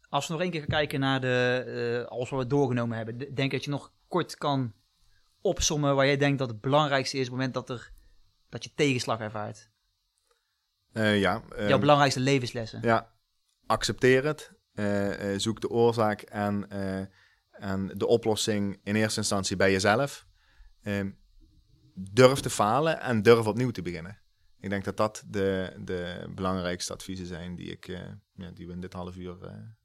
Als 0.09 0.27
we 0.27 0.33
nog 0.33 0.43
één 0.43 0.51
keer 0.51 0.61
gaan 0.61 0.69
kijken 0.69 1.01
naar 1.01 1.21
de, 1.21 1.65
uh, 2.03 2.11
als 2.11 2.31
we 2.31 2.37
het 2.37 2.51
doorgenomen 2.51 2.97
hebben, 2.97 3.35
denk 3.35 3.51
dat 3.51 3.65
je 3.65 3.71
nog 3.71 3.93
kort 4.09 4.37
kan 4.37 4.73
opsommen 5.41 5.95
waar 5.95 6.07
jij 6.07 6.17
denkt 6.17 6.39
dat 6.39 6.49
het 6.49 6.61
belangrijkste 6.61 7.17
is 7.17 7.29
op 7.29 7.29
het 7.29 7.37
moment 7.37 7.55
dat, 7.55 7.71
er, 7.71 7.93
dat 8.49 8.65
je 8.65 8.75
tegenslag 8.75 9.21
ervaart? 9.21 9.71
Uh, 10.93 11.21
ja. 11.21 11.43
Um, 11.59 11.69
Jouw 11.69 11.79
belangrijkste 11.79 12.21
levenslessen? 12.21 12.81
Ja, 12.83 13.13
accepteer 13.67 14.25
het. 14.25 14.53
Uh, 14.75 15.33
uh, 15.33 15.39
zoek 15.39 15.61
de 15.61 15.69
oorzaak 15.69 16.21
en, 16.21 16.71
en 17.51 17.87
de 17.95 18.07
oplossing 18.07 18.81
in 18.83 18.95
eerste 18.95 19.21
instantie 19.21 19.57
bij 19.57 19.73
jezelf. 19.73 20.27
Ehm, 20.83 21.11
durf 21.95 22.41
te 22.41 22.51
falen 22.51 23.01
en 23.01 23.23
durf 23.23 23.47
opnieuw 23.47 23.71
te 23.71 23.83
beginnen. 23.83 24.19
Ik 24.61 24.71
denk 24.71 24.85
dat 24.85 24.97
dat 24.97 25.25
de, 25.27 25.77
de 25.85 26.31
belangrijkste 26.35 26.93
adviezen 26.93 27.27
zijn 27.27 27.55
die, 27.55 27.71
ik, 27.71 27.87
ja, 28.33 28.51
die 28.51 28.67
we 28.67 28.73
in 28.73 28.81
dit 28.81 28.93
half 28.93 29.17
uur 29.17 29.37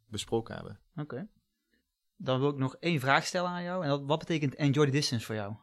besproken 0.07 0.55
hebben. 0.55 0.79
Oké. 0.95 1.27
Dan 2.15 2.39
wil 2.39 2.49
ik 2.49 2.57
nog 2.57 2.75
één 2.75 2.99
vraag 2.99 3.25
stellen 3.25 3.49
aan 3.49 3.63
jou. 3.63 3.83
En 3.83 3.89
dat, 3.89 4.03
wat 4.05 4.19
betekent 4.19 4.55
enjoy 4.55 4.85
the 4.85 4.91
distance 4.91 5.25
voor 5.25 5.35
jou? 5.35 5.55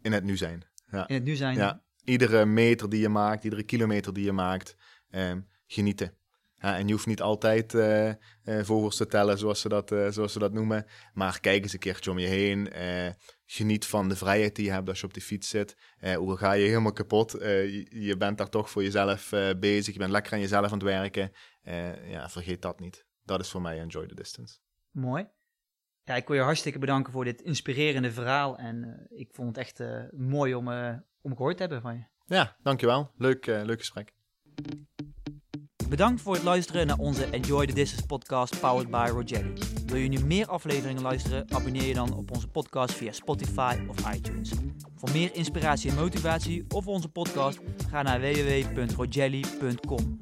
In 0.00 0.12
het 0.12 0.24
nu 0.24 0.36
zijn. 0.36 0.66
Ja. 0.90 1.08
In 1.08 1.14
het 1.14 1.24
nu 1.24 1.36
zijn? 1.36 1.56
Ja 1.56 1.82
iedere 2.04 2.46
meter 2.46 2.88
die 2.88 3.00
je 3.00 3.08
maakt, 3.08 3.44
iedere 3.44 3.62
kilometer 3.62 4.12
die 4.12 4.24
je 4.24 4.32
maakt, 4.32 4.76
eh, 5.10 5.32
genieten. 5.66 6.14
Ja, 6.54 6.76
en 6.76 6.86
je 6.86 6.92
hoeft 6.92 7.06
niet 7.06 7.22
altijd 7.22 7.74
uh, 7.74 8.08
uh, 8.08 8.14
vogels 8.44 8.96
te 8.96 9.06
tellen, 9.06 9.38
zoals 9.38 9.60
ze, 9.60 9.68
dat, 9.68 9.90
uh, 9.90 10.10
zoals 10.10 10.32
ze 10.32 10.38
dat 10.38 10.52
noemen. 10.52 10.86
Maar 11.14 11.40
kijk 11.40 11.62
eens 11.62 11.72
een 11.72 11.78
keertje 11.78 12.10
om 12.10 12.18
je 12.18 12.26
heen. 12.26 12.72
Geniet 13.52 13.86
van 13.86 14.08
de 14.08 14.16
vrijheid 14.16 14.56
die 14.56 14.64
je 14.64 14.70
hebt 14.70 14.88
als 14.88 15.00
je 15.00 15.06
op 15.06 15.14
de 15.14 15.20
fiets 15.20 15.48
zit. 15.48 15.76
hoe 16.16 16.36
ga 16.36 16.52
je 16.52 16.66
helemaal 16.66 16.92
kapot? 16.92 17.30
Je, 17.30 17.86
je, 17.90 18.16
bent 18.16 18.38
daar 18.38 18.48
toch 18.48 18.70
voor 18.70 18.82
jezelf 18.82 19.30
bezig. 19.58 19.92
Je 19.92 19.98
bent 19.98 20.10
lekker 20.10 20.32
aan 20.32 20.40
jezelf 20.40 20.64
aan 20.64 20.72
het 20.72 20.82
werken. 20.82 21.32
ja, 22.04 22.28
vergeet 22.28 22.62
dat 22.62 22.80
niet. 22.80 23.06
Dat 23.24 23.40
is 23.40 23.50
voor 23.50 23.62
mij 23.62 23.78
enjoy 23.78 24.06
the 24.06 24.14
distance. 24.14 24.58
Mooi. 24.90 25.28
Ja, 26.04 26.14
ik 26.14 26.26
wil 26.26 26.36
je 26.36 26.42
hartstikke 26.42 26.78
bedanken 26.78 27.12
voor 27.12 27.24
dit 27.24 27.42
inspirerende 27.42 28.12
verhaal. 28.12 28.58
En 28.58 29.06
ik 29.08 29.28
vond 29.32 29.56
het 29.56 29.58
echt 29.58 29.82
mooi 30.10 30.54
om, 30.54 30.68
om 31.20 31.36
gehoord 31.36 31.56
te 31.56 31.62
hebben 31.62 31.82
van 31.82 31.94
je. 31.94 32.04
Ja, 32.26 32.56
dankjewel. 32.62 33.10
Leuk, 33.16 33.46
uh, 33.46 33.62
leuk 33.62 33.78
gesprek. 33.78 34.12
Bedankt 35.92 36.22
voor 36.22 36.34
het 36.34 36.42
luisteren 36.42 36.86
naar 36.86 36.98
onze 36.98 37.24
Enjoy 37.24 37.66
the 37.66 37.74
Distance 37.74 38.06
podcast 38.06 38.60
powered 38.60 38.90
by 38.90 39.08
Rogelli. 39.10 39.52
Wil 39.86 39.96
je 39.96 40.08
nu 40.08 40.24
meer 40.24 40.46
afleveringen 40.46 41.02
luisteren? 41.02 41.44
Abonneer 41.50 41.84
je 41.84 41.94
dan 41.94 42.14
op 42.14 42.30
onze 42.30 42.48
podcast 42.48 42.94
via 42.94 43.12
Spotify 43.12 43.76
of 43.88 44.14
iTunes. 44.14 44.50
Voor 44.96 45.10
meer 45.10 45.34
inspiratie 45.34 45.90
en 45.90 45.96
motivatie 45.96 46.64
of 46.68 46.86
onze 46.86 47.08
podcast 47.08 47.60
ga 47.90 48.02
naar 48.02 48.20
www.rogelli.com. 48.20 50.18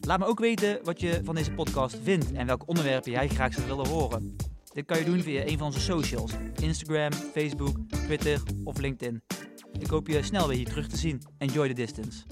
Laat 0.00 0.18
me 0.18 0.24
ook 0.24 0.38
weten 0.38 0.78
wat 0.82 1.00
je 1.00 1.20
van 1.24 1.34
deze 1.34 1.52
podcast 1.52 1.98
vindt 2.02 2.32
en 2.32 2.46
welke 2.46 2.66
onderwerpen 2.66 3.10
jij 3.10 3.28
graag 3.28 3.52
zou 3.54 3.66
willen 3.66 3.88
horen. 3.88 4.36
Dit 4.72 4.86
kan 4.86 4.98
je 4.98 5.04
doen 5.04 5.20
via 5.20 5.46
een 5.46 5.58
van 5.58 5.66
onze 5.66 5.80
socials: 5.80 6.32
Instagram, 6.62 7.12
Facebook, 7.12 7.76
Twitter 7.88 8.42
of 8.64 8.78
LinkedIn. 8.78 9.22
Ik 9.78 9.86
hoop 9.86 10.06
je 10.06 10.22
snel 10.22 10.48
weer 10.48 10.56
hier 10.56 10.68
terug 10.68 10.88
te 10.88 10.96
zien. 10.96 11.22
Enjoy 11.38 11.68
the 11.68 11.74
distance. 11.74 12.24